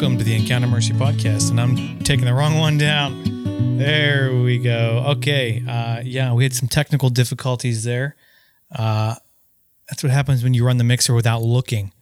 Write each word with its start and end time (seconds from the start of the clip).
Welcome 0.00 0.16
to 0.16 0.24
the 0.24 0.34
Encounter 0.34 0.66
Mercy 0.66 0.94
podcast. 0.94 1.50
And 1.50 1.60
I'm 1.60 1.98
taking 1.98 2.24
the 2.24 2.32
wrong 2.32 2.58
one 2.58 2.78
down. 2.78 3.76
There 3.76 4.34
we 4.34 4.56
go. 4.56 5.04
Okay. 5.08 5.62
Uh, 5.68 6.00
yeah, 6.02 6.32
we 6.32 6.42
had 6.42 6.54
some 6.54 6.68
technical 6.68 7.10
difficulties 7.10 7.84
there. 7.84 8.16
Uh, 8.74 9.16
that's 9.90 10.02
what 10.02 10.10
happens 10.10 10.42
when 10.42 10.54
you 10.54 10.64
run 10.64 10.78
the 10.78 10.84
mixer 10.84 11.12
without 11.12 11.42
looking. 11.42 11.92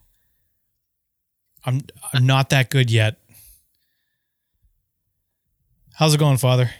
I'm, 1.66 1.80
I'm 2.12 2.24
not 2.24 2.50
that 2.50 2.70
good 2.70 2.88
yet. 2.88 3.16
How's 5.94 6.14
it 6.14 6.18
going, 6.18 6.36
Father? 6.36 6.70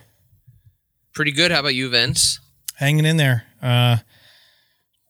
Pretty 1.15 1.33
good. 1.33 1.51
How 1.51 1.59
about 1.59 1.75
you, 1.75 1.91
Vince? 1.91 2.39
Hanging 2.77 3.05
in 3.05 3.17
there. 3.17 3.43
Uh, 3.61 3.97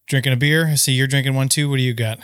drinking 0.06 0.32
a 0.32 0.36
beer. 0.36 0.68
I 0.68 0.76
see 0.76 0.92
you're 0.92 1.06
drinking 1.06 1.34
one 1.34 1.50
too. 1.50 1.68
What 1.68 1.76
do 1.76 1.82
you 1.82 1.92
got? 1.92 2.18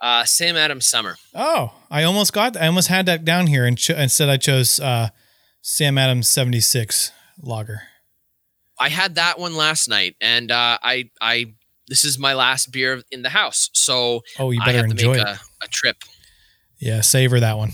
Uh, 0.00 0.24
Sam 0.24 0.56
Adams 0.56 0.86
Summer. 0.86 1.16
Oh, 1.34 1.74
I 1.90 2.02
almost 2.04 2.32
got. 2.32 2.56
I 2.56 2.66
almost 2.66 2.88
had 2.88 3.06
that 3.06 3.24
down 3.24 3.46
here, 3.48 3.66
and 3.66 3.76
cho- 3.76 3.96
instead 3.96 4.28
I 4.30 4.36
chose 4.38 4.80
uh, 4.80 5.10
Sam 5.62 5.98
Adams 5.98 6.28
seventy 6.28 6.60
six 6.60 7.12
lager. 7.42 7.82
I 8.78 8.88
had 8.88 9.16
that 9.16 9.38
one 9.38 9.54
last 9.56 9.88
night, 9.90 10.16
and 10.22 10.50
uh, 10.50 10.78
I, 10.82 11.10
I, 11.20 11.52
this 11.88 12.02
is 12.02 12.18
my 12.18 12.32
last 12.32 12.72
beer 12.72 13.02
in 13.10 13.20
the 13.20 13.28
house, 13.28 13.68
so 13.74 14.22
Oh, 14.38 14.52
you 14.52 14.60
I 14.62 14.64
better 14.64 14.78
have 14.78 14.86
to 14.86 14.90
enjoy 14.92 15.12
make 15.18 15.20
it. 15.22 15.28
a, 15.28 15.38
a 15.64 15.68
trip. 15.68 15.96
Yeah, 16.78 17.02
savor 17.02 17.40
that 17.40 17.58
one. 17.58 17.72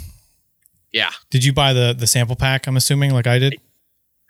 Yeah, 0.93 1.13
Did 1.31 1.45
you 1.45 1.53
buy 1.53 1.73
the 1.75 1.95
the 1.97 2.09
sample 2.09 2.35
pack? 2.35 2.67
I'm 2.67 2.77
assuming, 2.77 3.13
like 3.13 3.29
I 3.29 3.39
did. 3.39 3.55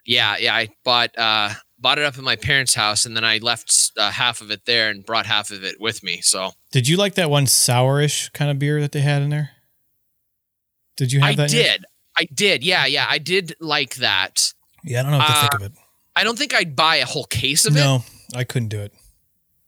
yeah, 0.05 0.37
yeah. 0.39 0.55
I 0.55 0.69
bought, 0.85 1.17
uh, 1.17 1.55
bought 1.87 1.99
it 2.01 2.05
up 2.05 2.19
at 2.19 2.25
my 2.25 2.35
parents' 2.35 2.75
house, 2.75 3.05
and 3.07 3.17
then 3.17 3.23
I 3.23 3.39
left 3.39 3.93
uh, 3.97 4.11
half 4.11 4.41
of 4.41 4.51
it 4.51 4.65
there 4.65 4.91
and 4.91 5.07
brought 5.07 5.25
half 5.25 5.53
of 5.53 5.63
it 5.63 5.81
with 5.81 6.03
me. 6.03 6.21
So 6.21 6.51
Did 6.73 6.89
you 6.89 6.97
like 6.97 7.15
that 7.15 7.31
one 7.31 7.47
sourish 7.47 8.29
kind 8.33 8.51
of 8.51 8.59
beer 8.59 8.81
that 8.81 8.91
they 8.91 9.03
had 9.03 9.23
in 9.23 9.29
there? 9.31 9.51
Did 10.97 11.13
you 11.13 11.21
have 11.21 11.31
I 11.31 11.35
that? 11.37 11.53
yours? 11.53 11.65
did, 11.65 11.85
I 12.19 12.25
did. 12.35 12.65
Yeah, 12.65 12.87
yeah, 12.87 13.07
I 13.09 13.19
did 13.19 13.55
like 13.61 13.95
that. 13.97 14.53
Yeah, 14.83 14.99
I 14.99 15.03
don't 15.05 15.13
know 15.13 15.19
what 15.19 15.27
to 15.29 15.33
think 15.35 15.55
Uh, 15.55 15.57
of 15.59 15.63
it. 15.63 15.73
I 16.17 16.25
don't 16.25 16.37
think 16.37 16.55
I'd 16.55 16.75
buy 16.75 16.97
a 16.97 17.05
whole 17.07 17.27
case 17.27 17.67
of 17.67 17.77
it. 17.77 17.79
No, 17.79 18.03
I 18.35 18.43
couldn't 18.43 18.71
do 18.71 18.81
it. 18.81 18.93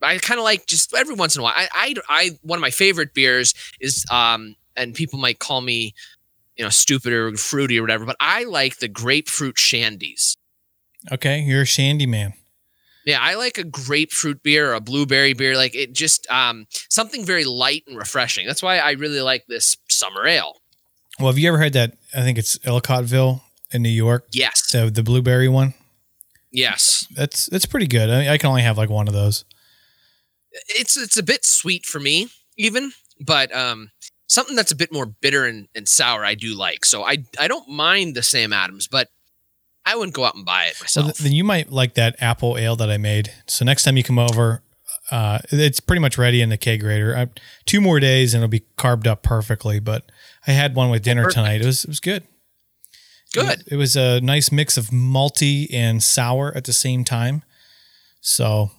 I 0.02 0.18
kind 0.18 0.38
of 0.40 0.44
like 0.44 0.66
just 0.66 0.92
every 0.94 1.14
once 1.14 1.36
in 1.36 1.40
a 1.40 1.42
while. 1.44 1.54
I, 1.54 1.68
I, 1.72 1.94
I, 2.08 2.30
one 2.42 2.56
of 2.56 2.62
my 2.62 2.70
favorite 2.70 3.14
beers 3.14 3.54
is, 3.80 4.04
um, 4.10 4.56
and 4.74 4.92
people 4.92 5.20
might 5.20 5.38
call 5.38 5.60
me, 5.60 5.94
you 6.56 6.64
know, 6.64 6.70
stupid 6.70 7.12
or 7.12 7.36
fruity 7.36 7.78
or 7.78 7.82
whatever, 7.82 8.06
but 8.06 8.16
I 8.18 8.42
like 8.42 8.78
the 8.78 8.88
grapefruit 8.88 9.54
shandies. 9.54 10.36
Okay, 11.12 11.40
you're 11.40 11.62
a 11.62 11.66
shandy 11.66 12.06
man. 12.06 12.34
Yeah, 13.06 13.18
I 13.22 13.34
like 13.36 13.56
a 13.56 13.64
grapefruit 13.64 14.42
beer 14.42 14.70
or 14.70 14.74
a 14.74 14.80
blueberry 14.80 15.32
beer. 15.32 15.56
Like 15.56 15.74
it 15.74 15.94
just, 15.94 16.30
um, 16.30 16.66
something 16.90 17.24
very 17.24 17.44
light 17.44 17.84
and 17.86 17.96
refreshing. 17.96 18.46
That's 18.46 18.62
why 18.62 18.78
I 18.78 18.92
really 18.92 19.20
like 19.22 19.46
this 19.48 19.76
summer 19.88 20.26
ale. 20.26 20.60
Well, 21.18 21.28
have 21.28 21.38
you 21.38 21.48
ever 21.48 21.58
had 21.58 21.72
that? 21.72 21.94
I 22.14 22.20
think 22.22 22.36
it's 22.36 22.58
Ellicottville 22.58 23.40
in 23.72 23.82
New 23.82 23.88
York, 23.88 24.26
Yes, 24.32 24.70
the 24.72 24.90
the 24.90 25.02
blueberry 25.02 25.48
one. 25.48 25.74
yes. 26.52 27.06
That's 27.14 27.46
that's 27.46 27.66
pretty 27.66 27.86
good. 27.86 28.08
I, 28.10 28.34
I 28.34 28.38
can 28.38 28.48
only 28.50 28.62
have 28.62 28.76
like 28.78 28.90
one 28.90 29.08
of 29.08 29.14
those. 29.14 29.44
It's 30.68 30.96
it's 30.96 31.16
a 31.16 31.22
bit 31.22 31.44
sweet 31.44 31.86
for 31.86 32.00
me, 32.00 32.28
even, 32.56 32.92
but 33.20 33.54
um, 33.54 33.90
something 34.26 34.56
that's 34.56 34.72
a 34.72 34.76
bit 34.76 34.92
more 34.92 35.06
bitter 35.06 35.44
and, 35.44 35.68
and 35.74 35.88
sour 35.88 36.24
I 36.24 36.34
do 36.34 36.54
like. 36.54 36.84
So 36.84 37.04
I 37.04 37.18
I 37.38 37.48
don't 37.48 37.68
mind 37.68 38.14
the 38.14 38.22
Sam 38.22 38.52
Adams, 38.52 38.86
but 38.88 39.08
I 39.90 39.96
wouldn't 39.96 40.14
go 40.14 40.24
out 40.24 40.34
and 40.34 40.44
buy 40.44 40.64
it 40.66 40.74
Well, 40.78 40.84
myself. 40.84 41.06
th- 41.06 41.18
then 41.18 41.32
you 41.32 41.44
might 41.44 41.72
like 41.72 41.94
that 41.94 42.16
apple 42.20 42.56
ale 42.58 42.76
that 42.76 42.90
I 42.90 42.96
made. 42.98 43.32
So 43.46 43.64
next 43.64 43.84
time 43.84 43.96
you 43.96 44.02
come 44.04 44.18
over, 44.18 44.62
uh, 45.10 45.38
it's 45.50 45.80
pretty 45.80 46.00
much 46.00 46.18
ready 46.18 46.42
in 46.42 46.50
the 46.50 46.58
kegerator. 46.58 47.16
I, 47.16 47.28
two 47.66 47.80
more 47.80 47.98
days 47.98 48.34
and 48.34 48.42
it'll 48.42 48.50
be 48.50 48.64
carbed 48.76 49.06
up 49.06 49.22
perfectly. 49.22 49.80
But 49.80 50.10
I 50.46 50.50
had 50.52 50.74
one 50.74 50.90
with 50.90 51.02
dinner 51.02 51.22
perfect. 51.24 51.34
tonight. 51.36 51.60
It 51.62 51.66
was 51.66 51.84
it 51.84 51.88
was 51.88 52.00
good. 52.00 52.24
Good. 53.34 53.62
It 53.66 53.76
was 53.76 53.94
a 53.96 54.20
nice 54.20 54.50
mix 54.50 54.76
of 54.76 54.86
malty 54.86 55.66
and 55.72 56.02
sour 56.02 56.52
at 56.56 56.64
the 56.64 56.72
same 56.72 57.04
time. 57.04 57.42
So 58.20 58.70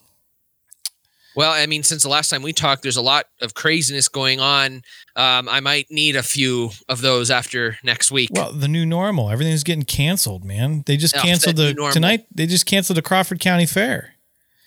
Well, 1.36 1.52
I 1.52 1.66
mean, 1.68 1.84
since 1.84 2.04
the 2.04 2.10
last 2.10 2.30
time 2.30 2.42
we 2.42 2.54
talked, 2.54 2.82
there's 2.82 2.98
a 2.98 3.02
lot 3.02 3.26
of 3.42 3.54
craziness 3.54 4.08
going 4.08 4.40
on. 4.40 4.82
Um, 5.16 5.48
I 5.48 5.60
might 5.60 5.86
need 5.90 6.16
a 6.16 6.24
few 6.24 6.72
of 6.90 7.02
those 7.02 7.30
after 7.32 7.78
next 7.84 8.12
week. 8.12 8.30
well, 8.34 8.52
the 8.52 8.68
new 8.68 8.86
normal. 8.86 9.30
Everything's 9.30 9.64
getting 9.64 9.86
canceled, 9.86 10.44
man. 10.44 10.84
They 10.86 10.98
just 10.98 11.16
Oh, 11.16 11.22
canceled 11.22 11.56
the 11.58 11.74
tonight. 11.94 12.26
They 12.34 12.46
just 12.48 12.66
canceled 12.66 12.98
the 12.98 13.02
Crawford 13.04 13.40
County 13.40 13.66
Fair. 13.66 14.16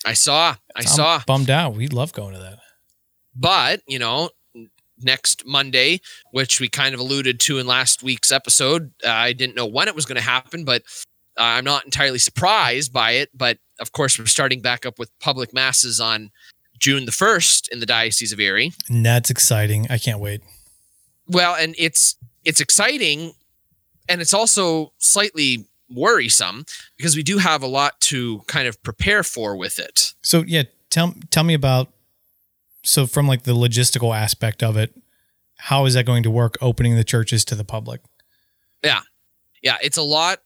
I 0.05 0.15
saw, 0.15 0.57
I 0.75 0.83
saw. 0.85 1.23
bummed 1.27 1.51
out. 1.51 1.75
We 1.75 1.89
love 1.89 2.13
going 2.13 2.35
to 2.35 2.41
that. 2.41 2.59
But, 3.35 3.81
you 3.87 3.99
know, 3.99 4.31
next 5.01 5.45
Monday, 5.47 6.01
which 6.33 6.61
we 6.61 6.69
kind 6.69 6.95
of 6.95 7.01
alluded 7.01 7.41
to 7.41 7.59
in 7.59 7.67
last 7.67 8.03
week's 8.03 8.31
episode, 8.31 8.93
uh, 9.05 9.11
I 9.11 9.33
didn't 9.33 9.57
know 9.57 9.67
when 9.67 9.89
it 9.89 9.95
was 9.95 10.05
going 10.07 10.17
to 10.17 10.23
happen, 10.23 10.65
but 10.65 10.83
uh, 11.39 11.43
I'm 11.43 11.65
not 11.65 11.85
entirely 11.85 12.19
surprised 12.19 12.93
by 12.93 13.13
it. 13.13 13.31
But 13.35 13.59
of 13.81 13.93
course, 13.93 14.19
we're 14.19 14.27
starting 14.27 14.61
back 14.61 14.85
up 14.85 14.99
with 14.99 15.11
public 15.19 15.55
masses 15.55 15.99
on 16.01 16.31
June 16.83 17.07
the 17.07 17.13
1st 17.13 17.69
in 17.69 17.79
the 17.79 17.87
Diocese 17.87 18.33
of 18.33 18.41
Erie. 18.41 18.73
And 18.89 19.07
that's 19.07 19.31
exciting. 19.31 19.87
I 19.89 19.99
can't 19.99 20.19
wait. 20.19 20.43
Well, 21.29 21.55
and 21.55 21.75
it's 21.79 22.17
it's 22.45 22.61
exciting 22.61 23.33
and 24.09 24.21
it's 24.21 24.35
also 24.35 24.93
slightly 24.99 25.69
worrisome 25.89 26.65
because 26.97 27.15
we 27.15 27.23
do 27.23 27.39
have 27.39 27.63
a 27.63 27.69
lot 27.69 28.01
to 28.01 28.41
kind 28.49 28.67
of 28.67 28.83
prepare 28.83 29.23
for 29.23 29.57
with 29.57 29.79
it. 29.79 30.13
So 30.23 30.43
yeah, 30.45 30.65
tell 30.91 31.15
tell 31.31 31.45
me 31.45 31.55
about 31.55 31.89
so 32.83 33.07
from 33.07 33.29
like 33.29 33.45
the 33.45 33.55
logistical 33.55 34.15
aspect 34.15 34.61
of 34.61 34.77
it, 34.77 34.93
how 35.59 35.87
is 35.87 35.95
that 35.95 36.05
going 36.05 36.25
to 36.25 36.31
work 36.31 36.59
opening 36.61 36.97
the 36.97 37.05
churches 37.05 37.45
to 37.47 37.55
the 37.55 37.65
public? 37.65 38.01
Yeah, 38.83 39.03
Yeah, 39.63 39.77
it's 39.81 39.97
a 39.97 40.03
lot 40.03 40.41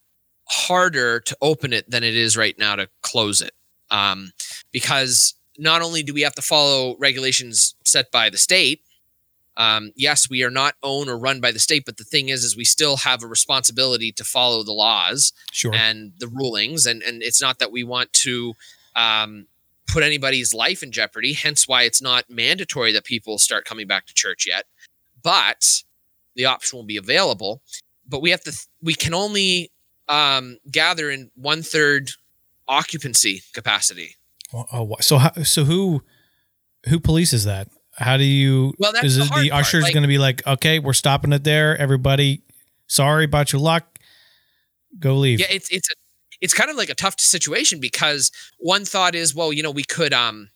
harder 0.48 1.20
to 1.20 1.36
open 1.41 1.72
it 1.72 1.91
than 1.91 2.04
it 2.04 2.14
is 2.14 2.36
right 2.36 2.56
now 2.58 2.76
to 2.76 2.91
close 3.00 3.41
it. 3.41 3.53
Um, 3.91 4.32
because 4.70 5.35
not 5.59 5.83
only 5.83 6.03
do 6.03 6.15
we 6.15 6.22
have 6.22 6.34
to 6.34 6.43
follow 6.43 6.97
regulations 6.99 7.75
set 7.84 8.11
by 8.11 8.31
the 8.31 8.39
state, 8.39 8.83
um, 9.56 9.93
yes, 9.97 10.28
we 10.28 10.43
are 10.43 10.50
not 10.50 10.75
owned 10.83 11.09
or 11.09 11.19
run 11.19 11.41
by 11.41 11.50
the 11.50 11.59
state, 11.59 11.84
but 11.87 11.97
the 11.97 12.05
thing 12.05 12.28
is, 12.28 12.44
is 12.44 12.56
we 12.56 12.65
still 12.65 12.99
have 12.99 13.22
a 13.22 13.27
responsibility 13.27 14.12
to 14.12 14.25
follow 14.25 14.62
the 14.62 14.72
laws. 14.72 15.33
Sure. 15.53 15.75
and 15.75 16.12
the 16.19 16.28
rulings 16.28 16.84
and 16.87 17.03
and 17.03 17.22
it's 17.22 17.41
not 17.41 17.59
that 17.59 17.72
we 17.72 17.83
want 17.83 18.12
to 18.12 18.55
um, 18.95 19.47
put 19.87 20.03
anybody's 20.03 20.53
life 20.53 20.83
in 20.83 20.93
jeopardy 20.93 21.33
hence 21.33 21.66
why 21.66 21.83
it's 21.84 22.03
not 22.03 22.28
mandatory 22.28 22.93
that 22.93 23.05
people 23.05 23.39
start 23.39 23.65
coming 23.65 23.87
back 23.87 24.05
to 24.06 24.12
church 24.15 24.47
yet 24.47 24.66
but 25.22 25.83
the 26.34 26.45
option 26.45 26.77
will 26.77 26.84
be 26.84 26.97
available 26.97 27.62
but 28.06 28.21
we 28.21 28.31
have 28.31 28.43
to 28.43 28.53
we 28.83 28.95
can 28.95 29.15
only 29.15 29.71
um, 30.09 30.59
gather 30.71 31.11
in 31.11 31.31
one 31.34 31.62
third 31.62 32.11
occupancy 32.69 33.43
capacity 33.55 34.16
oh, 34.55 34.97
so 35.01 35.19
how, 35.19 35.33
so 35.43 35.65
who 35.65 36.03
who 36.89 37.01
polices 37.01 37.45
that? 37.45 37.69
How 37.99 38.17
do 38.17 38.25
you? 38.25 38.75
Well, 38.79 38.93
that's 38.93 39.05
is 39.05 39.17
the 39.17 39.25
the 39.41 39.53
ushers 39.53 39.84
like- 39.84 39.93
going 39.93 40.03
to 40.03 40.09
be 40.09 40.19
like, 40.19 40.47
okay, 40.47 40.79
we're 40.79 40.93
stopping 40.93 41.33
it 41.33 41.45
there. 41.45 41.77
Everybody, 41.79 42.43
sorry 42.87 43.25
about 43.25 43.53
your 43.53 43.61
luck. 43.61 43.99
Go 44.99 45.17
leave. 45.17 45.41
yeah 45.41 45.47
it's 45.51 45.69
it's 45.71 45.91
a, 45.91 45.95
it's 46.41 46.55
kind 46.55 46.71
of 46.71 46.77
like 46.77 46.89
a 46.89 46.95
tough 46.95 47.21
situation 47.21 47.81
because 47.81 48.31
one 48.59 48.84
thought 48.87 49.15
is 49.15 49.34
well 49.34 49.53
you 49.53 49.62
know 49.62 49.71
we 49.71 49.84
could 49.84 50.15
um 50.15 50.49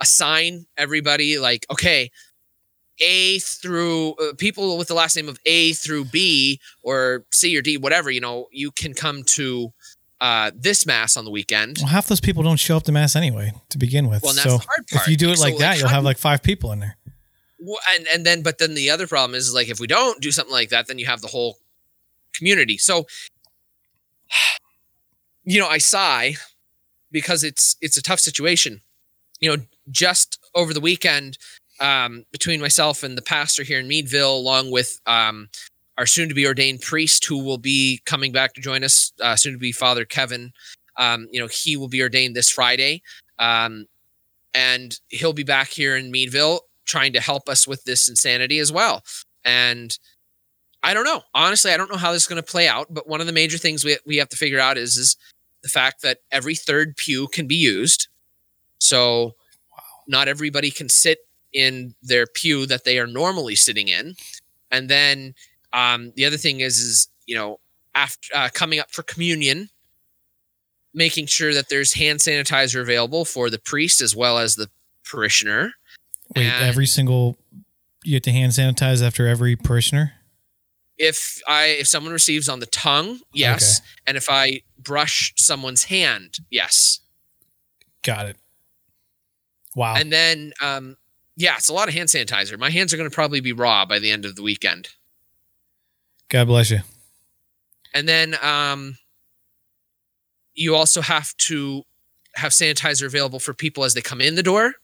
assign 0.00 0.66
everybody 0.76 1.38
like 1.38 1.66
okay 1.70 2.10
a 3.00 3.38
through 3.40 4.12
uh, 4.12 4.32
people 4.38 4.78
with 4.78 4.86
the 4.86 4.94
last 4.94 5.16
name 5.16 5.28
of 5.28 5.40
a 5.44 5.72
through 5.72 6.04
b 6.04 6.60
or 6.84 7.24
c 7.32 7.56
or 7.56 7.62
d 7.62 7.76
whatever 7.78 8.10
you 8.12 8.20
know 8.20 8.46
you 8.52 8.70
can 8.70 8.94
come 8.94 9.24
to 9.24 9.72
uh 10.20 10.50
this 10.54 10.84
mass 10.86 11.16
on 11.16 11.24
the 11.24 11.30
weekend 11.30 11.78
Well, 11.80 11.88
half 11.88 12.06
those 12.08 12.20
people 12.20 12.42
don't 12.42 12.58
show 12.58 12.76
up 12.76 12.82
to 12.84 12.92
mass 12.92 13.16
anyway 13.16 13.52
to 13.70 13.78
begin 13.78 14.08
with. 14.08 14.22
well 14.22 14.32
that's 14.34 14.44
so 14.44 14.58
the 14.58 14.64
hard 14.64 14.86
part 14.88 15.02
if 15.02 15.08
you 15.08 15.16
do 15.16 15.30
it 15.30 15.36
So, 15.38 15.44
like 15.44 15.58
that, 15.58 15.78
you'll 15.78 15.88
have 15.88 16.04
like 16.04 16.18
five 16.18 16.42
people 16.42 16.72
in 16.72 16.80
there. 16.80 16.96
Well, 17.58 17.78
and 17.96 18.06
and 18.12 18.24
then 18.26 18.42
but 18.42 18.58
then 18.58 18.74
the 18.74 18.90
other 18.90 19.06
problem 19.06 19.34
is 19.34 19.52
like 19.54 19.68
if 19.68 19.80
we 19.80 19.86
don't 19.86 20.20
do 20.20 20.30
something 20.32 20.52
like 20.52 20.68
that 20.70 20.86
then 20.86 20.98
you 20.98 21.06
have 21.06 21.20
the 21.20 21.28
whole 21.28 21.58
community 22.32 22.78
so 22.78 23.06
you 25.44 25.58
know 25.60 25.68
i 25.68 25.78
sigh 25.78 26.34
because 27.10 27.42
it's 27.44 27.76
it's 27.80 27.96
a 27.96 28.02
tough 28.02 28.20
situation 28.20 28.80
you 29.40 29.54
know 29.54 29.62
just 29.90 30.38
over 30.54 30.72
the 30.74 30.80
weekend 30.80 31.38
um, 31.80 32.26
between 32.30 32.60
myself 32.60 33.02
and 33.02 33.16
the 33.16 33.22
pastor 33.22 33.62
here 33.62 33.80
in 33.80 33.88
meadville 33.88 34.36
along 34.36 34.70
with 34.70 35.00
um, 35.06 35.48
our 35.98 36.06
soon 36.06 36.28
to 36.28 36.34
be 36.34 36.46
ordained 36.46 36.80
priest 36.80 37.24
who 37.24 37.42
will 37.42 37.58
be 37.58 38.00
coming 38.06 38.32
back 38.32 38.54
to 38.54 38.60
join 38.60 38.84
us 38.84 39.12
uh, 39.20 39.36
soon 39.36 39.52
to 39.52 39.58
be 39.58 39.72
father 39.72 40.04
kevin 40.04 40.52
um, 40.96 41.26
you 41.30 41.40
know 41.40 41.48
he 41.48 41.76
will 41.76 41.88
be 41.88 42.02
ordained 42.02 42.34
this 42.34 42.50
friday 42.50 43.02
um, 43.38 43.86
and 44.54 44.98
he'll 45.08 45.32
be 45.32 45.44
back 45.44 45.68
here 45.68 45.96
in 45.96 46.10
meadville 46.10 46.60
trying 46.90 47.12
to 47.12 47.20
help 47.20 47.48
us 47.48 47.66
with 47.68 47.84
this 47.84 48.08
insanity 48.08 48.58
as 48.58 48.72
well. 48.72 49.02
And 49.44 49.96
I 50.82 50.92
don't 50.92 51.04
know. 51.04 51.22
Honestly, 51.34 51.70
I 51.72 51.76
don't 51.76 51.90
know 51.90 51.96
how 51.96 52.12
this 52.12 52.22
is 52.22 52.28
going 52.28 52.42
to 52.42 52.50
play 52.50 52.66
out. 52.66 52.88
But 52.90 53.08
one 53.08 53.20
of 53.20 53.26
the 53.26 53.32
major 53.32 53.58
things 53.58 53.84
we 53.84 53.96
we 54.04 54.16
have 54.16 54.28
to 54.30 54.36
figure 54.36 54.58
out 54.58 54.76
is 54.76 54.96
is 54.96 55.16
the 55.62 55.68
fact 55.68 56.02
that 56.02 56.18
every 56.32 56.54
third 56.54 56.96
pew 56.96 57.28
can 57.28 57.46
be 57.46 57.54
used. 57.54 58.08
So 58.78 59.34
not 60.08 60.28
everybody 60.28 60.70
can 60.70 60.88
sit 60.88 61.18
in 61.52 61.94
their 62.02 62.26
pew 62.26 62.66
that 62.66 62.84
they 62.84 62.98
are 62.98 63.06
normally 63.06 63.54
sitting 63.54 63.88
in. 63.88 64.14
And 64.70 64.88
then 64.88 65.34
Um, 65.72 66.12
the 66.16 66.24
other 66.24 66.36
thing 66.36 66.60
is, 66.60 66.78
is 66.78 67.08
you 67.26 67.36
know, 67.36 67.60
after 67.94 68.28
uh, 68.34 68.48
coming 68.52 68.78
up 68.78 68.90
for 68.90 69.02
communion, 69.02 69.68
making 70.92 71.26
sure 71.26 71.54
that 71.54 71.68
there's 71.68 71.94
hand 71.94 72.18
sanitizer 72.18 72.80
available 72.80 73.24
for 73.24 73.50
the 73.50 73.58
priest 73.58 74.00
as 74.00 74.14
well 74.16 74.38
as 74.38 74.56
the 74.56 74.68
parishioner. 75.04 75.74
Wait, 76.36 76.46
And- 76.46 76.64
every 76.64 76.86
single 76.86 77.36
you 78.02 78.14
have 78.14 78.22
to 78.22 78.32
hand 78.32 78.52
sanitize 78.52 79.06
after 79.06 79.26
every 79.26 79.56
parishioner. 79.56 80.14
If 80.96 81.40
I 81.48 81.66
if 81.80 81.88
someone 81.88 82.12
receives 82.12 82.48
on 82.48 82.60
the 82.60 82.66
tongue, 82.66 83.20
yes, 83.32 83.80
and 84.06 84.16
if 84.18 84.28
I 84.28 84.60
brush 84.78 85.32
someone's 85.36 85.84
hand, 85.84 86.38
yes. 86.50 87.00
Got 88.02 88.26
it. 88.26 88.36
Wow. 89.74 89.94
And 89.96 90.12
then, 90.12 90.52
um, 90.60 90.96
yeah, 91.36 91.56
it's 91.56 91.68
a 91.68 91.72
lot 91.72 91.88
of 91.88 91.94
hand 91.94 92.08
sanitizer. 92.08 92.58
My 92.58 92.70
hands 92.70 92.92
are 92.92 92.96
going 92.96 93.08
to 93.08 93.14
probably 93.14 93.40
be 93.40 93.52
raw 93.52 93.86
by 93.86 93.98
the 93.98 94.10
end 94.10 94.24
of 94.24 94.36
the 94.36 94.42
weekend. 94.42 94.88
God 96.30 96.46
bless 96.46 96.70
you. 96.70 96.80
And 97.92 98.08
then, 98.08 98.36
um, 98.40 98.96
you 100.54 100.74
also 100.74 101.02
have 101.02 101.36
to 101.36 101.82
have 102.36 102.52
sanitizer 102.52 103.04
available 103.04 103.40
for 103.40 103.52
people 103.52 103.84
as 103.84 103.94
they 103.94 104.00
come 104.00 104.20
in 104.20 104.36
the 104.36 104.42
door. 104.42 104.74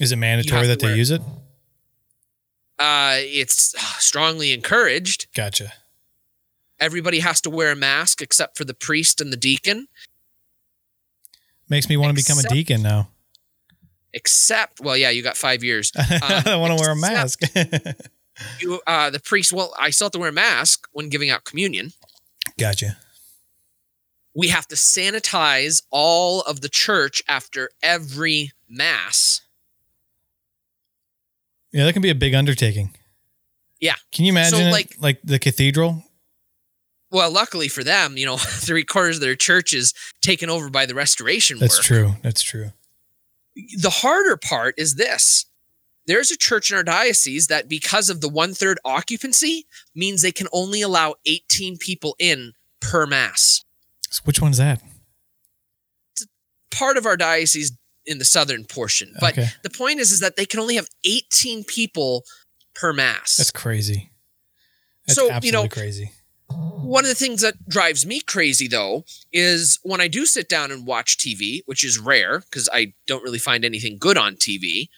Is 0.00 0.12
it 0.12 0.16
mandatory 0.16 0.66
that 0.66 0.80
they 0.80 0.94
use 0.94 1.10
it? 1.10 1.22
Uh, 2.78 3.16
it's 3.18 3.74
strongly 4.02 4.52
encouraged. 4.52 5.26
Gotcha. 5.34 5.72
Everybody 6.78 7.20
has 7.20 7.40
to 7.42 7.50
wear 7.50 7.72
a 7.72 7.76
mask 7.76 8.22
except 8.22 8.56
for 8.56 8.64
the 8.64 8.72
priest 8.72 9.20
and 9.20 9.32
the 9.32 9.36
deacon. 9.36 9.88
Makes 11.68 11.88
me 11.88 11.96
want 11.96 12.16
to 12.16 12.22
become 12.22 12.38
a 12.38 12.48
deacon 12.48 12.82
now. 12.82 13.08
Except, 14.12 14.80
well, 14.80 14.96
yeah, 14.96 15.10
you 15.10 15.22
got 15.22 15.36
five 15.36 15.62
years. 15.62 15.92
I 15.96 16.56
want 16.56 16.76
to 16.76 16.82
wear 16.82 16.92
a 16.92 16.96
mask. 16.96 17.42
You, 18.60 18.80
uh, 18.86 19.10
the 19.10 19.20
priest. 19.20 19.52
Well, 19.52 19.74
I 19.78 19.90
still 19.90 20.06
have 20.06 20.12
to 20.12 20.18
wear 20.18 20.28
a 20.30 20.32
mask 20.32 20.86
when 20.92 21.08
giving 21.08 21.30
out 21.30 21.44
communion. 21.44 21.92
gotcha. 22.58 22.96
we 24.34 24.48
have 24.48 24.66
to 24.68 24.76
sanitize 24.76 25.82
all 25.90 26.40
of 26.42 26.60
the 26.60 26.68
church 26.68 27.22
after 27.28 27.68
every 27.82 28.52
mass. 28.68 29.40
Yeah, 31.72 31.84
that 31.84 31.92
can 31.92 32.02
be 32.02 32.10
a 32.10 32.14
big 32.14 32.34
undertaking. 32.34 32.94
Yeah. 33.80 33.94
Can 34.12 34.24
you 34.24 34.32
imagine 34.32 34.58
So, 34.58 34.64
it? 34.66 34.70
like- 34.72 34.96
like 34.98 35.20
the 35.24 35.38
cathedral? 35.38 36.04
Well, 37.10 37.30
luckily 37.30 37.68
for 37.68 37.82
them, 37.82 38.16
you 38.16 38.26
know, 38.26 38.36
three 38.40 38.84
quarters 38.84 39.16
of 39.16 39.20
their 39.22 39.34
church 39.36 39.72
is 39.72 39.94
taken 40.22 40.48
over 40.50 40.70
by 40.70 40.86
the 40.86 40.94
restoration 40.94 41.58
That's 41.58 41.78
work. 41.78 41.84
true. 41.84 42.14
That's 42.22 42.42
true. 42.42 42.72
The 43.78 43.90
harder 43.90 44.36
part 44.36 44.74
is 44.78 44.94
this. 44.94 45.46
There's 46.10 46.32
a 46.32 46.36
church 46.36 46.72
in 46.72 46.76
our 46.76 46.82
diocese 46.82 47.46
that 47.46 47.68
because 47.68 48.10
of 48.10 48.20
the 48.20 48.28
one 48.28 48.52
third 48.52 48.80
occupancy 48.84 49.64
means 49.94 50.22
they 50.22 50.32
can 50.32 50.48
only 50.52 50.82
allow 50.82 51.14
18 51.24 51.76
people 51.78 52.16
in 52.18 52.52
per 52.80 53.06
mass. 53.06 53.64
So 54.10 54.22
which 54.24 54.42
one's 54.42 54.58
that? 54.58 54.82
It's 56.14 56.26
Part 56.72 56.96
of 56.96 57.06
our 57.06 57.16
diocese 57.16 57.70
in 58.06 58.18
the 58.18 58.24
southern 58.24 58.64
portion. 58.64 59.14
But 59.20 59.34
Okay. 59.38 59.50
the 59.62 59.70
point 59.70 60.00
is, 60.00 60.10
is 60.10 60.18
that 60.18 60.34
they 60.34 60.46
can 60.46 60.58
only 60.58 60.74
have 60.74 60.88
18 61.04 61.62
people 61.62 62.24
per 62.74 62.92
mass. 62.92 63.36
That's 63.36 63.52
crazy. 63.52 64.10
That's 65.06 65.14
So, 65.16 65.26
you 65.26 65.30
absolutely 65.30 65.62
know- 65.62 65.68
crazy. 65.68 66.10
One 66.48 67.04
of 67.04 67.08
the 67.08 67.14
things 67.14 67.42
that 67.42 67.68
drives 67.68 68.04
me 68.04 68.18
crazy 68.20 68.66
though 68.66 69.04
is 69.32 69.78
when 69.84 70.00
I 70.00 70.08
do 70.08 70.26
sit 70.26 70.48
down 70.48 70.72
and 70.72 70.84
watch 70.84 71.18
TV, 71.18 71.62
which 71.66 71.84
is 71.84 71.98
rare 71.98 72.40
because 72.40 72.68
I 72.72 72.94
don't 73.06 73.22
really 73.22 73.38
find 73.38 73.64
anything 73.64 73.96
good 73.96 74.18
on 74.18 74.34
TV. 74.34 74.88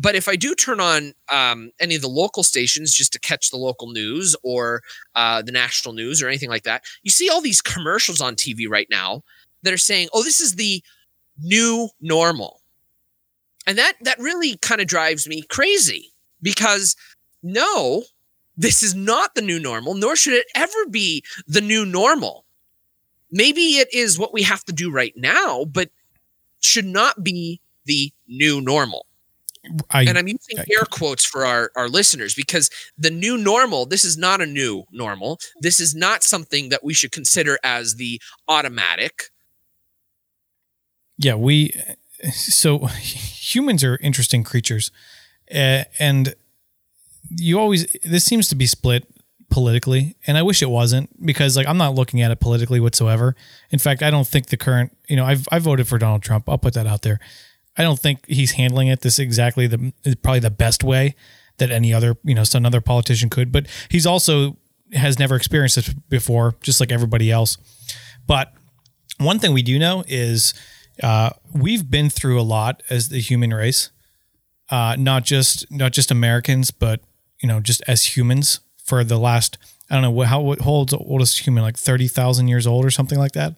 But 0.00 0.14
if 0.14 0.28
I 0.28 0.36
do 0.36 0.54
turn 0.54 0.80
on 0.80 1.12
um, 1.30 1.72
any 1.78 1.94
of 1.94 2.00
the 2.00 2.08
local 2.08 2.42
stations 2.42 2.94
just 2.94 3.12
to 3.12 3.20
catch 3.20 3.50
the 3.50 3.58
local 3.58 3.92
news 3.92 4.34
or 4.42 4.82
uh, 5.14 5.42
the 5.42 5.52
national 5.52 5.92
news 5.92 6.22
or 6.22 6.28
anything 6.28 6.48
like 6.48 6.62
that, 6.62 6.84
you 7.02 7.10
see 7.10 7.28
all 7.28 7.42
these 7.42 7.60
commercials 7.60 8.20
on 8.22 8.34
TV 8.34 8.66
right 8.66 8.88
now 8.90 9.22
that 9.62 9.74
are 9.74 9.78
saying, 9.78 10.08
"Oh, 10.14 10.22
this 10.22 10.40
is 10.40 10.54
the 10.54 10.82
new 11.38 11.90
normal," 12.00 12.62
and 13.66 13.76
that 13.76 13.96
that 14.00 14.18
really 14.18 14.56
kind 14.56 14.80
of 14.80 14.86
drives 14.86 15.28
me 15.28 15.42
crazy 15.42 16.12
because 16.40 16.96
no, 17.42 18.04
this 18.56 18.82
is 18.82 18.94
not 18.94 19.34
the 19.34 19.42
new 19.42 19.60
normal, 19.60 19.92
nor 19.94 20.16
should 20.16 20.34
it 20.34 20.46
ever 20.54 20.86
be 20.90 21.22
the 21.46 21.60
new 21.60 21.84
normal. 21.84 22.46
Maybe 23.30 23.76
it 23.76 23.92
is 23.92 24.18
what 24.18 24.32
we 24.32 24.42
have 24.44 24.64
to 24.64 24.72
do 24.72 24.90
right 24.90 25.12
now, 25.14 25.66
but 25.66 25.90
should 26.60 26.86
not 26.86 27.22
be 27.22 27.60
the 27.84 28.12
new 28.26 28.62
normal. 28.62 29.06
I 29.90 30.02
And 30.04 30.16
I'm 30.16 30.26
using 30.28 30.58
I- 30.58 30.64
air 30.72 30.84
quotes 30.90 31.24
for 31.24 31.44
our, 31.44 31.70
our 31.76 31.88
listeners 31.88 32.34
because 32.34 32.70
the 32.96 33.10
new 33.10 33.36
normal, 33.36 33.86
this 33.86 34.04
is 34.04 34.16
not 34.16 34.40
a 34.40 34.46
new 34.46 34.84
normal. 34.90 35.38
This 35.60 35.80
is 35.80 35.94
not 35.94 36.22
something 36.22 36.70
that 36.70 36.82
we 36.82 36.94
should 36.94 37.12
consider 37.12 37.58
as 37.62 37.96
the 37.96 38.20
automatic. 38.48 39.24
yeah 41.18 41.34
we 41.34 41.72
so 42.32 42.86
humans 42.86 43.82
are 43.84 43.98
interesting 44.02 44.42
creatures 44.44 44.90
uh, 45.54 45.84
and 45.98 46.34
you 47.30 47.58
always 47.58 47.86
this 48.04 48.24
seems 48.24 48.48
to 48.48 48.54
be 48.54 48.66
split 48.66 49.06
politically 49.50 50.16
and 50.26 50.36
i 50.38 50.42
wish 50.42 50.62
it 50.62 50.70
wasn't 50.70 51.08
because 51.26 51.56
like 51.56 51.66
i'm 51.66 51.76
not 51.78 51.94
looking 51.94 52.20
at 52.22 52.30
it 52.30 52.38
politically 52.40 52.78
whatsoever 52.80 53.34
in 53.70 53.78
fact 53.78 54.02
i 54.02 54.10
don't 54.10 54.26
think 54.26 54.46
the 54.46 54.56
current 54.56 54.96
you 55.08 55.16
know 55.16 55.24
i've 55.24 55.46
i 55.50 55.58
voted 55.58 55.86
for 55.88 55.98
donald 55.98 56.22
trump 56.22 56.48
i'll 56.48 56.58
put 56.58 56.74
that 56.74 56.86
out 56.86 57.02
there 57.02 57.18
i 57.80 57.82
don't 57.82 57.98
think 57.98 58.26
he's 58.26 58.52
handling 58.52 58.88
it 58.88 59.00
this 59.00 59.18
exactly 59.18 59.66
the 59.66 59.92
probably 60.22 60.40
the 60.40 60.50
best 60.50 60.84
way 60.84 61.14
that 61.58 61.70
any 61.70 61.92
other 61.92 62.16
you 62.24 62.34
know 62.34 62.44
some 62.44 62.64
other 62.66 62.80
politician 62.80 63.28
could 63.28 63.50
but 63.50 63.66
he's 63.88 64.06
also 64.06 64.56
has 64.92 65.18
never 65.18 65.36
experienced 65.36 65.76
this 65.76 65.92
before 66.08 66.54
just 66.62 66.80
like 66.80 66.92
everybody 66.92 67.30
else 67.30 67.56
but 68.26 68.54
one 69.18 69.38
thing 69.38 69.52
we 69.52 69.62
do 69.62 69.78
know 69.78 70.02
is 70.08 70.54
uh, 71.02 71.30
we've 71.52 71.90
been 71.90 72.10
through 72.10 72.40
a 72.40 72.42
lot 72.42 72.82
as 72.90 73.08
the 73.08 73.20
human 73.20 73.52
race, 73.52 73.90
uh, 74.70 74.96
not 74.98 75.24
just 75.24 75.70
not 75.70 75.92
just 75.92 76.10
Americans, 76.10 76.70
but 76.70 77.00
you 77.42 77.48
know, 77.48 77.60
just 77.60 77.82
as 77.86 78.16
humans 78.16 78.60
for 78.84 79.04
the 79.04 79.18
last 79.18 79.58
I 79.90 79.94
don't 79.94 80.02
know 80.02 80.20
how 80.22 80.40
what 80.40 80.60
holds 80.60 80.92
oldest 80.92 81.40
human 81.40 81.62
like 81.62 81.76
thirty 81.76 82.08
thousand 82.08 82.48
years 82.48 82.66
old 82.66 82.84
or 82.84 82.90
something 82.90 83.18
like 83.18 83.32
that. 83.32 83.56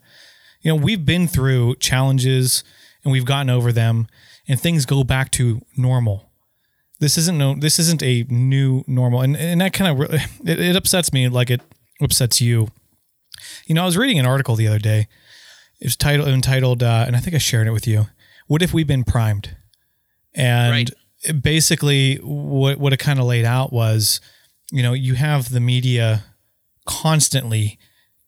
You 0.61 0.71
know, 0.71 0.81
we've 0.81 1.05
been 1.05 1.27
through 1.27 1.75
challenges 1.75 2.63
and 3.03 3.11
we've 3.11 3.25
gotten 3.25 3.49
over 3.49 3.71
them, 3.71 4.07
and 4.47 4.59
things 4.59 4.85
go 4.85 5.03
back 5.03 5.31
to 5.31 5.61
normal. 5.77 6.29
This 6.99 7.17
isn't 7.17 7.37
no 7.37 7.55
this 7.55 7.79
isn't 7.79 8.01
a 8.03 8.23
new 8.29 8.83
normal, 8.87 9.21
and 9.21 9.35
and 9.35 9.61
that 9.61 9.73
kind 9.73 9.91
of 10.01 10.13
it, 10.45 10.59
it 10.59 10.75
upsets 10.75 11.11
me 11.11 11.27
like 11.29 11.49
it 11.49 11.61
upsets 12.01 12.39
you. 12.41 12.69
You 13.67 13.75
know, 13.75 13.83
I 13.83 13.85
was 13.85 13.97
reading 13.97 14.19
an 14.19 14.25
article 14.25 14.55
the 14.55 14.67
other 14.67 14.79
day. 14.79 15.07
It 15.81 15.85
was 15.87 15.95
titled 15.97 16.29
entitled, 16.29 16.81
uh, 16.83 17.03
and 17.07 17.15
I 17.15 17.19
think 17.19 17.35
I 17.35 17.39
shared 17.39 17.67
it 17.67 17.71
with 17.71 17.87
you. 17.87 18.07
What 18.47 18.61
if 18.61 18.73
we've 18.73 18.87
been 18.87 19.03
primed? 19.03 19.55
And 20.33 20.71
Right. 20.71 21.41
basically, 21.41 22.15
what 22.17 22.77
what 22.79 22.93
it 22.93 22.97
kind 22.99 23.19
of 23.19 23.25
laid 23.25 23.43
out 23.45 23.73
was, 23.73 24.21
you 24.71 24.81
know, 24.81 24.93
you 24.93 25.15
have 25.15 25.49
the 25.49 25.59
media 25.59 26.23
constantly 26.85 27.79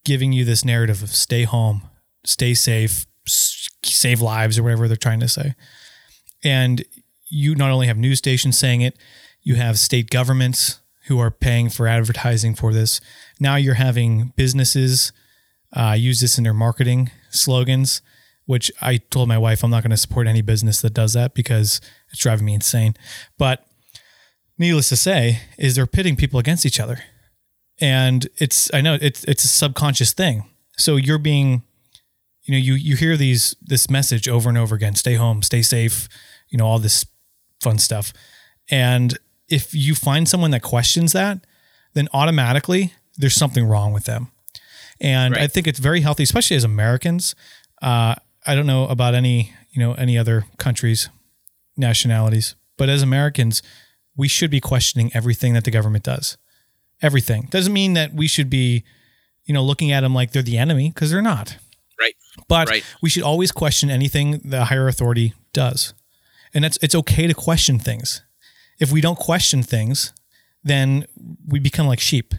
giving 0.04 0.34
you 0.34 0.46
this 0.46 0.64
narrative 0.66 1.02
of 1.02 1.10
stay 1.16 1.44
home, 1.44 1.82
stay 2.26 2.54
safe, 2.54 3.06
save 3.28 4.22
lives, 4.22 4.58
or 4.58 4.64
whatever 4.64 4.88
they're 4.88 4.98
trying 4.98 5.20
to 5.20 5.28
say. 5.28 5.56
And 6.44 6.84
you 7.30 7.56
not 7.56 7.72
only 7.72 7.88
have 7.88 7.98
news 7.98 8.20
stations 8.20 8.58
saying 8.58 8.82
it, 8.82 8.98
you 9.42 9.56
have 9.56 9.80
state 9.80 10.10
governments 10.10 10.80
who 11.08 11.20
are 11.20 11.32
paying 11.32 11.70
for 11.70 11.88
advertising 11.88 12.56
for 12.56 12.74
this. 12.74 13.00
Now 13.40 13.56
you're 13.56 13.76
having 13.76 14.34
businesses 14.36 15.12
uh, 15.74 15.96
use 15.98 16.22
this 16.22 16.38
in 16.38 16.44
their 16.44 16.54
marketing 16.54 17.12
slogans, 17.30 18.02
which 18.46 18.72
I 18.82 18.98
told 18.98 19.28
my 19.28 19.38
wife 19.38 19.64
I'm 19.64 19.72
not 19.72 19.84
going 19.84 19.92
to 19.92 19.98
support 19.98 20.28
any 20.28 20.42
business 20.42 20.82
that 20.82 20.94
does 20.94 21.14
that 21.14 21.34
because 21.34 21.82
it's 22.10 22.20
driving 22.22 22.46
me 22.46 22.54
insane. 22.54 22.96
But 23.38 23.66
needless 24.58 24.90
to 24.90 24.96
say, 24.96 25.42
is 25.58 25.76
they're 25.76 25.86
pitting 25.86 26.16
people 26.16 26.40
against 26.40 26.66
each 26.66 26.80
other, 26.80 27.04
and 27.80 28.28
it's 28.38 28.74
I 28.74 28.82
know 28.82 28.98
it's 29.02 29.24
it's 29.26 29.44
a 29.44 29.50
subconscious 29.50 30.14
thing. 30.14 30.50
So 30.78 30.96
you're 30.96 31.18
being, 31.18 31.64
you 32.46 32.54
know, 32.54 32.58
you 32.58 32.74
you 32.74 32.96
hear 32.96 33.18
these 33.18 33.56
this 33.62 33.90
message 33.90 34.28
over 34.28 34.50
and 34.50 34.58
over 34.58 34.76
again: 34.76 34.96
stay 34.96 35.16
home, 35.16 35.42
stay 35.44 35.62
safe, 35.62 36.08
you 36.50 36.58
know, 36.58 36.66
all 36.66 36.80
this 36.80 37.06
fun 37.62 37.78
stuff, 37.78 38.14
and 38.70 39.18
if 39.48 39.74
you 39.74 39.96
find 39.96 40.28
someone 40.28 40.52
that 40.52 40.62
questions 40.62 41.14
that, 41.14 41.46
then 41.94 42.08
automatically 42.14 42.94
there's 43.18 43.36
something 43.36 43.66
wrong 43.66 43.94
with 43.94 44.06
them. 44.06 44.32
And 45.00 45.36
I 45.36 45.48
think 45.48 45.68
it's 45.68 45.80
very 45.80 46.02
healthy, 46.02 46.24
especially 46.24 46.58
as 46.58 46.64
Americans. 46.64 47.36
Uh, 47.82 48.16
I 48.46 48.56
don't 48.56 48.66
know 48.66 48.88
about 48.88 49.14
any, 49.14 49.54
you 49.72 49.80
know, 49.80 49.94
any 49.94 50.18
other 50.18 50.46
countries, 50.58 51.10
nationalities, 51.76 52.56
but 52.78 52.90
as 52.90 53.02
Americans, 53.02 53.62
we 54.16 54.28
should 54.28 54.50
be 54.50 54.62
questioning 54.62 55.12
everything 55.14 55.54
that 55.54 55.64
the 55.66 55.72
government 55.72 56.06
does. 56.06 56.38
Everything 57.02 57.48
doesn't 57.52 57.74
mean 57.74 57.94
that 57.94 58.14
we 58.14 58.28
should 58.28 58.50
be, 58.50 58.84
you 59.44 59.54
know, 59.54 59.64
looking 59.64 59.92
at 59.92 60.02
them 60.02 60.16
like 60.16 60.32
they're 60.32 60.42
the 60.42 60.58
enemy 60.58 60.90
because 60.90 61.12
they're 61.12 61.22
not. 61.22 61.58
Right. 62.00 62.16
But 62.48 62.70
Right. 62.70 62.84
we 63.02 63.10
should 63.10 63.24
always 63.24 63.52
question 63.52 63.90
anything 63.90 64.42
the 64.44 64.66
higher 64.66 64.88
authority 64.88 65.34
does, 65.54 65.94
and 66.54 66.66
it's 66.66 66.78
it's 66.82 66.96
okay 66.96 67.28
to 67.28 67.34
question 67.34 67.80
things. 67.80 68.22
If 68.80 68.92
we 68.92 69.00
don't 69.02 69.18
question 69.18 69.64
things, 69.64 70.12
then 70.64 71.06
we 71.48 71.60
become 71.60 71.88
like 71.88 72.00
sheep. 72.00 72.34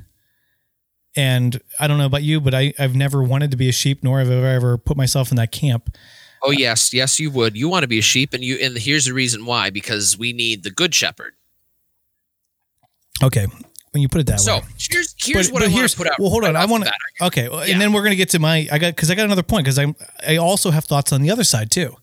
And 1.18 1.62
I 1.80 1.86
don't 1.86 1.96
know 1.96 2.04
about 2.04 2.22
you, 2.24 2.42
but 2.42 2.54
I, 2.54 2.74
I've 2.78 2.94
never 2.94 3.22
wanted 3.22 3.50
to 3.52 3.56
be 3.56 3.70
a 3.70 3.72
sheep, 3.72 4.04
nor 4.04 4.18
have 4.18 4.30
I 4.30 4.34
ever 4.54 4.76
put 4.76 4.98
myself 4.98 5.30
in 5.30 5.36
that 5.36 5.50
camp. 5.50 5.96
Oh 6.42 6.50
yes, 6.50 6.92
yes, 6.92 7.18
you 7.18 7.30
would. 7.30 7.56
You 7.56 7.70
want 7.70 7.84
to 7.84 7.88
be 7.88 7.98
a 7.98 8.02
sheep, 8.02 8.34
and 8.34 8.44
you. 8.44 8.56
And 8.56 8.76
here's 8.76 9.06
the 9.06 9.14
reason 9.14 9.46
why: 9.46 9.70
because 9.70 10.18
we 10.18 10.34
need 10.34 10.62
the 10.62 10.70
good 10.70 10.94
shepherd. 10.94 11.32
Okay, 13.22 13.46
when 13.96 14.02
you 14.02 14.08
put 14.08 14.20
it 14.20 14.26
that 14.26 14.40
So 14.40 14.58
way. 14.58 14.64
here's 14.78 15.14
here's 15.18 15.50
what 15.50 15.62
I 15.62 15.68
want 15.68 15.90
to 15.90 15.96
put 15.96 16.06
out. 16.06 16.18
Well, 16.18 16.30
hold 16.30 16.42
right 16.42 16.50
on. 16.50 16.56
I 16.56 16.66
want 16.66 16.84
to. 16.84 16.92
Okay, 17.22 17.48
well, 17.48 17.66
Yeah. 17.66 17.72
and 17.72 17.80
then 17.80 17.92
we're 17.92 18.02
gonna 18.02 18.14
get 18.14 18.28
to 18.30 18.38
my. 18.38 18.68
I 18.70 18.78
got 18.78 18.94
because 18.94 19.10
I 19.10 19.14
got 19.14 19.24
another 19.24 19.42
point 19.42 19.64
because 19.64 19.78
I 19.78 19.94
I 20.26 20.36
also 20.36 20.70
have 20.70 20.84
thoughts 20.84 21.12
on 21.12 21.22
the 21.22 21.30
other 21.30 21.44
side 21.44 21.70
too. 21.70 21.96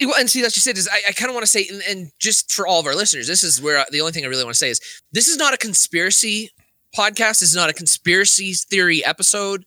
Well, 0.00 0.14
and 0.18 0.28
see, 0.28 0.42
that's 0.42 0.54
just 0.54 0.66
it. 0.66 0.76
Is 0.76 0.88
I, 0.88 1.00
I 1.10 1.12
kind 1.12 1.28
of 1.28 1.34
want 1.34 1.44
to 1.46 1.50
say, 1.50 1.68
and, 1.70 1.80
and 1.88 2.10
just 2.18 2.50
for 2.50 2.66
all 2.66 2.80
of 2.80 2.86
our 2.86 2.94
listeners, 2.96 3.28
this 3.28 3.44
is 3.44 3.62
where 3.62 3.78
I, 3.78 3.84
the 3.92 4.00
only 4.00 4.10
thing 4.12 4.24
I 4.24 4.26
really 4.28 4.42
want 4.42 4.54
to 4.54 4.58
say 4.58 4.70
is 4.70 4.80
this 5.12 5.28
is 5.28 5.36
not 5.36 5.54
a 5.54 5.56
conspiracy 5.56 6.50
podcast. 6.96 7.38
This 7.38 7.42
is 7.50 7.54
not 7.56 7.70
a 7.70 7.72
conspiracy 7.72 8.52
theory 8.54 9.04
episode. 9.04 9.64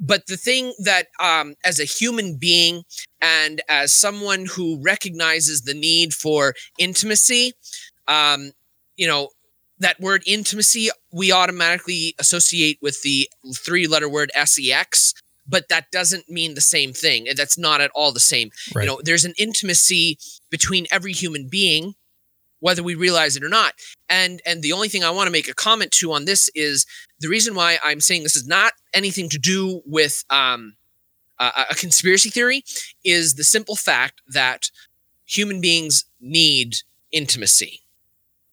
But 0.00 0.26
the 0.26 0.36
thing 0.36 0.72
that, 0.82 1.06
um, 1.20 1.54
as 1.64 1.78
a 1.78 1.84
human 1.84 2.36
being 2.36 2.82
and 3.20 3.60
as 3.68 3.92
someone 3.94 4.46
who 4.46 4.82
recognizes 4.82 5.62
the 5.62 5.74
need 5.74 6.12
for 6.12 6.54
intimacy, 6.76 7.52
um, 8.08 8.50
you 8.96 9.06
know, 9.06 9.28
that 9.82 10.00
word 10.00 10.22
intimacy 10.26 10.88
we 11.12 11.30
automatically 11.30 12.14
associate 12.18 12.78
with 12.80 13.02
the 13.02 13.28
three-letter 13.54 14.08
word 14.08 14.30
sex, 14.44 15.14
but 15.46 15.68
that 15.68 15.90
doesn't 15.90 16.28
mean 16.30 16.54
the 16.54 16.60
same 16.60 16.92
thing. 16.92 17.26
That's 17.36 17.58
not 17.58 17.80
at 17.80 17.90
all 17.94 18.12
the 18.12 18.20
same 18.20 18.50
Right. 18.74 18.82
you 18.84 18.88
know 18.88 19.00
there's 19.04 19.24
an 19.24 19.34
intimacy 19.38 20.18
between 20.50 20.86
every 20.90 21.12
human 21.12 21.48
being 21.48 21.94
whether 22.60 22.82
we 22.82 22.94
realize 22.94 23.36
it 23.36 23.42
or 23.42 23.48
not 23.48 23.74
and 24.08 24.40
and 24.46 24.62
the 24.62 24.72
only 24.72 24.88
thing 24.88 25.02
i 25.02 25.10
want 25.10 25.26
to 25.26 25.32
make 25.32 25.48
a 25.48 25.54
comment 25.54 25.90
to 25.90 26.12
on 26.12 26.24
this 26.26 26.48
is 26.54 26.86
the 27.18 27.28
reason 27.28 27.54
why 27.56 27.76
i'm 27.82 28.00
saying 28.00 28.22
this 28.22 28.36
is 28.36 28.46
not 28.46 28.72
anything 28.94 29.28
to 29.28 29.38
do 29.38 29.82
with 29.84 30.22
um 30.30 30.74
a, 31.40 31.50
a 31.70 31.74
conspiracy 31.74 32.30
theory 32.30 32.62
is 33.04 33.34
the 33.34 33.42
simple 33.42 33.74
fact 33.74 34.22
that 34.28 34.70
human 35.24 35.60
beings 35.60 36.04
need 36.20 36.76
intimacy 37.10 37.80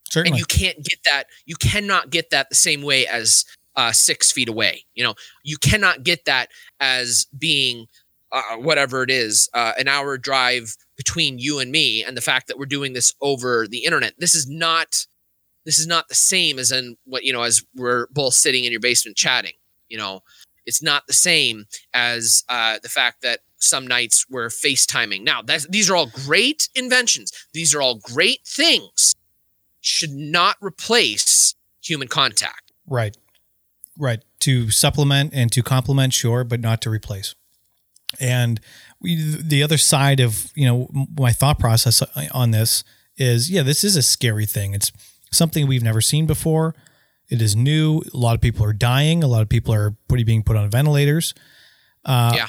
Certainly. 0.09 0.31
and 0.31 0.39
you 0.39 0.45
can't 0.45 0.83
get 0.83 0.99
that 1.05 1.25
you 1.45 1.55
cannot 1.55 2.09
get 2.09 2.29
that 2.31 2.49
the 2.49 2.55
same 2.55 2.81
way 2.81 3.07
as 3.07 3.45
uh, 3.75 3.91
six 3.91 4.31
feet 4.31 4.49
away 4.49 4.83
you 4.93 5.03
know? 5.03 5.15
You 5.43 5.57
cannot 5.57 6.03
get 6.03 6.25
that 6.25 6.49
as 6.79 7.27
being 7.37 7.87
uh, 8.31 8.57
whatever 8.57 9.03
it 9.03 9.09
is 9.09 9.49
uh, 9.53 9.73
an 9.79 9.87
hour 9.87 10.17
drive 10.17 10.75
between 10.97 11.39
you 11.39 11.59
and 11.59 11.71
me 11.71 12.03
and 12.03 12.15
the 12.15 12.21
fact 12.21 12.47
that 12.47 12.59
we're 12.59 12.65
doing 12.65 12.93
this 12.93 13.13
over 13.21 13.67
the 13.67 13.85
internet. 13.85 14.13
This 14.17 14.35
is 14.35 14.47
not 14.49 15.05
this 15.65 15.79
is 15.79 15.87
not 15.87 16.07
the 16.07 16.15
same 16.15 16.59
as 16.59 16.71
in 16.71 16.97
what 17.05 17.23
you 17.23 17.33
know 17.33 17.43
as 17.43 17.63
we're 17.75 18.07
both 18.11 18.33
sitting 18.33 18.65
in 18.65 18.71
your 18.71 18.81
basement 18.81 19.17
chatting 19.17 19.53
you 19.89 19.97
know? 19.97 20.21
It's 20.65 20.83
not 20.83 21.07
the 21.07 21.13
same 21.13 21.65
as 21.93 22.43
uh, 22.47 22.77
the 22.81 22.89
fact 22.89 23.23
that 23.23 23.39
some 23.57 23.87
nights 23.87 24.25
we're 24.29 24.49
facetiming. 24.49 25.23
Now 25.23 25.41
that's, 25.41 25.67
these 25.67 25.89
are 25.89 25.95
all 25.95 26.11
great 26.25 26.69
inventions. 26.75 27.31
These 27.53 27.73
are 27.73 27.81
all 27.81 27.95
great 27.95 28.41
things 28.45 29.15
should 29.89 30.11
not 30.11 30.55
replace 30.61 31.55
human 31.81 32.07
contact. 32.07 32.71
Right. 32.87 33.17
Right. 33.97 34.23
To 34.41 34.69
supplement 34.71 35.33
and 35.33 35.51
to 35.51 35.61
complement, 35.61 36.13
sure, 36.13 36.43
but 36.43 36.59
not 36.59 36.81
to 36.81 36.89
replace. 36.89 37.35
And 38.19 38.59
we, 39.01 39.15
the 39.15 39.61
other 39.61 39.77
side 39.77 40.19
of, 40.19 40.51
you 40.55 40.65
know, 40.65 41.07
my 41.17 41.31
thought 41.31 41.59
process 41.59 42.01
on 42.31 42.51
this 42.51 42.83
is, 43.17 43.51
yeah, 43.51 43.61
this 43.61 43.83
is 43.83 43.95
a 43.95 44.01
scary 44.01 44.45
thing. 44.45 44.73
It's 44.73 44.91
something 45.31 45.67
we've 45.67 45.83
never 45.83 46.01
seen 46.01 46.25
before. 46.25 46.75
It 47.29 47.41
is 47.41 47.55
new. 47.55 48.01
A 48.13 48.17
lot 48.17 48.35
of 48.35 48.41
people 48.41 48.65
are 48.65 48.73
dying. 48.73 49.23
A 49.23 49.27
lot 49.27 49.41
of 49.41 49.49
people 49.49 49.73
are 49.73 49.95
putting, 50.07 50.25
being 50.25 50.43
put 50.43 50.55
on 50.55 50.69
ventilators. 50.69 51.33
Uh, 52.05 52.33
Yeah. 52.35 52.47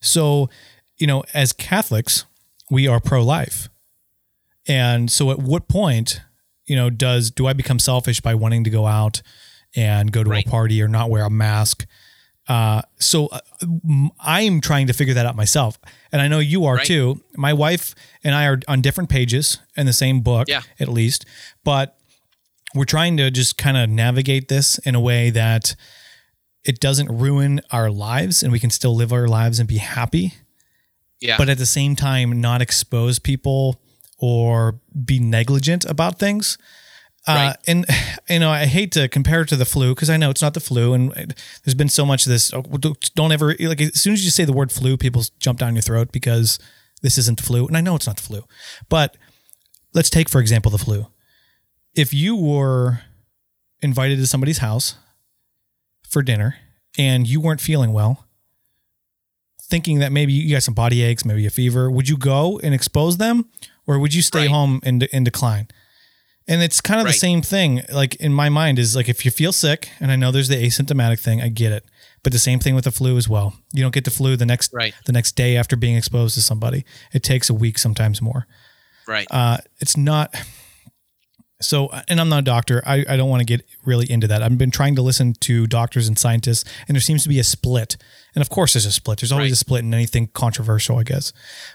So, 0.00 0.48
you 0.96 1.06
know, 1.06 1.24
as 1.34 1.52
Catholics, 1.52 2.24
we 2.70 2.86
are 2.86 3.00
pro-life. 3.00 3.68
And 4.68 5.10
so 5.10 5.30
at 5.30 5.38
what 5.38 5.68
point, 5.68 6.20
you 6.66 6.76
know, 6.76 6.90
does 6.90 7.30
do 7.30 7.46
I 7.46 7.52
become 7.52 7.78
selfish 7.78 8.20
by 8.20 8.34
wanting 8.34 8.64
to 8.64 8.70
go 8.70 8.86
out 8.86 9.22
and 9.74 10.10
go 10.12 10.24
to 10.24 10.30
Right. 10.30 10.46
a 10.46 10.50
party 10.50 10.82
or 10.82 10.88
not 10.88 11.10
wear 11.10 11.24
a 11.24 11.30
mask? 11.30 11.86
Uh, 12.48 12.80
so 13.00 13.26
uh, 13.26 13.40
I'm 14.20 14.60
trying 14.60 14.86
to 14.86 14.92
figure 14.92 15.14
that 15.14 15.26
out 15.26 15.34
myself, 15.34 15.78
and 16.12 16.22
I 16.22 16.28
know 16.28 16.38
you 16.38 16.64
are 16.66 16.76
Right. 16.76 16.86
too. 16.86 17.22
My 17.36 17.52
wife 17.52 17.94
and 18.22 18.34
I 18.34 18.46
are 18.46 18.60
on 18.68 18.80
different 18.82 19.10
pages 19.10 19.58
in 19.76 19.86
the 19.86 19.92
same 19.92 20.20
book, 20.20 20.46
Yeah. 20.48 20.62
at 20.78 20.88
least, 20.88 21.24
but 21.64 21.98
we're 22.74 22.84
trying 22.84 23.16
to 23.16 23.30
just 23.32 23.56
kind 23.58 23.76
of 23.76 23.88
navigate 23.90 24.48
this 24.48 24.78
in 24.78 24.94
a 24.94 25.00
way 25.00 25.30
that 25.30 25.74
it 26.64 26.78
doesn't 26.78 27.08
ruin 27.08 27.60
our 27.72 27.90
lives, 27.90 28.42
and 28.44 28.52
we 28.52 28.60
can 28.60 28.70
still 28.70 28.94
live 28.94 29.12
our 29.12 29.26
lives 29.26 29.58
and 29.58 29.68
be 29.68 29.78
happy 29.78 30.34
Yeah. 31.20 31.36
but 31.38 31.48
at 31.48 31.58
the 31.58 31.66
same 31.66 31.96
time 31.96 32.40
not 32.40 32.60
expose 32.62 33.18
people 33.18 33.80
or 34.18 34.80
be 35.04 35.18
negligent 35.18 35.84
about 35.84 36.18
things. 36.18 36.58
Uh, 37.28 37.34
and 37.66 37.86
you 38.30 38.38
know, 38.38 38.50
I 38.50 38.66
hate 38.66 38.92
to 38.92 39.08
compare 39.08 39.42
it 39.42 39.48
to 39.48 39.56
the 39.56 39.64
flu 39.64 39.94
because 39.94 40.08
I 40.10 40.16
know 40.16 40.30
it's 40.30 40.42
not 40.42 40.54
the 40.54 40.60
flu, 40.60 40.92
and 40.94 41.12
there's 41.64 41.74
been 41.74 41.88
so 41.88 42.06
much 42.06 42.24
of 42.24 42.30
this. 42.30 42.52
oh, 42.54 42.62
don't- 42.62 43.14
Don't 43.14 43.32
ever 43.32 43.54
like 43.58 43.80
as 43.80 44.00
soon 44.00 44.12
as 44.12 44.24
you 44.24 44.30
say 44.30 44.44
the 44.44 44.52
word 44.52 44.70
flu, 44.70 44.96
people 44.96 45.22
jump 45.40 45.58
down 45.58 45.74
your 45.74 45.82
throat 45.82 46.12
because 46.12 46.58
this 47.02 47.18
isn't 47.18 47.38
the 47.38 47.42
flu, 47.44 47.66
and 47.66 47.76
I 47.76 47.80
know 47.80 47.96
it's 47.96 48.06
not 48.06 48.16
the 48.16 48.22
flu. 48.22 48.44
But 48.88 49.16
let's 49.92 50.08
take 50.10 50.28
for 50.28 50.40
example 50.40 50.70
the 50.70 50.78
flu. 50.78 51.06
If 51.94 52.14
you 52.14 52.36
were 52.36 53.00
invited 53.82 54.16
to 54.18 54.26
somebody's 54.26 54.58
house 54.58 54.94
for 56.08 56.22
dinner 56.22 56.56
and 56.96 57.26
you 57.26 57.40
weren't 57.40 57.60
feeling 57.60 57.92
well, 57.92 58.24
thinking 59.62 59.98
that 59.98 60.12
maybe 60.12 60.32
you 60.32 60.54
got 60.54 60.62
some 60.62 60.74
body 60.74 61.02
aches, 61.02 61.24
maybe 61.24 61.44
a 61.46 61.50
fever, 61.50 61.90
would 61.90 62.08
you 62.08 62.16
go 62.16 62.58
and 62.60 62.74
expose 62.74 63.16
them 63.16 63.48
or 63.86 63.98
would 63.98 64.14
you 64.14 64.22
stay 64.22 64.40
Right. 64.40 64.50
home 64.50 64.80
and, 64.82 65.08
and 65.12 65.24
decline? 65.24 65.68
And 66.48 66.62
it's 66.62 66.80
kind 66.80 67.00
of 67.00 67.06
the 67.08 67.12
same 67.12 67.42
thing. 67.42 67.82
Like 67.92 68.14
in 68.16 68.32
my 68.32 68.48
mind 68.48 68.78
is 68.78 68.94
like 68.94 69.08
if 69.08 69.24
you 69.24 69.30
feel 69.32 69.52
sick, 69.52 69.88
and 69.98 70.12
I 70.12 70.16
know 70.16 70.30
there's 70.30 70.46
the 70.48 70.54
asymptomatic 70.64 71.18
thing, 71.18 71.42
I 71.42 71.48
get 71.48 71.72
it. 71.72 71.84
But 72.22 72.32
the 72.32 72.38
same 72.38 72.58
thing 72.60 72.74
with 72.76 72.84
the 72.84 72.90
flu 72.92 73.16
as 73.16 73.28
well. 73.28 73.54
You 73.72 73.82
don't 73.82 73.94
get 73.94 74.04
the 74.04 74.10
flu 74.12 74.36
the 74.36 74.46
next 74.46 74.70
Right. 74.72 74.94
the 75.06 75.12
next 75.12 75.32
day 75.36 75.56
after 75.56 75.74
being 75.76 75.96
exposed 75.96 76.34
to 76.36 76.42
somebody. 76.42 76.84
It 77.12 77.22
takes 77.24 77.50
a 77.50 77.54
week, 77.54 77.78
sometimes 77.78 78.22
more. 78.22 78.46
right. 79.08 79.26
Uh, 79.30 79.58
it's 79.80 79.96
not. 79.96 80.34
So, 81.62 81.88
and 82.06 82.20
I'm 82.20 82.28
not 82.28 82.40
a 82.40 82.42
doctor. 82.42 82.82
I, 82.84 83.04
I 83.08 83.16
don't 83.16 83.30
want 83.30 83.40
to 83.40 83.46
get 83.46 83.64
really 83.84 84.10
into 84.10 84.26
that. 84.28 84.42
I've 84.42 84.58
been 84.58 84.70
trying 84.70 84.94
to 84.96 85.02
listen 85.02 85.32
to 85.40 85.66
doctors 85.66 86.06
and 86.06 86.18
scientists, 86.18 86.70
and 86.86 86.94
there 86.94 87.00
seems 87.00 87.22
to 87.22 87.30
be 87.30 87.38
a 87.38 87.44
split. 87.44 87.96
And 88.34 88.42
of 88.42 88.50
course, 88.50 88.74
there's 88.74 88.84
a 88.84 88.92
split. 88.92 89.20
There's 89.20 89.32
always 89.32 89.46
Right. 89.46 89.52
a 89.52 89.56
split 89.56 89.82
in 89.84 89.94
anything 89.94 90.28
controversial, 90.34 90.98
I 90.98 91.02
guess, 91.04 91.32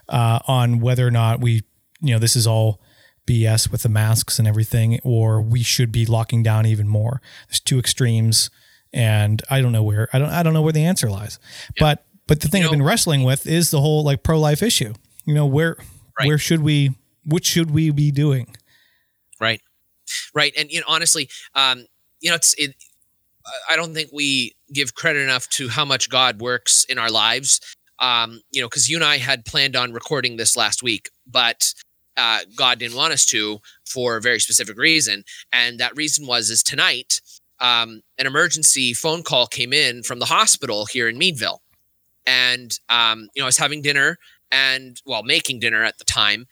uh, 0.08 0.38
on 0.48 0.82
whether 0.82 1.08
or 1.08 1.12
not 1.12 1.42
we, 1.42 1.64
you 2.02 2.14
know, 2.14 2.20
this 2.20 2.36
is 2.36 2.48
all 2.48 2.82
BS 3.28 3.72
with 3.72 3.84
the 3.84 3.90
masks 3.90 4.40
and 4.40 4.48
everything, 4.48 5.00
or 5.04 5.42
we 5.42 5.64
should 5.64 5.92
be 5.92 6.06
locking 6.06 6.44
down 6.44 6.66
even 6.66 6.88
more. 6.88 7.22
There's 7.48 7.60
two 7.60 7.80
extremes, 7.80 8.50
and 8.92 9.42
I 9.50 9.62
don't 9.62 9.72
know 9.72 9.84
where 9.84 10.10
I 10.14 10.20
don't 10.20 10.30
I 10.30 10.44
don't 10.44 10.54
know 10.54 10.62
where 10.62 10.74
the 10.74 10.84
answer 10.84 11.10
lies. 11.10 11.40
But 11.80 12.04
but 12.28 12.42
the 12.42 12.48
thing 12.48 12.62
You 12.62 12.68
I've 12.68 12.72
been 12.72 12.84
wrestling 12.84 13.24
with 13.24 13.46
is 13.48 13.72
the 13.72 13.82
whole 13.82 14.04
like 14.04 14.24
pro 14.24 14.40
life 14.40 14.62
issue. 14.64 14.94
You 15.26 15.34
know 15.34 15.46
where 15.46 15.78
Right. 16.20 16.28
where 16.28 16.38
should 16.38 16.62
we 16.62 16.92
what 17.26 17.46
should 17.46 17.72
we 17.72 17.90
be 17.92 18.12
doing? 18.12 18.56
right 19.40 19.62
right 20.36 20.54
and 20.58 20.70
you 20.70 20.80
know 20.80 20.86
honestly 20.88 21.30
um 21.56 21.86
you 22.20 22.30
know 22.30 22.36
it's 22.36 22.54
it 22.60 22.76
i 23.70 23.76
don't 23.76 23.94
think 23.94 24.10
we 24.14 24.54
give 24.72 24.94
credit 24.94 25.22
enough 25.22 25.48
to 25.50 25.68
how 25.70 25.84
much 25.86 26.10
god 26.10 26.42
works 26.42 26.84
in 26.90 27.00
our 27.00 27.10
lives 27.10 27.60
um 28.00 28.42
you 28.52 28.62
know 28.62 28.68
because 28.68 28.88
you 28.90 28.98
and 28.98 29.04
i 29.06 29.18
had 29.18 29.46
planned 29.46 29.76
on 29.76 29.94
recording 29.94 30.38
this 30.38 30.56
last 30.56 30.84
week 30.84 31.10
but 31.26 31.74
uh 32.22 32.40
god 32.56 32.80
didn't 32.80 32.96
want 32.96 33.14
us 33.14 33.26
to 33.26 33.60
for 33.86 34.16
a 34.16 34.22
very 34.22 34.40
specific 34.40 34.78
reason 34.78 35.24
and 35.52 35.80
that 35.80 35.96
reason 35.98 36.26
was 36.26 36.50
is 36.50 36.64
tonight 36.64 37.22
um 37.60 38.02
an 38.18 38.26
emergency 38.26 38.94
phone 38.94 39.24
call 39.24 39.48
came 39.48 39.74
in 39.74 40.04
from 40.04 40.20
the 40.20 40.26
hospital 40.26 40.86
here 40.86 41.10
in 41.10 41.18
meadville 41.18 41.62
and 42.26 42.80
um 42.90 43.28
you 43.36 43.42
know 43.42 43.46
i 43.46 43.48
was 43.48 43.58
having 43.58 43.82
dinner 43.82 44.18
and 44.52 45.02
well 45.06 45.24
making 45.24 45.60
dinner 45.60 45.84
at 45.84 45.98
the 45.98 46.06
time 46.06 46.46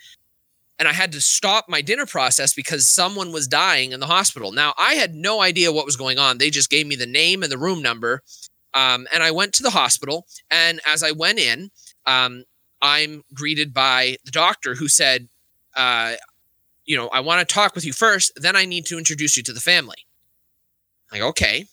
and 0.79 0.87
I 0.87 0.93
had 0.93 1.11
to 1.11 1.21
stop 1.21 1.65
my 1.67 1.81
dinner 1.81 2.05
process 2.05 2.53
because 2.53 2.89
someone 2.89 3.33
was 3.33 3.49
dying 3.49 3.91
in 3.91 3.99
the 3.99 4.05
hospital. 4.05 4.53
Now, 4.53 4.73
I 4.77 4.93
had 4.93 5.13
no 5.13 5.41
idea 5.41 5.73
what 5.73 5.85
was 5.85 5.97
going 5.97 6.17
on. 6.17 6.37
They 6.37 6.49
just 6.49 6.69
gave 6.69 6.87
me 6.87 6.95
the 6.95 7.05
name 7.05 7.43
and 7.43 7.51
the 7.51 7.57
room 7.57 7.81
number. 7.81 8.21
Um, 8.73 9.05
and 9.13 9.21
I 9.21 9.31
went 9.31 9.53
to 9.55 9.63
the 9.63 9.71
hospital. 9.71 10.25
And 10.49 10.79
as 10.87 11.03
I 11.03 11.11
went 11.11 11.37
in, 11.37 11.71
um, 12.05 12.45
I'm 12.81 13.23
greeted 13.33 13.73
by 13.73 14.15
the 14.23 14.31
doctor 14.31 14.75
who 14.75 14.87
said, 14.87 15.27
uh, 15.79 16.15
You 16.85 16.97
know, 16.97 17.07
I 17.09 17.19
want 17.21 17.47
to 17.47 17.53
talk 17.53 17.75
with 17.75 17.85
you 17.85 17.93
first. 17.93 18.31
Then 18.35 18.55
I 18.55 18.65
need 18.65 18.85
to 18.87 18.97
introduce 18.97 19.37
you 19.37 19.43
to 19.43 19.53
the 19.53 19.59
family. 19.59 20.05
Like, 21.11 21.21
okay. 21.21 21.65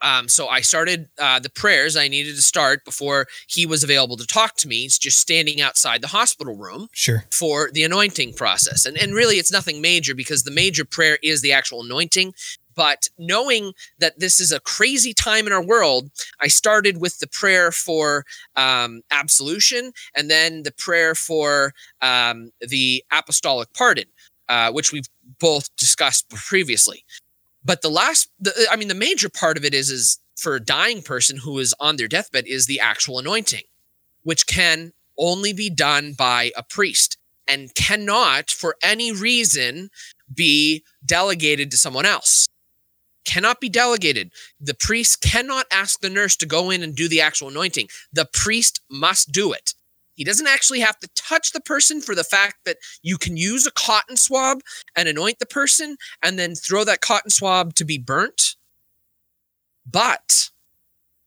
Um, 0.00 0.28
so 0.28 0.48
I 0.48 0.62
started 0.62 1.08
uh, 1.16 1.38
the 1.38 1.48
prayers 1.50 1.96
I 1.96 2.08
needed 2.08 2.34
to 2.34 2.42
start 2.42 2.84
before 2.84 3.28
he 3.46 3.66
was 3.66 3.84
available 3.84 4.16
to 4.16 4.26
talk 4.26 4.56
to 4.56 4.66
me. 4.68 4.82
He's 4.82 4.98
just 4.98 5.18
standing 5.20 5.60
outside 5.60 6.00
the 6.00 6.08
hospital 6.08 6.56
room 6.56 6.88
Sure. 6.92 7.24
for 7.30 7.70
the 7.72 7.84
anointing 7.84 8.32
process. 8.34 8.84
And 8.84 8.98
and 8.98 9.14
really 9.14 9.36
it's 9.36 9.52
nothing 9.52 9.80
major 9.80 10.14
because 10.14 10.42
the 10.42 10.50
major 10.50 10.84
prayer 10.84 11.18
is 11.22 11.40
the 11.40 11.52
actual 11.52 11.82
anointing. 11.84 12.34
But 12.74 13.08
knowing 13.18 13.72
that 13.98 14.18
this 14.18 14.40
is 14.40 14.52
a 14.52 14.60
crazy 14.60 15.12
time 15.12 15.46
in 15.46 15.52
our 15.52 15.62
world, 15.62 16.10
I 16.40 16.48
started 16.48 17.00
with 17.00 17.18
the 17.18 17.26
prayer 17.26 17.72
for 17.72 18.24
um, 18.56 19.02
absolution 19.10 19.92
and 20.14 20.30
then 20.30 20.62
the 20.62 20.72
prayer 20.72 21.14
for 21.14 21.74
um, 22.00 22.52
the 22.60 23.04
apostolic 23.12 23.72
pardon, 23.74 24.06
uh, 24.48 24.72
which 24.72 24.92
we've 24.92 25.08
both 25.38 25.74
discussed 25.76 26.28
previously. 26.30 27.04
But 27.64 27.82
the 27.82 27.90
last, 27.90 28.30
the, 28.40 28.52
I 28.70 28.76
mean, 28.76 28.88
the 28.88 28.94
major 28.94 29.28
part 29.28 29.56
of 29.56 29.64
it 29.64 29.74
is 29.74 29.90
is 29.90 30.18
for 30.36 30.54
a 30.56 30.60
dying 30.60 31.02
person 31.02 31.38
who 31.38 31.58
is 31.58 31.74
on 31.78 31.96
their 31.96 32.08
deathbed 32.08 32.46
is 32.46 32.66
the 32.66 32.80
actual 32.80 33.18
anointing, 33.18 33.62
which 34.22 34.46
can 34.46 34.92
only 35.18 35.52
be 35.52 35.70
done 35.70 36.14
by 36.14 36.50
a 36.56 36.62
priest 36.62 37.18
and 37.48 37.74
cannot, 37.74 38.50
for 38.50 38.76
any 38.82 39.12
reason, 39.12 39.90
be 40.32 40.82
delegated 41.04 41.70
to 41.70 41.76
someone 41.76 42.06
else. 42.06 42.48
Cannot 43.24 43.60
be 43.60 43.68
delegated. 43.68 44.32
The 44.60 44.74
priest 44.74 45.20
cannot 45.20 45.66
ask 45.70 46.00
the 46.00 46.10
nurse 46.10 46.36
to 46.36 46.46
go 46.46 46.70
in 46.70 46.82
and 46.82 46.94
do 46.94 47.08
the 47.08 47.20
actual 47.20 47.48
anointing. 47.48 47.88
The 48.12 48.28
priest 48.32 48.80
must 48.90 49.32
do 49.32 49.52
it. 49.52 49.74
He 50.14 50.24
doesn't 50.24 50.46
actually 50.46 50.80
have 50.80 50.98
to 51.00 51.08
touch 51.14 51.52
the 51.52 51.60
person 51.60 52.00
for 52.00 52.14
the 52.14 52.24
fact 52.24 52.64
that 52.64 52.76
you 53.02 53.16
can 53.16 53.36
use 53.36 53.66
a 53.66 53.70
cotton 53.70 54.16
swab 54.16 54.60
and 54.94 55.08
anoint 55.08 55.38
the 55.38 55.46
person 55.46 55.96
and 56.22 56.38
then 56.38 56.54
throw 56.54 56.84
that 56.84 57.00
cotton 57.00 57.30
swab 57.30 57.74
to 57.74 57.84
be 57.84 57.98
burnt. 57.98 58.56
But 59.90 60.50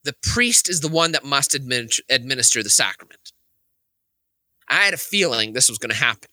the 0.03 0.15
priest 0.21 0.69
is 0.69 0.81
the 0.81 0.87
one 0.87 1.11
that 1.13 1.25
must 1.25 1.51
admin- 1.51 1.99
administer 2.09 2.61
the 2.61 2.69
sacrament. 2.69 3.31
I 4.69 4.85
had 4.85 4.93
a 4.93 4.97
feeling 4.97 5.53
this 5.53 5.69
was 5.69 5.77
going 5.77 5.89
to 5.91 5.95
happen 5.95 6.29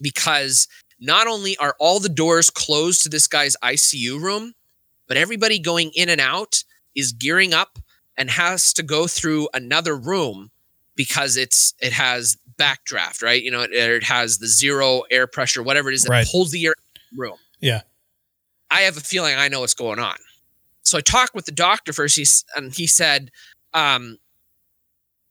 because 0.00 0.68
not 0.98 1.26
only 1.26 1.56
are 1.58 1.76
all 1.78 2.00
the 2.00 2.08
doors 2.08 2.50
closed 2.50 3.02
to 3.02 3.08
this 3.08 3.26
guy's 3.26 3.56
ICU 3.62 4.20
room, 4.20 4.54
but 5.06 5.16
everybody 5.16 5.58
going 5.58 5.90
in 5.94 6.08
and 6.08 6.20
out 6.20 6.64
is 6.94 7.12
gearing 7.12 7.52
up 7.52 7.78
and 8.16 8.30
has 8.30 8.72
to 8.74 8.82
go 8.82 9.06
through 9.06 9.48
another 9.52 9.96
room 9.96 10.50
because 10.94 11.36
it's 11.36 11.74
it 11.80 11.92
has 11.92 12.38
backdraft, 12.58 13.22
right? 13.22 13.42
You 13.42 13.50
know, 13.50 13.60
it, 13.62 13.72
it 13.72 14.04
has 14.04 14.38
the 14.38 14.46
zero 14.48 15.02
air 15.10 15.26
pressure, 15.26 15.62
whatever 15.62 15.90
it 15.90 15.94
is 15.94 16.04
that 16.04 16.10
Right. 16.10 16.26
pulls 16.26 16.50
the 16.50 16.66
air 16.66 16.74
room. 17.14 17.36
Yeah. 17.60 17.82
I 18.70 18.80
have 18.82 18.96
a 18.96 19.00
feeling 19.00 19.36
I 19.36 19.48
know 19.48 19.60
what's 19.60 19.74
going 19.74 19.98
on. 19.98 20.16
So 20.82 20.96
I 20.98 21.02
talked 21.02 21.34
with 21.34 21.44
the 21.44 21.52
doctor 21.52 21.92
first, 21.92 22.16
he's, 22.16 22.44
and 22.56 22.72
he 22.74 22.86
said, 22.86 23.30
um, 23.74 24.18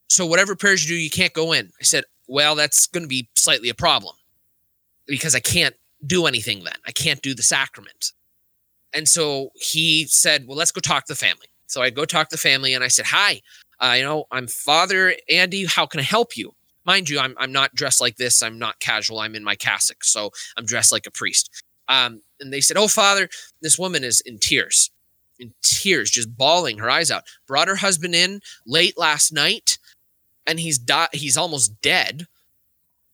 "So 0.10 0.26
whatever 0.26 0.56
prayers 0.56 0.84
you 0.84 0.96
do, 0.96 1.02
you 1.02 1.10
can't 1.10 1.34
go 1.34 1.52
in." 1.54 1.72
I 1.80 1.84
said, 1.84 2.04
"Well, 2.28 2.56
that's 2.56 2.86
going 2.88 3.04
to 3.04 3.08
be 3.08 3.30
slightly 3.36 3.70
a 3.70 3.74
problem 3.74 4.16
because 5.08 5.36
I 5.36 5.40
can't 5.40 5.76
do 6.06 6.26
anything 6.26 6.64
then. 6.64 6.76
I 6.86 6.92
can't 6.92 7.22
do 7.22 7.34
the 7.34 7.44
sacrament." 7.44 8.12
And 8.94 9.08
so 9.08 9.52
he 9.56 10.06
said, 10.08 10.48
"Well, 10.48 10.58
let's 10.58 10.72
go 10.72 10.82
talk 10.82 11.06
to 11.06 11.14
the 11.14 11.18
family." 11.18 11.48
So 11.68 11.82
I 11.82 11.90
go 11.90 12.06
talk 12.06 12.30
to 12.30 12.36
the 12.36 12.42
family, 12.42 12.74
and 12.74 12.84
I 12.84 12.88
said, 12.88 13.06
"Hi, 13.08 13.42
uh, 13.80 13.96
you 13.98 14.04
know, 14.04 14.26
I'm 14.32 14.48
Father 14.48 15.16
Andy. 15.30 15.66
How 15.66 15.86
can 15.86 16.00
I 16.00 16.04
help 16.04 16.38
you?" 16.38 16.56
Mind 16.86 17.10
you, 17.10 17.20
I'm 17.20 17.36
I'm 17.38 17.52
not 17.52 17.76
dressed 17.76 18.00
like 18.02 18.18
this. 18.18 18.44
I'm 18.44 18.60
not 18.60 18.80
casual. 18.80 19.20
I'm 19.20 19.36
in 19.36 19.44
my 19.44 19.56
cassock, 19.56 20.04
so 20.04 20.32
I'm 20.58 20.66
dressed 20.66 20.92
like 20.92 21.08
a 21.08 21.12
priest. 21.12 21.50
Um, 21.88 22.22
and 22.40 22.54
they 22.54 22.62
said, 22.62 22.78
"Oh, 22.78 22.88
Father, 22.88 23.30
this 23.62 23.78
woman 23.80 24.04
is 24.04 24.22
in 24.22 24.38
tears, 24.40 24.92
in 25.40 25.54
tears, 25.62 26.12
just 26.12 26.36
bawling 26.38 26.78
her 26.80 26.90
eyes 26.90 27.12
out. 27.12 27.24
Brought 27.48 27.68
her 27.68 27.78
husband 27.78 28.16
in 28.16 28.42
late 28.66 28.98
last 28.98 29.34
night, 29.34 29.78
and 30.48 30.60
he's 30.60 30.78
di- 30.78 31.10
he's 31.14 31.38
almost 31.38 31.82
dead 31.82 32.28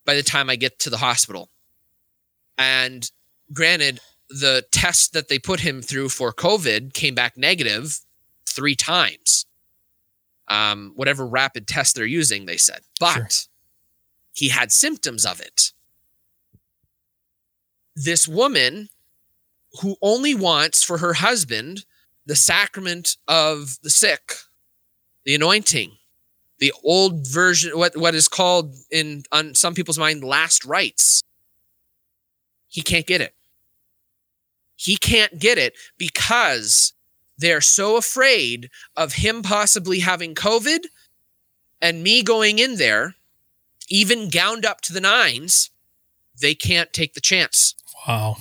by 0.06 0.16
the 0.16 0.24
time 0.24 0.50
I 0.50 0.56
get 0.56 0.80
to 0.80 0.90
the 0.90 0.98
hospital. 0.98 1.50
And 2.62 3.10
granted, 3.52 4.00
the 4.30 4.64
test 4.72 5.14
that 5.14 5.28
they 5.30 5.40
put 5.40 5.62
him 5.62 5.82
through 5.82 6.10
for 6.10 6.32
COVID 6.32 6.94
came 6.94 7.16
back 7.16 7.36
negative 7.38 8.00
three 8.48 8.76
times. 8.76 9.48
Um, 10.48 10.92
whatever 10.96 11.26
rapid 11.26 11.68
test 11.68 11.96
they're 11.96 12.06
using, 12.06 12.46
they 12.46 12.58
said, 12.58 12.82
but 13.00 13.14
Sure. 13.14 13.28
he 14.34 14.50
had 14.50 14.72
symptoms 14.72 15.26
of 15.26 15.40
it. 15.40 15.72
This 17.96 18.28
woman 18.28 18.90
who 19.82 19.96
only 20.02 20.36
wants 20.36 20.84
for 20.84 20.98
her 21.00 21.14
husband 21.14 21.86
the 22.28 22.36
sacrament 22.36 23.18
of 23.28 23.80
the 23.82 23.90
sick, 23.90 24.34
the 25.26 25.34
anointing, 25.34 25.98
the 26.60 26.72
old 26.84 27.28
version, 27.28 27.76
what, 27.78 27.98
what 27.98 28.14
is 28.14 28.28
called 28.28 28.76
in 28.92 29.24
on 29.32 29.56
some 29.56 29.74
people's 29.74 29.98
mind, 29.98 30.24
last 30.24 30.64
rites. 30.64 31.24
He 32.72 32.82
can't 32.82 33.06
get 33.06 33.22
it. 33.22 33.36
He 34.76 34.98
can't 34.98 35.38
get 35.38 35.60
it 35.60 35.76
because 35.98 36.94
they're 37.38 37.62
so 37.62 37.98
afraid 37.98 38.70
of 38.96 39.14
him 39.14 39.44
possibly 39.44 40.00
having 40.00 40.34
COVID 40.34 40.86
and 41.82 42.02
me 42.02 42.24
going 42.24 42.60
in 42.60 42.78
there, 42.78 43.16
even 43.90 44.30
gowned 44.30 44.66
up 44.66 44.82
to 44.82 44.94
the 44.94 45.02
nines. 45.02 45.70
They 46.40 46.56
can't 46.56 46.94
take 46.94 47.14
the 47.14 47.22
chance. 47.22 47.76
Wow. 48.08 48.38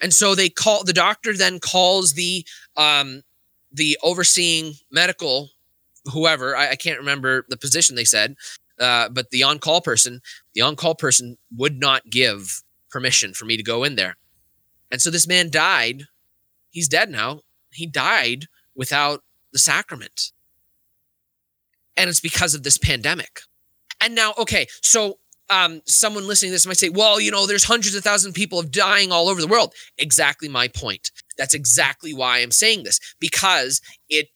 And 0.00 0.14
so 0.14 0.34
they 0.34 0.48
call 0.48 0.82
the 0.82 0.92
doctor 0.92 1.36
then 1.36 1.60
calls 1.60 2.14
the 2.14 2.44
um 2.76 3.22
the 3.70 3.98
overseeing 4.02 4.74
medical 4.90 5.50
whoever 6.12 6.56
I, 6.56 6.70
I 6.70 6.76
can't 6.76 6.98
remember 6.98 7.44
the 7.48 7.56
position 7.56 7.96
they 7.96 8.04
said, 8.04 8.36
uh, 8.80 9.08
but 9.08 9.30
the 9.30 9.42
on-call 9.42 9.80
person, 9.82 10.20
the 10.54 10.62
on-call 10.62 10.94
person 10.94 11.36
would 11.56 11.78
not 11.78 12.08
give 12.10 12.62
permission 12.90 13.34
for 13.34 13.44
me 13.44 13.56
to 13.56 13.62
go 13.62 13.84
in 13.84 13.96
there. 13.96 14.16
And 14.90 15.00
so 15.00 15.10
this 15.10 15.26
man 15.26 15.50
died. 15.50 16.04
He's 16.70 16.88
dead 16.88 17.10
now. 17.10 17.40
He 17.72 17.86
died 17.86 18.46
without 18.74 19.22
the 19.52 19.58
sacrament. 19.58 20.32
And 21.96 22.08
it's 22.08 22.20
because 22.20 22.54
of 22.54 22.62
this 22.62 22.78
pandemic. 22.78 23.40
And 24.00 24.14
now, 24.14 24.34
okay, 24.38 24.66
so 24.82 25.18
um, 25.48 25.80
someone 25.86 26.26
listening 26.26 26.50
to 26.50 26.54
this 26.54 26.66
might 26.66 26.76
say, 26.76 26.88
well, 26.88 27.20
you 27.20 27.30
know, 27.30 27.46
there's 27.46 27.64
hundreds 27.64 27.94
of 27.94 28.04
thousands 28.04 28.30
of 28.30 28.34
people 28.34 28.58
of 28.58 28.70
dying 28.70 29.12
all 29.12 29.28
over 29.28 29.40
the 29.40 29.46
world. 29.46 29.74
Exactly 29.98 30.48
my 30.48 30.68
point. 30.68 31.10
That's 31.38 31.54
exactly 31.54 32.12
why 32.12 32.38
I'm 32.38 32.50
saying 32.50 32.84
this 32.84 33.00
because 33.20 33.80
it, 34.08 34.28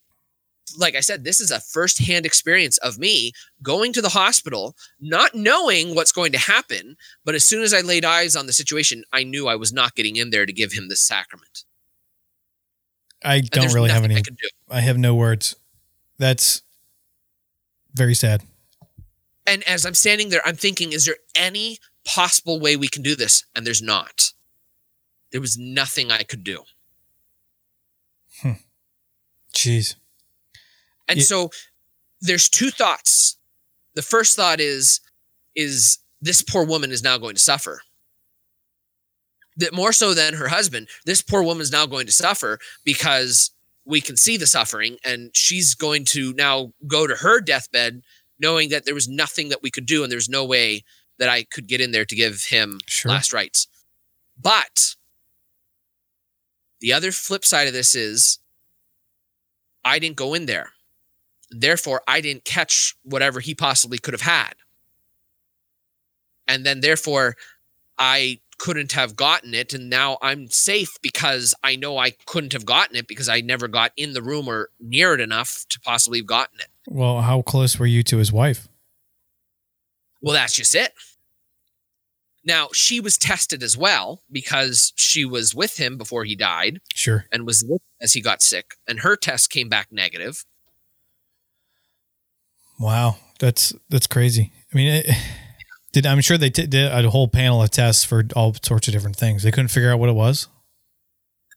like 0.77 0.95
I 0.95 0.99
said, 0.99 1.23
this 1.23 1.39
is 1.39 1.51
a 1.51 1.59
firsthand 1.59 2.25
experience 2.25 2.77
of 2.79 2.97
me 2.97 3.31
going 3.61 3.93
to 3.93 4.01
the 4.01 4.09
hospital, 4.09 4.75
not 4.99 5.35
knowing 5.35 5.95
what's 5.95 6.11
going 6.11 6.31
to 6.31 6.37
happen. 6.37 6.95
But 7.25 7.35
as 7.35 7.43
soon 7.43 7.63
as 7.63 7.73
I 7.73 7.81
laid 7.81 8.05
eyes 8.05 8.35
on 8.35 8.45
the 8.47 8.53
situation, 8.53 9.03
I 9.11 9.23
knew 9.23 9.47
I 9.47 9.55
was 9.55 9.73
not 9.73 9.95
getting 9.95 10.15
in 10.15 10.29
there 10.29 10.45
to 10.45 10.53
give 10.53 10.73
him 10.73 10.89
the 10.89 10.95
sacrament. 10.95 11.63
I 13.23 13.41
don't 13.41 13.73
really 13.73 13.91
have 13.91 14.03
any. 14.03 14.15
I. 14.15 14.21
I 14.69 14.79
have 14.79 14.97
no 14.97 15.13
words. 15.13 15.55
That's 16.17 16.63
very 17.93 18.15
sad. 18.15 18.43
And 19.45 19.67
as 19.67 19.85
I'm 19.85 19.93
standing 19.93 20.29
there, 20.29 20.41
I'm 20.45 20.55
thinking, 20.55 20.91
is 20.91 21.05
there 21.05 21.17
any 21.35 21.77
possible 22.05 22.59
way 22.59 22.75
we 22.75 22.87
can 22.87 23.01
do 23.01 23.15
this? 23.15 23.45
And 23.55 23.65
there's 23.65 23.81
not. 23.81 24.31
There 25.31 25.41
was 25.41 25.57
nothing 25.57 26.11
I 26.11 26.23
could 26.23 26.43
do. 26.43 26.63
Hmm. 28.41 28.51
Jeez. 29.53 29.95
And 31.11 31.19
Yeah. 31.19 31.25
so 31.25 31.51
there's 32.21 32.49
two 32.49 32.71
thoughts. 32.71 33.37
The 33.95 34.01
first 34.01 34.35
thought 34.35 34.59
is 34.59 35.01
is 35.55 35.99
this 36.21 36.41
poor 36.41 36.63
woman 36.63 36.91
is 36.91 37.03
now 37.03 37.17
going 37.17 37.35
to 37.35 37.41
suffer. 37.41 37.81
That 39.57 39.73
more 39.73 39.91
so 39.91 40.13
than 40.13 40.35
her 40.35 40.47
husband, 40.47 40.87
this 41.05 41.21
poor 41.21 41.43
woman 41.43 41.61
is 41.61 41.71
now 41.71 41.85
going 41.85 42.05
to 42.05 42.11
suffer 42.11 42.57
because 42.85 43.51
we 43.83 43.99
can 43.99 44.15
see 44.15 44.37
the 44.37 44.47
suffering 44.47 44.97
and 45.03 45.31
she's 45.33 45.75
going 45.75 46.05
to 46.05 46.33
now 46.33 46.71
go 46.87 47.05
to 47.07 47.15
her 47.15 47.41
deathbed 47.41 48.01
knowing 48.39 48.69
that 48.69 48.85
there 48.85 48.93
was 48.93 49.07
nothing 49.09 49.49
that 49.49 49.61
we 49.61 49.69
could 49.69 49.85
do 49.85 50.03
and 50.03 50.11
there's 50.11 50.29
no 50.29 50.45
way 50.45 50.83
that 51.19 51.27
I 51.29 51.43
could 51.43 51.67
get 51.67 51.81
in 51.81 51.91
there 51.91 52.05
to 52.05 52.15
give 52.15 52.43
him 52.45 52.79
Sure. 52.87 53.11
last 53.11 53.33
rites. 53.33 53.67
But 54.39 54.95
the 56.79 56.93
other 56.93 57.11
flip 57.11 57.43
side 57.43 57.67
of 57.67 57.73
this 57.73 57.93
is 57.93 58.39
I 59.83 59.99
didn't 59.99 60.15
go 60.15 60.33
in 60.33 60.45
there. 60.45 60.71
Therefore, 61.51 62.01
I 62.07 62.21
didn't 62.21 62.45
catch 62.45 62.95
whatever 63.03 63.39
he 63.39 63.53
possibly 63.53 63.97
could 63.97 64.13
have 64.13 64.21
had. 64.21 64.53
And 66.47 66.65
then, 66.65 66.79
therefore, 66.81 67.35
I 67.97 68.39
couldn't 68.57 68.91
have 68.93 69.15
gotten 69.15 69.53
it. 69.53 69.73
And 69.73 69.89
now 69.89 70.17
I'm 70.21 70.47
safe 70.49 70.97
because 71.01 71.53
I 71.63 71.75
know 71.75 71.97
I 71.97 72.11
couldn't 72.25 72.53
have 72.53 72.65
gotten 72.65 72.95
it 72.95 73.07
because 73.07 73.27
I 73.29 73.41
never 73.41 73.67
got 73.67 73.91
in 73.97 74.13
the 74.13 74.21
room 74.21 74.47
or 74.47 74.69
near 74.79 75.13
it 75.13 75.19
enough 75.19 75.65
to 75.69 75.79
possibly 75.79 76.19
have 76.19 76.27
gotten 76.27 76.59
it. 76.59 76.67
Well, 76.87 77.21
how 77.21 77.41
close 77.41 77.77
were 77.79 77.85
you 77.85 78.03
to 78.03 78.17
his 78.17 78.31
wife? 78.31 78.67
Well, 80.21 80.33
that's 80.33 80.53
just 80.53 80.75
it. 80.75 80.93
Now, 82.43 82.69
she 82.73 82.99
was 82.99 83.17
tested 83.17 83.61
as 83.61 83.77
well 83.77 84.23
because 84.31 84.93
she 84.95 85.25
was 85.25 85.53
with 85.53 85.77
him 85.77 85.97
before 85.97 86.23
he 86.23 86.35
died 86.35 86.81
Sure. 86.93 87.25
and 87.31 87.45
was 87.45 87.63
with 87.67 87.81
as 88.01 88.13
he 88.13 88.21
got 88.21 88.41
sick. 88.41 88.75
And 88.87 89.01
her 89.01 89.15
test 89.15 89.49
came 89.51 89.69
back 89.69 89.91
negative. 89.91 90.43
Wow. 92.81 93.17
That's 93.39 93.73
that's 93.89 94.07
crazy. 94.07 94.51
I 94.73 94.77
mean, 94.77 94.87
it, 94.87 95.15
did 95.93 96.05
I'm 96.05 96.21
sure 96.21 96.37
they 96.37 96.49
t- 96.49 96.67
did 96.67 96.91
a 96.91 97.09
whole 97.09 97.27
panel 97.27 97.61
of 97.61 97.69
tests 97.69 98.03
for 98.03 98.23
all 98.35 98.55
sorts 98.61 98.87
of 98.87 98.93
different 98.93 99.15
things. 99.17 99.43
They 99.43 99.51
couldn't 99.51 99.69
figure 99.69 99.91
out 99.91 99.99
what 99.99 100.09
it 100.09 100.15
was. 100.15 100.47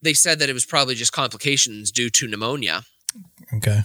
they 0.03 0.15
said 0.15 0.39
that 0.39 0.51
it 0.51 0.53
was 0.53 0.67
probably 0.67 0.95
just 0.95 1.13
complications 1.13 1.91
due 1.91 2.11
to 2.11 2.29
pneumonia. 2.29 2.83
Okay. 3.55 3.81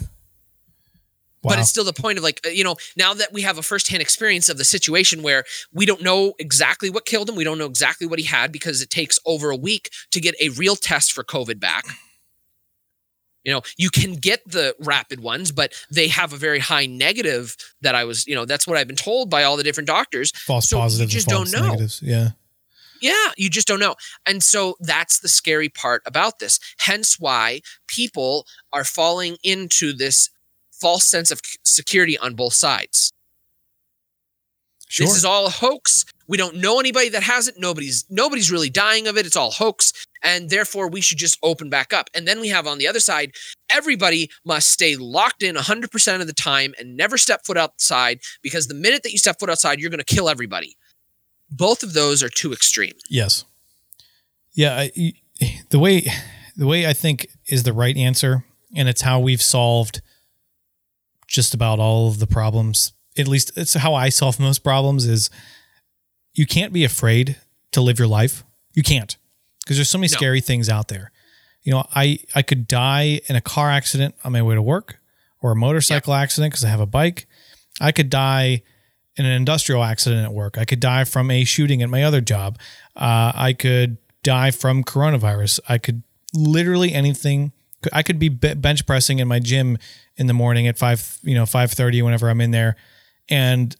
Wow. 1.41 1.51
But 1.51 1.59
it's 1.59 1.69
still 1.69 1.85
the 1.85 1.93
point 1.93 2.17
of 2.17 2.23
like, 2.25 2.41
uh, 2.45 2.49
you 2.49 2.65
know, 2.65 2.75
now 2.97 3.13
that 3.13 3.31
we 3.31 3.43
have 3.43 3.57
a 3.57 3.61
firsthand 3.61 4.01
experience 4.01 4.49
of 4.49 4.57
the 4.57 4.65
situation 4.65 5.23
where 5.23 5.45
we 5.73 5.85
don't 5.85 6.01
know 6.01 6.33
exactly 6.37 6.89
what 6.89 7.05
killed 7.05 7.29
him, 7.29 7.37
we 7.37 7.45
don't 7.45 7.57
know 7.57 7.65
exactly 7.65 8.05
what 8.05 8.19
he 8.19 8.25
had 8.25 8.51
because 8.51 8.81
it 8.81 8.89
takes 8.89 9.17
over 9.25 9.49
a 9.49 9.55
week 9.55 9.89
to 10.11 10.19
get 10.19 10.35
a 10.41 10.49
real 10.49 10.75
test 10.75 11.13
for 11.13 11.23
COVID 11.23 11.57
back. 11.61 11.85
You 13.43 13.53
know, 13.53 13.61
you 13.77 13.89
can 13.89 14.15
get 14.15 14.41
the 14.45 14.75
rapid 14.79 15.21
ones, 15.21 15.51
but 15.51 15.73
they 15.89 16.07
have 16.09 16.33
a 16.33 16.37
very 16.37 16.59
high 16.59 16.85
negative 16.85 17.55
that 17.81 17.95
I 17.95 18.03
was, 18.03 18.27
you 18.27 18.35
know, 18.35 18.45
that's 18.45 18.67
what 18.67 18.77
I've 18.77 18.87
been 18.87 18.95
told 18.95 19.29
by 19.29 19.43
all 19.43 19.55
the 19.57 19.63
different 19.63 19.87
doctors. 19.87 20.31
false 20.31 20.69
so 20.69 20.77
you 20.77 20.81
positives. 20.81 21.13
just 21.13 21.29
false 21.29 21.51
don't 21.51 21.61
know. 21.61 21.67
Negatives. 21.69 22.01
Yeah. 22.01 22.29
Yeah, 23.01 23.31
you 23.37 23.49
just 23.49 23.67
don't 23.67 23.79
know. 23.79 23.95
And 24.25 24.43
so 24.43 24.75
that's 24.81 25.21
the 25.21 25.29
scary 25.29 25.69
part 25.69 26.01
about 26.05 26.39
this. 26.39 26.59
Hence 26.79 27.17
why 27.17 27.61
people 27.87 28.45
are 28.73 28.83
falling 28.83 29.37
into 29.41 29.93
this 29.93 30.29
false 30.81 31.05
sense 31.05 31.31
of 31.31 31.39
security 31.63 32.17
on 32.17 32.35
both 32.35 32.53
sides. 32.53 33.13
Sure. 34.89 35.05
This 35.05 35.15
is 35.15 35.23
all 35.23 35.45
a 35.45 35.51
hoax. 35.51 36.03
We 36.27 36.35
don't 36.35 36.55
know 36.55 36.79
anybody 36.79 37.09
that 37.09 37.21
has 37.21 37.47
it. 37.47 37.55
Nobody's 37.59 38.05
nobody's 38.09 38.51
really 38.51 38.71
dying 38.71 39.07
of 39.07 39.17
it. 39.17 39.25
It's 39.27 39.35
all 39.35 39.51
hoax. 39.51 39.93
And 40.23 40.49
therefore 40.49 40.89
we 40.89 40.99
should 40.99 41.19
just 41.19 41.37
open 41.43 41.69
back 41.69 41.93
up. 41.93 42.09
And 42.15 42.27
then 42.27 42.41
we 42.41 42.49
have 42.49 42.65
on 42.65 42.79
the 42.79 42.87
other 42.87 42.99
side, 42.99 43.33
everybody 43.71 44.31
must 44.43 44.69
stay 44.71 44.95
locked 44.95 45.43
in 45.43 45.55
100% 45.55 46.21
of 46.21 46.27
the 46.27 46.33
time 46.33 46.73
and 46.79 46.97
never 46.97 47.19
step 47.19 47.45
foot 47.45 47.55
outside 47.55 48.19
because 48.41 48.67
the 48.67 48.73
minute 48.73 49.03
that 49.03 49.11
you 49.11 49.19
step 49.19 49.39
foot 49.39 49.49
outside, 49.49 49.79
you're 49.79 49.91
going 49.91 50.03
to 50.03 50.15
kill 50.15 50.27
everybody. 50.27 50.75
Both 51.51 51.83
of 51.83 51.93
those 51.93 52.23
are 52.23 52.29
too 52.29 52.51
extreme. 52.51 52.93
Yes. 53.09 53.45
Yeah, 54.53 54.75
I, 54.75 55.13
the 55.69 55.79
way 55.79 56.11
the 56.57 56.67
way 56.67 56.87
I 56.87 56.93
think 56.93 57.27
is 57.47 57.63
the 57.63 57.73
right 57.73 57.95
answer, 57.95 58.43
and 58.75 58.89
it's 58.89 59.01
how 59.01 59.19
we've 59.19 59.41
solved 59.41 60.01
just 61.27 61.53
about 61.53 61.79
all 61.79 62.07
of 62.07 62.19
the 62.19 62.27
problems. 62.27 62.91
At 63.19 63.27
least 63.27 63.51
it's 63.55 63.73
how 63.73 63.93
I 63.93 64.09
solve 64.09 64.39
most 64.39 64.63
problems. 64.63 65.05
Is 65.05 65.29
you 66.33 66.45
can't 66.45 66.73
be 66.73 66.83
afraid 66.83 67.35
to 67.71 67.81
live 67.81 67.99
your 67.99 68.07
life. 68.07 68.43
You 68.73 68.83
can't 68.83 69.17
because 69.63 69.77
there's 69.77 69.89
so 69.89 69.97
many 69.97 70.09
No. 70.11 70.17
scary 70.17 70.41
things 70.41 70.69
out 70.69 70.87
there. 70.87 71.11
You 71.63 71.73
know, 71.73 71.85
I 71.93 72.19
I 72.33 72.41
could 72.41 72.67
die 72.67 73.21
in 73.27 73.35
a 73.35 73.41
car 73.41 73.69
accident 73.69 74.15
on 74.23 74.31
my 74.31 74.41
way 74.41 74.55
to 74.55 74.61
work, 74.61 74.99
or 75.41 75.51
a 75.51 75.55
motorcycle 75.55 76.13
accident 76.13 76.53
because 76.53 76.63
I 76.63 76.69
have 76.69 76.79
a 76.79 76.85
bike. 76.85 77.27
I 77.81 77.91
could 77.91 78.09
die 78.09 78.61
in 79.15 79.25
an 79.25 79.31
industrial 79.31 79.83
accident 79.83 80.23
at 80.23 80.33
work. 80.33 80.57
I 80.57 80.63
could 80.65 80.79
die 80.79 81.03
from 81.03 81.29
a 81.29 81.43
shooting 81.43 81.81
at 81.81 81.89
my 81.89 82.03
other 82.03 82.21
job. 82.21 82.57
Uh, 82.95 83.33
I 83.35 83.53
could 83.53 83.97
die 84.23 84.51
from 84.51 84.83
coronavirus. 84.83 85.59
I 85.67 85.77
could 85.77 86.03
literally 86.33 86.93
anything. 86.93 87.51
I 87.93 88.03
could 88.03 88.19
be 88.19 88.29
be- 88.29 88.53
bench 88.55 88.85
pressing 88.85 89.19
in 89.19 89.27
my 89.27 89.39
gym 89.39 89.77
in 90.15 90.27
the 90.27 90.33
morning 90.33 90.67
at 90.67 90.77
five, 90.77 91.17
you 91.23 91.35
know, 91.35 91.45
five 91.45 91.71
thirty 91.71 92.01
whenever 92.01 92.29
I'm 92.29 92.41
in 92.41 92.51
there, 92.51 92.75
and 93.29 93.75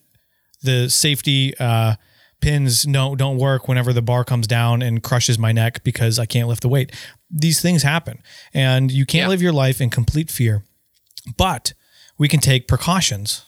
the 0.62 0.90
safety 0.90 1.54
uh, 1.60 1.96
pins 2.42 2.86
no 2.88 3.16
don't 3.16 3.38
work 3.38 3.68
whenever 3.68 3.92
the 3.94 4.02
bar 4.02 4.24
comes 4.24 4.48
down 4.48 4.82
and 4.82 5.04
crushes 5.04 5.38
my 5.40 5.52
neck 5.52 5.84
because 5.84 6.20
I 6.20 6.26
can't 6.26 6.48
lift 6.48 6.62
the 6.62 6.70
weight. 6.70 6.92
These 7.30 7.62
things 7.62 7.84
happen, 7.84 8.22
and 8.54 8.92
you 8.92 9.06
can't 9.06 9.24
Yeah. 9.24 9.28
live 9.30 9.42
your 9.42 9.54
life 9.54 9.82
in 9.82 9.90
complete 9.90 10.30
fear. 10.32 10.64
But 11.38 11.74
we 12.18 12.28
can 12.28 12.40
take 12.40 12.68
precautions 12.68 13.46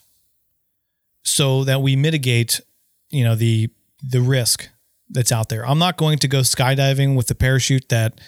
so 1.24 1.64
that 1.64 1.82
we 1.82 1.96
mitigate, 1.96 2.62
you 3.10 3.24
know, 3.24 3.36
the 3.36 3.70
the 4.04 4.22
risk 4.22 4.70
that's 5.10 5.32
out 5.32 5.50
there. 5.50 5.66
I'm 5.68 5.78
not 5.80 5.98
going 5.98 6.18
to 6.20 6.28
go 6.28 6.40
skydiving 6.40 7.16
with 7.16 7.28
the 7.28 7.36
parachute 7.36 7.90
that 7.90 8.20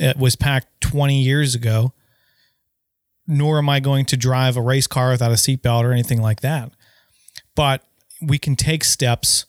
uh, 0.00 0.14
was 0.18 0.36
packed 0.36 0.68
20 0.80 1.20
years 1.22 1.54
ago, 1.54 1.92
nor 3.26 3.58
am 3.58 3.68
I 3.68 3.80
going 3.80 4.06
to 4.06 4.16
drive 4.16 4.56
a 4.56 4.62
race 4.62 4.86
car 4.86 5.10
without 5.10 5.30
a 5.30 5.34
seatbelt 5.34 5.82
or 5.84 5.92
anything 5.92 6.20
like 6.22 6.40
that. 6.40 6.72
But 7.54 7.84
we 8.20 8.38
can 8.38 8.56
take 8.56 8.84
steps 8.84 9.46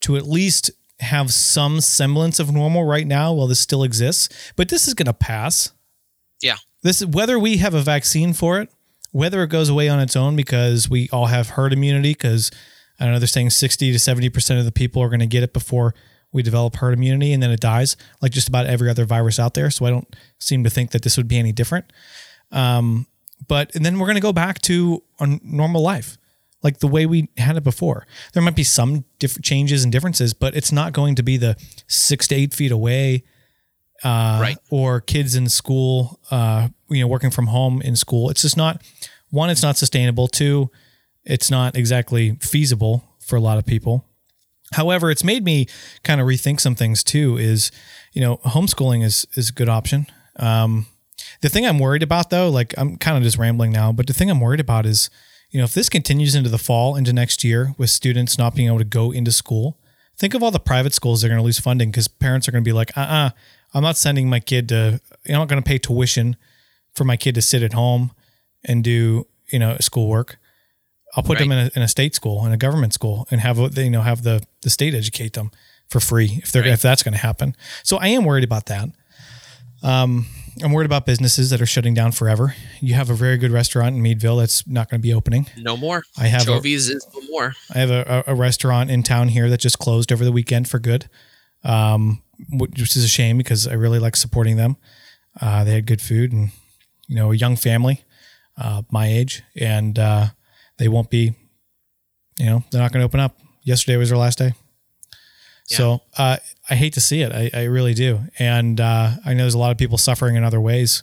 to 0.00 0.16
at 0.16 0.26
least 0.26 0.70
have 1.00 1.32
some 1.32 1.80
semblance 1.80 2.38
of 2.38 2.52
normal 2.52 2.84
right 2.84 3.06
now 3.06 3.32
while 3.32 3.46
this 3.46 3.60
still 3.60 3.82
exists. 3.82 4.52
But 4.56 4.68
this 4.68 4.86
is 4.86 4.94
going 4.94 5.06
to 5.06 5.12
pass. 5.12 5.72
Yeah. 6.40 6.56
This 6.82 7.00
is 7.00 7.06
whether 7.06 7.38
we 7.38 7.58
have 7.58 7.74
a 7.74 7.80
vaccine 7.80 8.32
for 8.32 8.60
it, 8.60 8.70
whether 9.12 9.42
it 9.42 9.48
goes 9.48 9.68
away 9.68 9.88
on 9.88 10.00
its 10.00 10.16
own 10.16 10.36
because 10.36 10.88
we 10.88 11.08
all 11.10 11.26
have 11.26 11.50
herd 11.50 11.72
immunity 11.72 12.10
because 12.10 12.50
I 12.98 13.04
don't 13.04 13.14
know 13.14 13.18
they're 13.18 13.28
saying 13.28 13.50
60 13.50 13.92
to 13.92 13.98
70% 13.98 14.58
of 14.58 14.64
the 14.64 14.72
people 14.72 15.02
are 15.02 15.08
going 15.08 15.20
to 15.20 15.26
get 15.26 15.42
it 15.42 15.52
before 15.52 15.94
we 16.32 16.42
develop 16.42 16.76
herd 16.76 16.94
immunity 16.94 17.32
and 17.32 17.42
then 17.42 17.50
it 17.50 17.60
dies 17.60 17.96
like 18.22 18.30
just 18.30 18.48
about 18.48 18.66
every 18.66 18.88
other 18.88 19.04
virus 19.04 19.40
out 19.40 19.54
there 19.54 19.68
so 19.68 19.84
I 19.84 19.90
don't 19.90 20.14
seem 20.38 20.62
to 20.62 20.70
think 20.70 20.92
that 20.92 21.02
this 21.02 21.16
would 21.16 21.28
be 21.28 21.38
any 21.38 21.52
different. 21.52 21.92
Um 22.52 23.06
but 23.48 23.74
and 23.74 23.84
then 23.84 23.98
we're 23.98 24.06
going 24.06 24.16
to 24.16 24.20
go 24.20 24.34
back 24.34 24.60
to 24.62 25.02
a 25.18 25.26
normal 25.42 25.82
life 25.82 26.18
like 26.62 26.78
the 26.80 26.88
way 26.88 27.06
we 27.06 27.28
had 27.36 27.56
it 27.56 27.64
before. 27.64 28.06
There 28.32 28.42
might 28.42 28.56
be 28.56 28.64
some 28.64 29.04
different 29.18 29.44
changes 29.44 29.82
and 29.82 29.92
differences, 29.92 30.34
but 30.34 30.54
it's 30.54 30.72
not 30.72 30.92
going 30.92 31.14
to 31.14 31.22
be 31.22 31.36
the 31.36 31.56
six 31.88 32.26
to 32.28 32.34
eight 32.34 32.52
feet 32.54 32.70
away, 32.72 33.24
uh, 34.04 34.38
Right. 34.40 34.58
Or 34.70 35.00
kids 35.00 35.34
in 35.34 35.48
school, 35.48 36.20
uh, 36.30 36.68
you 36.88 37.00
know, 37.00 37.06
working 37.06 37.30
from 37.30 37.48
home 37.48 37.82
in 37.82 37.96
school. 37.96 38.30
It's 38.30 38.42
just 38.42 38.56
not 38.56 38.82
one. 39.30 39.50
It's 39.50 39.62
not 39.62 39.76
sustainable. 39.76 40.28
Two, 40.28 40.70
it's 41.24 41.50
not 41.50 41.76
exactly 41.76 42.36
feasible 42.40 43.04
for 43.20 43.36
a 43.36 43.40
lot 43.40 43.58
of 43.58 43.66
people. 43.66 44.06
However, 44.72 45.10
it's 45.10 45.24
made 45.24 45.44
me 45.44 45.66
kind 46.04 46.20
of 46.20 46.26
rethink 46.26 46.60
some 46.60 46.74
things 46.74 47.02
too. 47.02 47.36
Is 47.36 47.70
you 48.12 48.20
know, 48.20 48.38
homeschooling 48.38 49.04
is 49.04 49.26
is 49.34 49.50
a 49.50 49.52
good 49.52 49.68
option. 49.68 50.06
Um, 50.36 50.86
the 51.42 51.48
thing 51.48 51.66
I'm 51.66 51.78
worried 51.78 52.02
about 52.02 52.30
though, 52.30 52.48
like 52.48 52.74
I'm 52.78 52.96
kind 52.96 53.16
of 53.16 53.22
just 53.22 53.36
rambling 53.36 53.72
now, 53.72 53.92
but 53.92 54.06
the 54.06 54.12
thing 54.12 54.30
I'm 54.30 54.40
worried 54.40 54.60
about 54.60 54.86
is, 54.86 55.10
you 55.50 55.58
know, 55.58 55.64
if 55.64 55.74
this 55.74 55.88
continues 55.88 56.34
into 56.34 56.48
the 56.48 56.58
fall, 56.58 56.96
into 56.96 57.12
next 57.12 57.42
year 57.44 57.74
with 57.76 57.90
students 57.90 58.38
not 58.38 58.54
being 58.54 58.68
able 58.68 58.78
to 58.78 58.84
go 58.84 59.10
into 59.10 59.32
school, 59.32 59.78
think 60.16 60.34
of 60.34 60.42
all 60.42 60.50
the 60.50 60.60
private 60.60 60.94
schools 60.94 61.20
that 61.22 61.26
are 61.26 61.30
going 61.30 61.40
to 61.40 61.44
lose 61.44 61.58
funding 61.58 61.90
because 61.90 62.08
parents 62.08 62.46
are 62.48 62.52
going 62.52 62.62
to 62.62 62.68
be 62.68 62.72
like, 62.72 62.96
uh 62.96 63.00
uh-uh, 63.00 63.30
I'm 63.74 63.82
not 63.82 63.96
sending 63.96 64.28
my 64.28 64.40
kid 64.40 64.68
to, 64.68 65.00
I'm 65.26 65.32
not 65.34 65.48
going 65.48 65.62
to 65.62 65.66
pay 65.66 65.78
tuition 65.78 66.36
for 66.94 67.04
my 67.04 67.16
kid 67.16 67.34
to 67.36 67.42
sit 67.42 67.62
at 67.62 67.72
home 67.72 68.12
and 68.64 68.84
do, 68.84 69.26
you 69.52 69.58
know, 69.58 69.76
schoolwork. 69.80 70.38
I'll 71.16 71.24
put 71.24 71.38
them 71.38 71.50
in 71.50 71.58
a, 71.58 71.70
in 71.74 71.82
a 71.82 71.88
state 71.88 72.14
school, 72.14 72.46
in 72.46 72.52
a 72.52 72.56
government 72.56 72.94
school, 72.94 73.26
and 73.32 73.40
have 73.40 73.58
what 73.58 73.74
they 73.74 73.84
you 73.84 73.90
know 73.90 74.02
have 74.02 74.22
the 74.22 74.44
the 74.62 74.70
state 74.70 74.94
educate 74.94 75.32
them 75.32 75.50
for 75.88 75.98
free 75.98 76.38
if 76.40 76.52
they're 76.52 76.62
Right. 76.62 76.70
if 76.70 76.82
that's 76.82 77.02
going 77.02 77.14
to 77.14 77.18
happen. 77.18 77.56
So 77.82 77.96
I 77.96 78.08
am 78.08 78.24
worried 78.24 78.44
about 78.44 78.66
that. 78.66 78.90
Um, 79.82 80.26
I'm 80.62 80.72
worried 80.72 80.86
about 80.86 81.06
businesses 81.06 81.50
that 81.50 81.60
are 81.60 81.66
shutting 81.66 81.94
down 81.94 82.12
forever. 82.12 82.54
You 82.80 82.94
have 82.94 83.10
a 83.10 83.14
very 83.14 83.36
good 83.36 83.50
restaurant 83.50 83.96
in 83.96 84.02
Meadville 84.02 84.36
that's 84.36 84.66
not 84.66 84.90
going 84.90 85.00
to 85.00 85.02
be 85.02 85.14
opening. 85.14 85.46
No 85.56 85.76
more. 85.76 86.02
I 86.18 86.26
have 86.26 86.48
a, 86.48 86.60
is 86.64 87.06
no 87.14 87.20
more. 87.30 87.54
I 87.74 87.78
have 87.78 87.90
a, 87.90 88.24
a 88.26 88.32
a 88.32 88.34
restaurant 88.34 88.90
in 88.90 89.02
town 89.02 89.28
here 89.28 89.48
that 89.50 89.60
just 89.60 89.78
closed 89.78 90.12
over 90.12 90.24
the 90.24 90.32
weekend 90.32 90.68
for 90.68 90.78
good, 90.78 91.08
um, 91.64 92.22
which 92.50 92.96
is 92.96 93.04
a 93.04 93.08
shame 93.08 93.38
because 93.38 93.66
I 93.66 93.74
really 93.74 93.98
like 93.98 94.16
supporting 94.16 94.56
them. 94.56 94.76
Uh, 95.40 95.64
they 95.64 95.72
had 95.72 95.86
good 95.86 96.02
food 96.02 96.32
and 96.32 96.50
you 97.08 97.16
know 97.16 97.32
a 97.32 97.36
young 97.36 97.56
family, 97.56 98.02
uh, 98.58 98.82
my 98.90 99.06
age, 99.06 99.42
and 99.56 99.98
uh, 99.98 100.26
they 100.78 100.88
won't 100.88 101.10
be, 101.10 101.34
you 102.38 102.46
know, 102.46 102.64
they're 102.70 102.80
not 102.80 102.92
going 102.92 103.00
to 103.00 103.04
open 103.04 103.20
up. 103.20 103.36
Yesterday 103.62 103.96
was 103.96 104.08
their 104.08 104.18
last 104.18 104.38
day. 104.38 104.54
So 105.76 106.00
uh, 106.18 106.36
I 106.68 106.74
hate 106.74 106.94
to 106.94 107.00
see 107.00 107.22
it. 107.22 107.32
I, 107.32 107.50
I 107.54 107.64
really 107.64 107.94
do, 107.94 108.20
and 108.38 108.80
uh, 108.80 109.12
I 109.24 109.34
know 109.34 109.44
there's 109.44 109.54
a 109.54 109.58
lot 109.58 109.70
of 109.70 109.78
people 109.78 109.98
suffering 109.98 110.36
in 110.36 110.44
other 110.44 110.60
ways, 110.60 111.02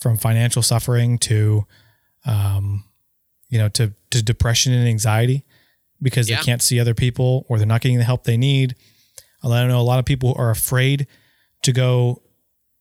from 0.00 0.16
financial 0.16 0.62
suffering 0.62 1.16
to, 1.18 1.66
um, 2.26 2.84
you 3.48 3.58
know, 3.58 3.68
to 3.70 3.92
to 4.10 4.22
depression 4.22 4.72
and 4.72 4.86
anxiety 4.88 5.44
because 6.00 6.28
Yeah. 6.28 6.36
they 6.38 6.42
can't 6.42 6.60
see 6.62 6.78
other 6.80 6.94
people 6.94 7.46
or 7.48 7.58
they're 7.58 7.66
not 7.66 7.80
getting 7.80 7.98
the 7.98 8.04
help 8.04 8.24
they 8.24 8.36
need. 8.36 8.74
I 9.44 9.66
know 9.66 9.80
a 9.80 9.82
lot 9.82 9.98
of 9.98 10.04
people 10.04 10.34
are 10.36 10.50
afraid 10.50 11.06
to 11.62 11.72
go 11.72 12.22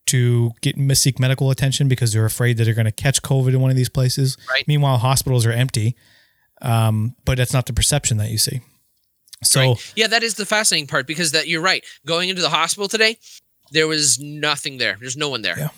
to 0.08 0.52
get 0.62 0.76
seek 0.98 1.20
medical 1.20 1.50
attention 1.52 1.88
because 1.88 2.12
they're 2.14 2.26
afraid 2.26 2.58
that 2.58 2.66
they're 2.66 2.74
going 2.74 2.86
to 2.86 2.92
catch 2.92 3.22
COVID 3.22 3.50
in 3.50 3.62
one 3.62 3.70
of 3.72 3.78
these 3.78 3.90
places. 3.90 4.38
Right. 4.50 4.68
Meanwhile, 4.68 4.98
hospitals 4.98 5.46
are 5.46 5.52
empty, 5.52 5.96
um, 6.62 7.16
but 7.26 7.38
that's 7.38 7.54
not 7.54 7.66
the 7.68 7.74
perception 7.74 8.18
that 8.18 8.30
you 8.30 8.38
see. 8.38 8.62
So 9.44 9.60
Right. 9.60 9.94
Yeah, 9.96 10.08
that 10.08 10.24
is 10.24 10.36
the 10.36 10.46
fascinating 10.46 10.88
part 10.88 11.08
because 11.08 11.32
that 11.32 11.48
you're 11.48 11.62
right. 11.62 11.84
Going 12.06 12.30
into 12.30 12.42
the 12.42 12.50
hospital 12.50 12.88
today, 12.88 13.18
there 13.72 13.88
was 13.88 14.20
nothing 14.20 14.78
there. 14.78 14.98
There's 15.00 15.18
no 15.18 15.30
one 15.30 15.42
there. 15.42 15.58
Yeah. 15.58 15.70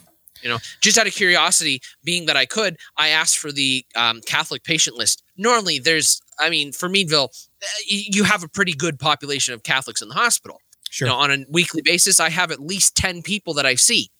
You 0.41 0.49
know, 0.49 0.57
just 0.81 0.97
out 0.97 1.07
of 1.07 1.13
curiosity, 1.13 1.81
being 2.03 2.25
that 2.25 2.35
I 2.35 2.45
could, 2.45 2.75
I 2.97 3.09
asked 3.09 3.37
for 3.37 3.53
the 3.53 3.85
um, 3.95 4.19
Catholic 4.27 4.65
patient 4.65 4.97
list. 4.97 5.23
Normally, 5.37 5.79
there's, 5.79 6.21
I 6.37 6.49
mean, 6.49 6.73
for 6.73 6.89
Meadville, 6.89 7.31
uh, 7.61 7.67
you 7.85 8.25
have 8.25 8.43
a 8.43 8.49
pretty 8.49 8.73
good 8.73 8.99
population 8.99 9.53
of 9.53 9.63
Catholics 9.63 10.01
in 10.01 10.09
the 10.09 10.15
hospital. 10.15 10.59
sure, 10.89 11.07
You 11.07 11.13
know, 11.13 11.19
on 11.19 11.31
a 11.31 11.45
weekly 11.49 11.81
basis, 11.81 12.19
I 12.19 12.29
have 12.29 12.51
at 12.51 12.59
least 12.59 12.97
10 12.97 13.21
people 13.21 13.53
that 13.53 13.65
I 13.65 13.75
see. 13.75 14.11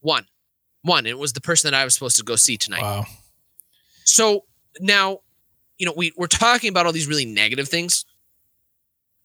One. 0.00 0.26
One. 0.82 1.06
It 1.06 1.18
was 1.18 1.34
the 1.34 1.40
person 1.40 1.70
that 1.70 1.78
I 1.78 1.84
was 1.84 1.94
supposed 1.94 2.16
to 2.16 2.24
go 2.24 2.34
see 2.34 2.56
tonight. 2.56 2.82
wow, 2.82 3.06
So 4.02 4.44
now, 4.80 5.20
you 5.78 5.86
know, 5.86 5.94
we, 5.96 6.12
we're 6.16 6.26
talking 6.26 6.68
about 6.68 6.86
all 6.86 6.92
these 6.92 7.06
really 7.06 7.26
negative 7.26 7.68
things. 7.68 8.04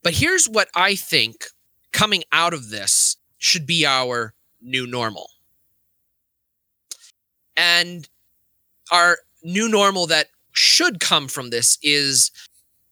But 0.04 0.14
here's 0.16 0.48
what 0.48 0.70
I 0.76 0.96
think 0.96 1.46
coming 1.92 2.24
out 2.32 2.54
of 2.54 2.70
this 2.70 3.18
should 3.38 3.66
be 3.66 3.86
our 3.86 4.34
new 4.62 4.86
normal. 4.86 5.30
And 7.56 8.08
our 8.92 9.20
new 9.44 9.68
normal 9.70 10.08
that 10.08 10.28
should 10.52 11.00
come 11.00 11.28
from 11.28 11.50
this 11.50 11.78
is 11.82 12.32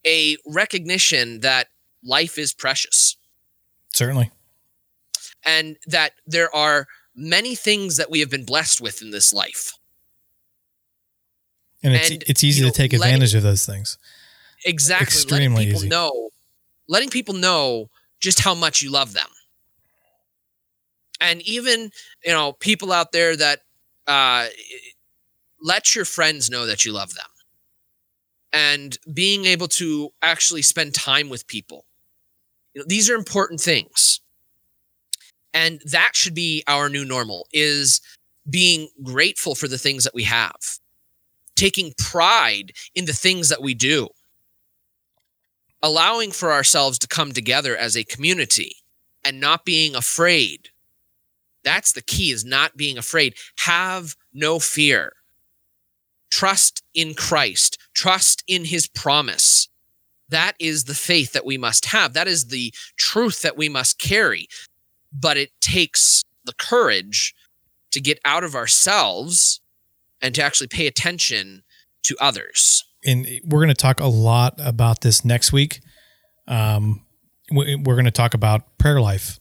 a 0.06 0.36
recognition 0.46 1.40
that 1.40 1.68
life 2.04 2.38
is 2.38 2.52
precious 2.52 3.16
Certainly. 3.92 4.30
and 5.44 5.76
that 5.86 6.12
there 6.26 6.54
are 6.54 6.86
many 7.14 7.54
things 7.54 7.96
that 7.98 8.10
we 8.10 8.20
have 8.20 8.30
been 8.30 8.44
blessed 8.44 8.80
with 8.80 9.02
in 9.02 9.10
this 9.10 9.32
life. 9.32 9.72
And 11.82 11.94
it's 11.94 12.10
And, 12.10 12.24
it's 12.26 12.42
easy 12.44 12.60
you 12.60 12.66
to 12.66 12.68
know, 12.68 12.72
take 12.72 12.92
letting- 12.92 13.14
advantage 13.14 13.34
of 13.34 13.42
those 13.42 13.66
things. 13.66 13.98
Exactly. 14.64 15.04
Extremely 15.04 15.48
letting 15.48 15.66
people 15.68 15.80
easy. 15.82 15.88
know 15.88 16.30
letting 16.88 17.10
people 17.10 17.34
know 17.34 17.90
just 18.20 18.40
how 18.40 18.54
much 18.54 18.82
you 18.82 18.90
love 18.90 19.12
them. 19.12 19.28
And 21.20 21.40
even, 21.42 21.90
you 22.24 22.32
know, 22.32 22.52
people 22.52 22.92
out 22.92 23.12
there 23.12 23.36
that 23.36 23.60
uh 24.06 24.48
let 25.60 25.94
your 25.94 26.04
friends 26.04 26.50
know 26.50 26.66
that 26.66 26.84
you 26.84 26.92
love 26.92 27.14
them. 27.14 27.26
And 28.52 28.98
being 29.12 29.46
able 29.46 29.68
to 29.68 30.10
actually 30.20 30.62
spend 30.62 30.94
time 30.94 31.28
with 31.30 31.46
people. 31.46 31.86
You 32.74 32.80
know, 32.82 32.86
these 32.88 33.08
are 33.10 33.14
important 33.14 33.60
things. 33.60 34.20
And 35.54 35.80
that 35.86 36.12
should 36.14 36.34
be 36.34 36.62
our 36.66 36.88
new 36.88 37.04
normal 37.04 37.46
is 37.52 38.00
being 38.48 38.88
grateful 39.02 39.54
for 39.54 39.68
the 39.68 39.78
things 39.78 40.04
that 40.04 40.14
we 40.14 40.24
have. 40.24 40.56
Taking 41.56 41.92
pride 41.98 42.72
in 42.94 43.04
the 43.04 43.12
things 43.12 43.48
that 43.50 43.62
we 43.62 43.74
do 43.74 44.08
allowing 45.82 46.30
for 46.30 46.52
ourselves 46.52 46.98
to 47.00 47.08
come 47.08 47.32
together 47.32 47.76
as 47.76 47.96
a 47.96 48.04
community 48.04 48.76
and 49.24 49.40
not 49.40 49.64
being 49.64 49.94
afraid. 49.94 50.68
That's 51.64 51.92
the 51.92 52.02
key 52.02 52.30
is 52.30 52.44
not 52.44 52.76
being 52.76 52.98
afraid. 52.98 53.34
Have 53.58 54.16
no 54.32 54.58
fear. 54.58 55.14
Trust 56.30 56.82
in 56.94 57.14
Christ. 57.14 57.78
Trust 57.94 58.42
in 58.46 58.64
his 58.64 58.86
promise. 58.86 59.68
That 60.28 60.54
is 60.58 60.84
the 60.84 60.94
faith 60.94 61.32
that 61.32 61.44
we 61.44 61.58
must 61.58 61.86
have. 61.86 62.14
That 62.14 62.26
is 62.26 62.46
the 62.46 62.72
truth 62.96 63.42
that 63.42 63.56
we 63.56 63.68
must 63.68 63.98
carry. 63.98 64.48
But 65.12 65.36
it 65.36 65.50
takes 65.60 66.24
the 66.44 66.54
courage 66.54 67.34
to 67.90 68.00
get 68.00 68.18
out 68.24 68.42
of 68.42 68.54
ourselves 68.54 69.60
and 70.22 70.34
to 70.34 70.42
actually 70.42 70.68
pay 70.68 70.86
attention 70.86 71.62
to 72.04 72.16
others. 72.18 72.84
And 73.04 73.26
we're 73.44 73.58
going 73.58 73.68
to 73.68 73.74
talk 73.74 74.00
a 74.00 74.06
lot 74.06 74.54
about 74.58 75.00
this 75.00 75.24
next 75.24 75.52
week. 75.52 75.80
Um, 76.46 77.04
we- 77.50 77.76
we're 77.76 77.94
going 77.94 78.04
to 78.06 78.10
talk 78.10 78.34
about 78.34 78.78
prayer 78.78 79.00
life, 79.00 79.38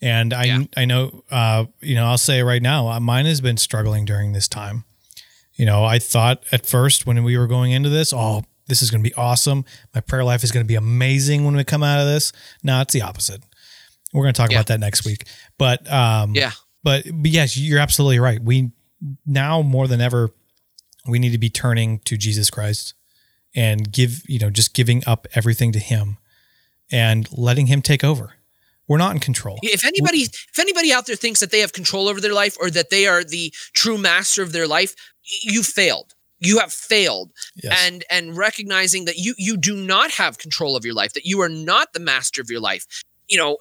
and 0.00 0.32
I 0.32 0.44
Yeah. 0.44 0.62
I 0.76 0.84
know 0.84 1.24
uh, 1.30 1.64
you 1.80 1.94
know 1.94 2.06
I'll 2.06 2.18
say 2.18 2.42
right 2.42 2.62
now 2.62 2.88
uh, 2.88 3.00
mine 3.00 3.26
has 3.26 3.40
been 3.40 3.56
struggling 3.56 4.04
during 4.04 4.32
this 4.32 4.48
time. 4.48 4.84
You 5.54 5.66
know, 5.66 5.84
I 5.84 5.98
thought 5.98 6.42
at 6.52 6.66
first 6.66 7.06
when 7.06 7.22
we 7.22 7.36
were 7.36 7.46
going 7.46 7.72
into 7.72 7.90
this, 7.90 8.12
oh, 8.14 8.44
this 8.66 8.80
is 8.82 8.90
going 8.90 9.02
to 9.04 9.08
be 9.10 9.14
awesome. 9.14 9.64
My 9.94 10.00
prayer 10.00 10.24
life 10.24 10.42
is 10.42 10.52
going 10.52 10.64
to 10.64 10.68
be 10.68 10.74
amazing 10.76 11.44
when 11.44 11.54
we 11.54 11.64
come 11.64 11.82
out 11.82 12.00
of 12.00 12.06
this. 12.06 12.32
No, 12.62 12.80
it's 12.80 12.94
the 12.94 13.02
opposite. 13.02 13.42
We're 14.14 14.22
going 14.24 14.32
to 14.32 14.40
talk 14.40 14.50
Yeah. 14.50 14.58
about 14.58 14.68
that 14.68 14.80
next 14.80 15.04
week. 15.04 15.26
But 15.58 15.90
um, 15.92 16.34
Yeah. 16.34 16.52
but, 16.82 17.04
but 17.12 17.30
yes, 17.30 17.58
you're 17.58 17.78
absolutely 17.80 18.20
right. 18.20 18.42
We 18.42 18.70
now 19.26 19.60
more 19.60 19.86
than 19.86 20.00
ever, 20.00 20.30
we 21.06 21.18
need 21.18 21.30
to 21.32 21.38
be 21.38 21.50
turning 21.50 21.98
to 22.00 22.16
Jesus 22.16 22.50
Christ 22.50 22.94
and 23.54 23.90
give, 23.92 24.22
you 24.28 24.38
know, 24.38 24.50
just 24.50 24.74
giving 24.74 25.02
up 25.06 25.26
everything 25.34 25.72
to 25.72 25.78
Him 25.78 26.18
and 26.92 27.28
letting 27.32 27.66
Him 27.66 27.82
take 27.82 28.04
over. 28.04 28.34
We're 28.86 28.98
not 28.98 29.12
in 29.14 29.20
control. 29.20 29.58
If 29.62 29.84
anybody, 29.84 30.18
if 30.22 30.58
anybody 30.58 30.92
out 30.92 31.06
there 31.06 31.16
thinks 31.16 31.40
that 31.40 31.50
they 31.52 31.60
have 31.60 31.72
control 31.72 32.08
over 32.08 32.20
their 32.20 32.34
life 32.34 32.56
or 32.60 32.70
that 32.70 32.90
they 32.90 33.06
are 33.06 33.22
the 33.22 33.52
true 33.72 33.96
master 33.98 34.42
of 34.42 34.52
their 34.52 34.66
life, 34.66 34.94
you 35.42 35.62
failed. 35.62 36.14
You 36.40 36.58
have 36.58 36.72
failed, 36.72 37.30
Yes. 37.62 37.78
and 37.86 38.02
and 38.10 38.36
recognizing 38.36 39.04
that 39.04 39.18
you 39.18 39.34
you 39.36 39.56
do 39.58 39.76
not 39.76 40.10
have 40.12 40.38
control 40.38 40.74
of 40.74 40.84
your 40.84 40.94
life, 40.94 41.12
that 41.12 41.24
you 41.26 41.40
are 41.42 41.50
not 41.50 41.92
the 41.92 42.00
master 42.00 42.40
of 42.40 42.50
your 42.50 42.60
life. 42.60 42.86
You 43.28 43.36
know, 43.38 43.58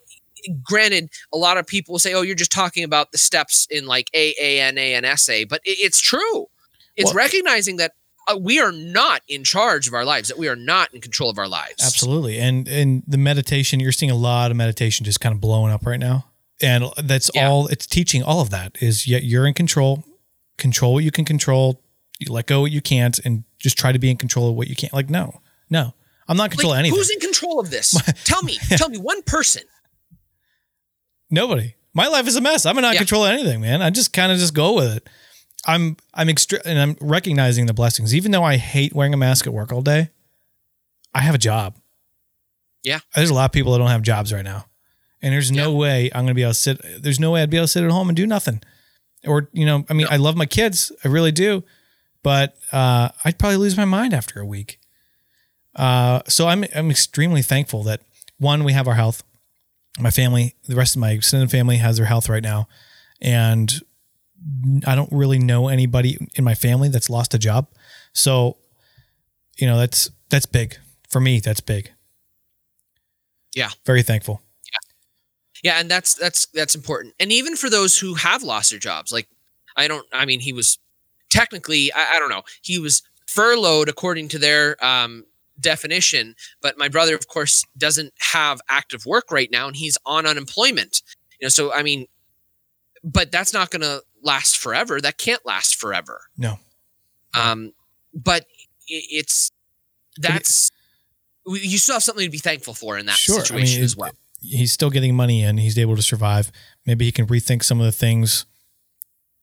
granted, 0.63 1.09
a 1.33 1.37
lot 1.37 1.57
of 1.57 1.67
people 1.67 1.99
say, 1.99 2.13
"Oh, 2.13 2.21
you're 2.21 2.35
just 2.35 2.51
talking 2.53 2.85
about 2.85 3.11
the 3.11 3.17
steps 3.17 3.67
in 3.69 3.85
like 3.85 4.09
A, 4.13 4.33
A, 4.41 4.61
N, 4.61 4.77
A, 4.77 4.93
and 4.95 5.05
S, 5.05 5.27
A," 5.27 5.43
but 5.43 5.61
it's 5.65 5.99
true. 5.99 6.47
It's 6.99 7.05
Well- 7.05 7.15
recognizing 7.15 7.77
that 7.77 7.93
uh, 8.27 8.37
we 8.37 8.59
are 8.59 8.71
not 8.71 9.23
in 9.27 9.43
charge 9.43 9.87
of 9.87 9.93
our 9.95 10.05
lives, 10.05 10.27
that 10.29 10.37
we 10.37 10.47
are 10.47 10.55
not 10.55 10.93
in 10.93 11.01
control 11.01 11.31
of 11.31 11.39
our 11.39 11.47
lives. 11.47 11.81
Absolutely. 11.83 12.37
And 12.37 12.67
and 12.67 13.01
the 13.07 13.17
meditation, 13.17 13.79
you're 13.79 13.91
seeing 13.91 14.11
a 14.11 14.15
lot 14.15 14.51
of 14.51 14.57
meditation 14.57 15.03
just 15.05 15.19
kind 15.19 15.33
of 15.33 15.41
blowing 15.41 15.71
up 15.73 15.83
right 15.85 15.99
now. 15.99 16.27
And 16.61 16.83
that's 17.01 17.31
Yeah. 17.33 17.49
all 17.49 17.67
it's 17.67 17.87
teaching 17.87 18.21
all 18.21 18.41
of 18.41 18.49
that 18.51 18.77
is 18.81 19.07
yet 19.07 19.23
you're 19.23 19.47
in 19.47 19.53
control. 19.55 20.03
Control 20.57 20.93
what 20.93 21.03
you 21.03 21.11
can 21.11 21.25
control. 21.25 21.81
You 22.19 22.31
let 22.33 22.45
go 22.47 22.61
what 22.61 22.71
you 22.71 22.81
can't 22.81 23.17
and 23.25 23.45
just 23.57 23.77
try 23.77 23.91
to 23.93 23.99
be 23.99 24.11
in 24.11 24.17
control 24.17 24.49
of 24.49 24.55
what 24.55 24.67
you 24.67 24.75
can't. 24.75 24.93
Like, 24.93 25.09
no, 25.09 25.41
no. 25.69 25.93
I'm 26.27 26.37
not 26.37 26.45
in 26.45 26.49
control 26.51 26.71
Like, 26.71 26.75
of 26.75 26.79
anything. 26.81 26.97
who's 26.99 27.09
in 27.09 27.19
control 27.21 27.59
of 27.61 27.69
this? 27.71 27.95
tell 28.25 28.43
me, 28.43 28.57
tell 28.77 28.89
me 28.89 28.97
one 28.99 29.23
person. 29.23 29.63
Nobody. 31.31 31.75
My 31.93 32.07
life 32.07 32.27
is 32.27 32.35
a 32.35 32.41
mess. 32.41 32.65
I'm 32.65 32.75
not 32.75 32.89
in 32.89 32.93
Yeah. 32.93 32.99
control 32.99 33.25
of 33.25 33.31
anything, 33.31 33.61
man. 33.61 33.81
I 33.81 33.89
just 33.89 34.13
kind 34.13 34.31
of 34.31 34.37
just 34.37 34.53
go 34.53 34.73
with 34.73 34.97
it. 34.97 35.09
I'm 35.65 35.97
I'm 36.13 36.29
extra 36.29 36.59
and 36.65 36.79
I'm 36.79 36.97
recognizing 37.01 37.65
the 37.65 37.73
blessings. 37.73 38.15
Even 38.15 38.31
though 38.31 38.43
I 38.43 38.57
hate 38.57 38.93
wearing 38.93 39.13
a 39.13 39.17
mask 39.17 39.47
at 39.47 39.53
work 39.53 39.71
all 39.71 39.81
day, 39.81 40.09
I 41.13 41.21
have 41.21 41.35
a 41.35 41.39
job. 41.39 41.75
Yeah. 42.83 42.99
There's 43.15 43.29
a 43.29 43.33
lot 43.33 43.45
of 43.45 43.51
people 43.51 43.73
that 43.73 43.79
don't 43.79 43.89
have 43.89 44.01
jobs 44.01 44.31
right 44.31 44.43
now. 44.43 44.65
And 45.21 45.33
there's 45.33 45.51
no 45.51 45.73
way 45.73 46.09
I'm 46.13 46.23
gonna 46.23 46.33
be 46.33 46.43
able 46.43 46.51
to 46.51 46.59
sit 46.59 47.03
there's 47.03 47.19
no 47.19 47.31
way 47.31 47.41
I'd 47.41 47.49
be 47.49 47.57
able 47.57 47.65
to 47.65 47.71
sit 47.71 47.83
at 47.83 47.91
home 47.91 48.09
and 48.09 48.15
do 48.15 48.25
nothing. 48.25 48.61
Or, 49.25 49.49
you 49.51 49.65
know, 49.65 49.85
I 49.89 49.93
mean, 49.93 50.07
I 50.09 50.15
love 50.15 50.37
my 50.37 50.45
kids. 50.45 50.93
I 51.03 51.09
really 51.09 51.33
do. 51.33 51.63
But 52.23 52.55
uh, 52.71 53.09
I'd 53.25 53.37
probably 53.37 53.57
lose 53.57 53.75
my 53.75 53.85
mind 53.85 54.13
after 54.13 54.39
a 54.39 54.45
week. 54.45 54.79
Uh, 55.75 56.21
so 56.27 56.47
I'm 56.47 56.65
I'm 56.75 56.89
extremely 56.89 57.41
thankful 57.41 57.83
that 57.83 58.01
one, 58.37 58.63
we 58.63 58.71
have 58.71 58.87
our 58.87 58.95
health 58.95 59.23
my 59.99 60.11
family, 60.11 60.55
the 60.67 60.75
rest 60.75 60.95
of 60.95 61.01
my 61.01 61.11
extended 61.11 61.51
family 61.51 61.77
has 61.77 61.97
their 61.97 62.05
health 62.05 62.29
right 62.29 62.43
now. 62.43 62.67
And 63.21 63.81
I 64.85 64.95
don't 64.95 65.11
really 65.11 65.39
know 65.39 65.67
anybody 65.67 66.17
in 66.35 66.43
my 66.43 66.55
family 66.55 66.89
that's 66.89 67.09
lost 67.09 67.33
a 67.33 67.39
job. 67.39 67.67
So, 68.13 68.57
you 69.57 69.67
know, 69.67 69.77
that's 69.77 70.09
that's 70.29 70.45
big. 70.45 70.77
For 71.09 71.19
me, 71.19 71.39
that's 71.39 71.61
big. 71.61 71.91
Yeah. 73.55 73.69
Very 73.85 74.03
thankful. 74.03 74.41
Yeah, 74.65 75.71
Yeah, 75.71 75.79
and 75.79 75.89
that's 75.89 76.13
that's 76.13 76.45
that's 76.47 76.75
important. 76.75 77.15
And 77.19 77.31
even 77.31 77.55
for 77.55 77.69
those 77.69 77.97
who 77.97 78.13
have 78.15 78.43
lost 78.43 78.69
their 78.69 78.79
jobs, 78.79 79.11
like 79.11 79.27
I 79.75 79.87
don't 79.87 80.05
I 80.13 80.25
mean 80.25 80.39
he 80.39 80.53
was 80.53 80.77
technically 81.29 81.91
I, 81.93 82.15
I 82.15 82.19
don't 82.19 82.29
know, 82.29 82.43
he 82.61 82.79
was 82.79 83.01
furloughed 83.27 83.89
according 83.89 84.29
to 84.29 84.39
their 84.39 84.83
um 84.83 85.25
definition, 85.59 86.35
but 86.61 86.77
my 86.77 86.87
brother 86.87 87.15
of 87.15 87.27
course 87.27 87.65
doesn't 87.77 88.13
have 88.31 88.61
active 88.69 89.05
work 89.05 89.31
right 89.31 89.49
now 89.51 89.67
and 89.67 89.75
he's 89.75 89.97
on 90.05 90.25
unemployment. 90.25 91.01
You 91.39 91.45
know, 91.45 91.49
so 91.49 91.73
I 91.73 91.83
mean 91.83 92.05
but 93.03 93.31
that's 93.31 93.53
not 93.53 93.71
going 93.71 93.81
to 93.81 94.01
last 94.23 94.57
forever. 94.57 94.99
That 95.01 95.17
can't 95.17 95.45
last 95.45 95.75
forever. 95.75 96.21
No. 96.37 96.59
Um 97.37 97.73
but 98.13 98.45
it's 98.87 99.51
that's 100.17 100.71
we- 101.45 101.61
you 101.61 101.77
still 101.77 101.95
have 101.95 102.03
something 102.03 102.25
to 102.25 102.31
be 102.31 102.37
thankful 102.37 102.73
for 102.73 102.97
in 102.97 103.05
that 103.07 103.15
Sure. 103.17 103.35
I 103.35 103.37
mean, 103.37 103.45
situation 103.45 103.83
as 103.83 103.95
well. 103.95 104.11
He's 104.41 104.71
still 104.71 104.89
getting 104.89 105.15
money 105.15 105.43
in. 105.43 105.57
He's 105.57 105.77
able 105.77 105.95
to 105.95 106.01
survive. 106.01 106.51
Maybe 106.85 107.05
he 107.05 107.11
can 107.11 107.27
rethink 107.27 107.63
some 107.63 107.79
of 107.79 107.85
the 107.85 107.91
things 107.91 108.45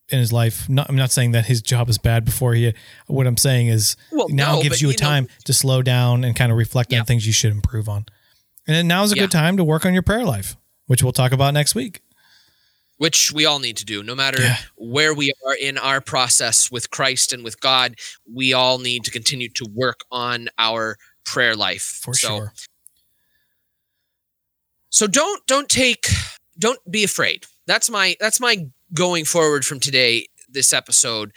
in 0.08 0.18
his 0.18 0.32
life. 0.32 0.68
Not, 0.68 0.88
I'm 0.88 0.96
not 0.96 1.10
saying 1.10 1.32
that 1.32 1.46
his 1.46 1.60
job 1.60 1.88
is 1.88 1.98
bad 1.98 2.24
before 2.24 2.54
he. 2.54 2.72
What 3.06 3.26
I'm 3.26 3.36
saying 3.36 3.66
is 3.68 3.96
Well, 4.12 4.28
now 4.30 4.56
no, 4.56 4.62
gives 4.62 4.80
you 4.80 4.88
a 4.88 4.92
know, 4.92 4.96
time 4.96 5.28
to 5.44 5.52
slow 5.52 5.82
down 5.82 6.24
and 6.24 6.34
kind 6.34 6.50
of 6.50 6.56
reflect 6.58 6.92
Yeah. 6.92 7.00
on 7.00 7.06
things 7.06 7.26
you 7.26 7.32
should 7.32 7.52
improve 7.52 7.88
on. 7.88 8.06
And 8.66 8.90
then 8.90 9.02
is 9.04 9.12
a 9.12 9.16
Yeah. 9.16 9.22
good 9.22 9.30
time 9.30 9.56
to 9.58 9.64
work 9.64 9.84
on 9.84 9.92
your 9.92 10.02
prayer 10.02 10.24
life, 10.24 10.56
which 10.86 11.02
we'll 11.02 11.12
talk 11.12 11.32
about 11.32 11.52
next 11.54 11.74
week. 11.74 12.00
Which 12.98 13.30
we 13.32 13.44
all 13.44 13.58
need 13.58 13.76
to 13.76 13.84
do. 13.84 14.02
No 14.02 14.14
matter 14.14 14.40
Yeah. 14.40 14.58
where 14.76 15.14
we 15.14 15.32
are 15.46 15.54
in 15.54 15.78
our 15.78 16.00
process 16.00 16.70
with 16.70 16.90
Christ 16.90 17.32
and 17.32 17.44
with 17.44 17.60
God 17.60 17.96
we 18.30 18.52
all 18.52 18.78
need 18.78 19.04
to 19.04 19.10
continue 19.10 19.48
to 19.50 19.66
work 19.72 20.00
on 20.10 20.48
our 20.58 20.96
prayer 21.24 21.54
life. 21.56 22.00
For 22.02 22.14
so, 22.14 22.28
sure. 22.28 22.52
so 24.90 25.06
don't 25.06 25.46
don't 25.46 25.68
take 25.68 26.08
don't 26.58 26.78
be 26.90 27.04
afraid. 27.04 27.46
That's 27.66 27.90
my 27.90 28.16
that's 28.20 28.40
my 28.40 28.66
going 28.94 29.24
forward 29.24 29.64
from 29.64 29.80
today 29.80 30.26
this 30.48 30.72
episode. 30.72 31.32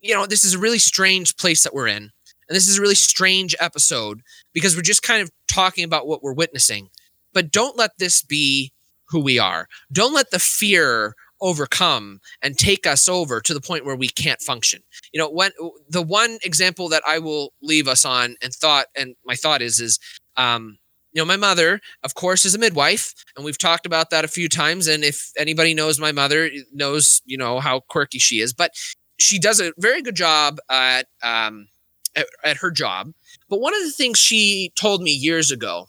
You 0.00 0.14
know 0.14 0.26
this 0.26 0.44
is 0.44 0.54
a 0.54 0.58
really 0.58 0.78
strange 0.78 1.36
place 1.36 1.62
that 1.64 1.74
we're 1.74 1.88
in 1.88 2.02
and 2.48 2.56
this 2.56 2.68
is 2.68 2.78
a 2.78 2.80
really 2.82 2.94
strange 2.94 3.54
episode 3.60 4.20
because 4.52 4.76
we're 4.76 4.82
just 4.82 5.02
kind 5.02 5.22
of 5.22 5.30
talking 5.48 5.84
about 5.84 6.06
what 6.06 6.22
we're 6.22 6.34
witnessing. 6.34 6.90
But 7.32 7.50
don't 7.52 7.76
let 7.76 7.92
this 7.98 8.22
be 8.22 8.72
who 9.10 9.20
we 9.20 9.38
are 9.38 9.68
don't 9.92 10.14
let 10.14 10.30
the 10.30 10.38
fear 10.38 11.14
overcome 11.40 12.20
and 12.42 12.58
take 12.58 12.86
us 12.86 13.08
over 13.08 13.40
to 13.40 13.54
the 13.54 13.60
point 13.60 13.84
where 13.84 13.96
we 13.96 14.08
can't 14.08 14.40
function 14.40 14.80
you 15.12 15.18
know 15.18 15.28
when 15.28 15.50
the 15.88 16.02
one 16.02 16.38
example 16.42 16.88
that 16.88 17.02
i 17.06 17.18
will 17.18 17.52
leave 17.62 17.88
us 17.88 18.04
on 18.04 18.36
and 18.42 18.52
thought 18.52 18.86
and 18.96 19.14
my 19.24 19.34
thought 19.34 19.62
is 19.62 19.80
is 19.80 19.98
um 20.36 20.78
you 21.12 21.20
know 21.20 21.26
my 21.26 21.36
mother 21.36 21.80
of 22.04 22.14
course 22.14 22.44
is 22.44 22.54
a 22.54 22.58
midwife 22.58 23.14
and 23.36 23.44
we've 23.44 23.58
talked 23.58 23.86
about 23.86 24.10
that 24.10 24.24
a 24.24 24.28
few 24.28 24.48
times 24.48 24.86
and 24.86 25.02
if 25.02 25.30
anybody 25.36 25.72
knows 25.72 25.98
my 25.98 26.12
mother 26.12 26.50
knows 26.72 27.22
you 27.24 27.38
know 27.38 27.58
how 27.58 27.80
quirky 27.80 28.18
she 28.18 28.40
is 28.40 28.52
but 28.52 28.72
she 29.18 29.38
does 29.38 29.60
a 29.60 29.72
very 29.78 30.02
good 30.02 30.16
job 30.16 30.58
at 30.68 31.06
um 31.22 31.68
at, 32.16 32.26
at 32.44 32.56
her 32.58 32.70
job. 32.70 33.12
But 33.48 33.60
one 33.60 33.74
of 33.74 33.82
the 33.82 33.92
things 33.92 34.18
she 34.18 34.72
told 34.78 35.02
me 35.02 35.10
years 35.10 35.50
ago, 35.50 35.86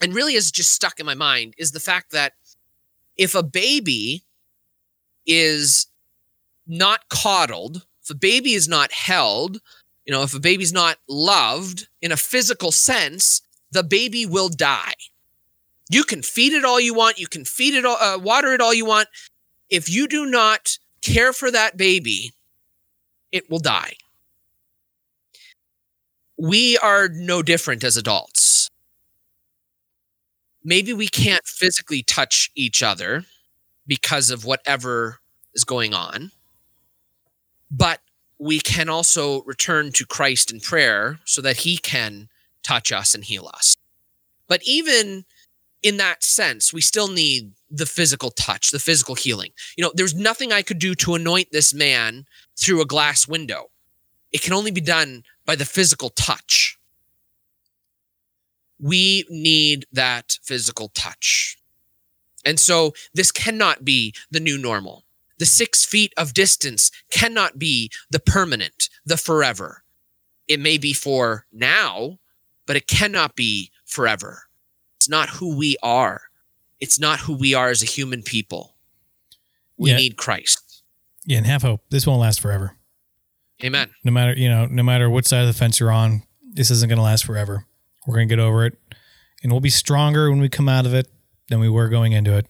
and 0.00 0.14
really 0.14 0.34
is 0.34 0.50
just 0.50 0.72
stuck 0.72 1.00
in 1.00 1.06
my 1.06 1.14
mind, 1.14 1.54
is 1.58 1.72
the 1.72 1.80
fact 1.80 2.12
that 2.12 2.34
if 3.16 3.34
a 3.34 3.42
baby 3.42 4.24
is 5.26 5.86
not 6.66 7.08
coddled, 7.08 7.86
if 8.02 8.10
a 8.10 8.14
baby 8.14 8.54
is 8.54 8.68
not 8.68 8.92
held, 8.92 9.60
you 10.04 10.12
know, 10.12 10.22
if 10.22 10.34
a 10.34 10.40
baby's 10.40 10.72
not 10.72 10.98
loved 11.08 11.88
in 12.00 12.12
a 12.12 12.16
physical 12.16 12.72
sense, 12.72 13.42
the 13.70 13.82
baby 13.82 14.24
will 14.24 14.48
die. 14.48 14.94
You 15.90 16.04
can 16.04 16.22
feed 16.22 16.52
it 16.52 16.64
all 16.64 16.80
you 16.80 16.94
want. 16.94 17.18
You 17.18 17.26
can 17.26 17.44
feed 17.44 17.74
it 17.74 17.84
all, 17.84 17.96
uh, 17.96 18.18
water 18.18 18.52
it 18.54 18.60
all 18.60 18.74
you 18.74 18.86
want. 18.86 19.08
If 19.68 19.90
you 19.90 20.06
do 20.08 20.24
not 20.26 20.78
care 21.02 21.32
for 21.32 21.50
that 21.50 21.76
baby, 21.76 22.32
it 23.32 23.50
will 23.50 23.58
die. 23.58 23.94
We 26.38 26.78
are 26.78 27.08
no 27.08 27.42
different 27.42 27.84
as 27.84 27.96
adults. 27.96 28.57
Maybe 30.68 30.92
we 30.92 31.08
can't 31.08 31.46
physically 31.46 32.02
touch 32.02 32.50
each 32.54 32.82
other 32.82 33.24
because 33.86 34.28
of 34.28 34.44
whatever 34.44 35.20
is 35.54 35.64
going 35.64 35.94
on, 35.94 36.30
but 37.70 38.00
we 38.38 38.60
can 38.60 38.90
also 38.90 39.40
return 39.44 39.92
to 39.92 40.04
Christ 40.04 40.52
in 40.52 40.60
prayer 40.60 41.20
so 41.24 41.40
that 41.40 41.56
he 41.60 41.78
can 41.78 42.28
touch 42.62 42.92
us 42.92 43.14
and 43.14 43.24
heal 43.24 43.50
us. 43.54 43.78
But 44.46 44.60
even 44.62 45.24
in 45.82 45.96
that 45.96 46.22
sense, 46.22 46.70
we 46.70 46.82
still 46.82 47.08
need 47.08 47.52
the 47.70 47.86
physical 47.86 48.30
touch, 48.30 48.70
the 48.70 48.78
physical 48.78 49.14
healing. 49.14 49.52
You 49.78 49.84
know, 49.84 49.92
there's 49.94 50.14
nothing 50.14 50.52
I 50.52 50.60
could 50.60 50.78
do 50.78 50.94
to 50.96 51.14
anoint 51.14 51.50
this 51.50 51.72
man 51.72 52.26
through 52.60 52.82
a 52.82 52.84
glass 52.84 53.26
window. 53.26 53.70
It 54.32 54.42
can 54.42 54.52
only 54.52 54.70
be 54.70 54.82
done 54.82 55.22
by 55.46 55.56
the 55.56 55.64
physical 55.64 56.10
touch. 56.10 56.77
We 58.80 59.24
need 59.28 59.86
that 59.92 60.38
physical 60.42 60.88
touch. 60.94 61.58
And 62.44 62.58
so 62.60 62.94
this 63.14 63.30
cannot 63.32 63.84
be 63.84 64.14
the 64.30 64.40
new 64.40 64.56
normal. 64.58 65.04
The 65.38 65.46
six 65.46 65.84
feet 65.84 66.12
of 66.16 66.34
distance 66.34 66.90
cannot 67.10 67.58
be 67.58 67.90
the 68.10 68.20
permanent, 68.20 68.88
the 69.04 69.16
forever. 69.16 69.82
It 70.46 70.60
may 70.60 70.78
be 70.78 70.92
for 70.92 71.46
now, 71.52 72.18
but 72.66 72.76
it 72.76 72.86
cannot 72.86 73.36
be 73.36 73.70
forever. 73.84 74.44
It's 74.96 75.08
not 75.08 75.28
who 75.30 75.56
we 75.56 75.76
are. 75.82 76.22
It's 76.80 76.98
not 76.98 77.20
who 77.20 77.34
we 77.34 77.54
are 77.54 77.68
as 77.68 77.82
a 77.82 77.86
human 77.86 78.22
people. 78.22 78.74
We 79.76 79.90
Yeah. 79.90 79.96
need 79.96 80.16
Christ. 80.16 80.82
Yeah, 81.24 81.38
and 81.38 81.46
have 81.46 81.62
hope. 81.62 81.82
This 81.90 82.06
won't 82.06 82.20
last 82.20 82.40
forever. 82.40 82.76
Amen. 83.62 83.90
No 84.04 84.12
matter 84.12 84.32
you 84.34 84.48
know, 84.48 84.66
no 84.66 84.82
matter 84.82 85.10
what 85.10 85.26
side 85.26 85.42
of 85.42 85.46
the 85.48 85.52
fence 85.58 85.78
you're 85.80 85.90
on, 85.92 86.22
this 86.42 86.70
isn't 86.70 86.88
going 86.88 86.96
to 86.96 87.02
last 87.02 87.24
forever. 87.24 87.66
We're 88.08 88.14
going 88.14 88.28
to 88.30 88.36
get 88.36 88.42
over 88.42 88.64
it, 88.64 88.78
and 89.42 89.52
we'll 89.52 89.60
be 89.60 89.68
stronger 89.68 90.30
when 90.30 90.40
we 90.40 90.48
come 90.48 90.66
out 90.66 90.86
of 90.86 90.94
it 90.94 91.08
than 91.50 91.60
we 91.60 91.68
were 91.68 91.90
going 91.90 92.12
into 92.12 92.34
it. 92.38 92.46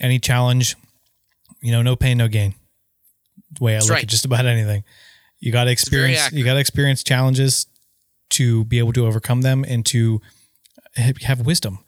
Any 0.00 0.18
challenge, 0.18 0.74
you 1.60 1.70
know, 1.70 1.82
no 1.82 1.96
pain, 1.96 2.16
no 2.16 2.26
gain. 2.26 2.54
The 3.52 3.62
way 3.62 3.72
I 3.72 3.74
That's 3.74 3.88
look 3.88 3.96
right. 3.96 4.04
at 4.04 4.08
just 4.08 4.24
about 4.24 4.46
anything, 4.46 4.84
you 5.38 5.52
got 5.52 5.64
to 5.64 5.70
experience. 5.70 6.32
You 6.32 6.46
got 6.46 6.54
to 6.54 6.60
experience 6.60 7.04
challenges 7.04 7.66
to 8.30 8.64
be 8.64 8.78
able 8.78 8.94
to 8.94 9.06
overcome 9.06 9.42
them 9.42 9.66
and 9.68 9.84
to 9.86 10.22
have 10.96 11.44
wisdom. 11.44 11.80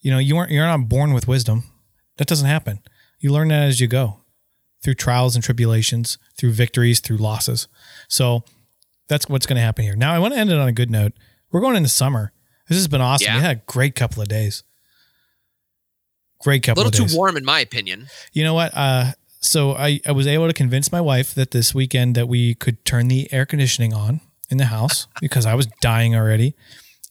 You 0.00 0.12
know, 0.12 0.18
you 0.18 0.34
aren't 0.38 0.52
you're 0.52 0.64
not 0.64 0.88
born 0.88 1.12
with 1.12 1.28
wisdom. 1.28 1.64
That 2.16 2.26
doesn't 2.26 2.48
happen. 2.48 2.80
You 3.20 3.32
learn 3.32 3.48
that 3.48 3.64
as 3.64 3.80
you 3.80 3.86
go 3.86 4.20
through 4.82 4.94
trials 4.94 5.34
and 5.34 5.44
tribulations, 5.44 6.16
through 6.38 6.52
victories, 6.52 7.00
through 7.00 7.18
losses. 7.18 7.68
So 8.08 8.44
that's 9.08 9.28
what's 9.28 9.44
going 9.44 9.56
to 9.56 9.62
happen 9.62 9.84
here. 9.84 9.94
Now, 9.94 10.14
I 10.14 10.18
want 10.18 10.32
to 10.32 10.40
end 10.40 10.50
it 10.50 10.58
on 10.58 10.68
a 10.68 10.72
good 10.72 10.90
note. 10.90 11.12
We're 11.56 11.62
going 11.62 11.76
into 11.76 11.88
summer. 11.88 12.32
This 12.68 12.76
has 12.76 12.86
been 12.86 13.00
awesome. 13.00 13.28
Yeah. 13.28 13.36
We 13.36 13.40
had 13.40 13.56
a 13.56 13.60
great 13.64 13.94
couple 13.94 14.20
of 14.20 14.28
days. 14.28 14.62
Great 16.42 16.62
couple. 16.62 16.82
A 16.82 16.84
little 16.84 16.98
too 16.98 17.08
days. 17.08 17.16
warm, 17.16 17.38
in 17.38 17.46
my 17.46 17.60
opinion. 17.60 18.08
You 18.34 18.44
know 18.44 18.52
what? 18.52 18.72
Uh, 18.74 19.12
so 19.40 19.72
I, 19.72 19.98
I 20.04 20.12
was 20.12 20.26
able 20.26 20.48
to 20.48 20.52
convince 20.52 20.92
my 20.92 21.00
wife 21.00 21.32
that 21.34 21.52
this 21.52 21.74
weekend 21.74 22.14
that 22.14 22.28
we 22.28 22.54
could 22.56 22.84
turn 22.84 23.08
the 23.08 23.32
air 23.32 23.46
conditioning 23.46 23.94
on 23.94 24.20
in 24.50 24.58
the 24.58 24.66
house 24.66 25.06
because 25.22 25.46
I 25.46 25.54
was 25.54 25.64
dying 25.80 26.14
already. 26.14 26.54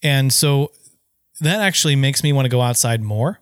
And 0.03 0.31
so 0.31 0.71
that 1.41 1.59
actually 1.61 1.95
makes 1.95 2.21
me 2.21 2.31
want 2.31 2.45
to 2.45 2.49
go 2.49 2.61
outside 2.61 3.01
more 3.01 3.39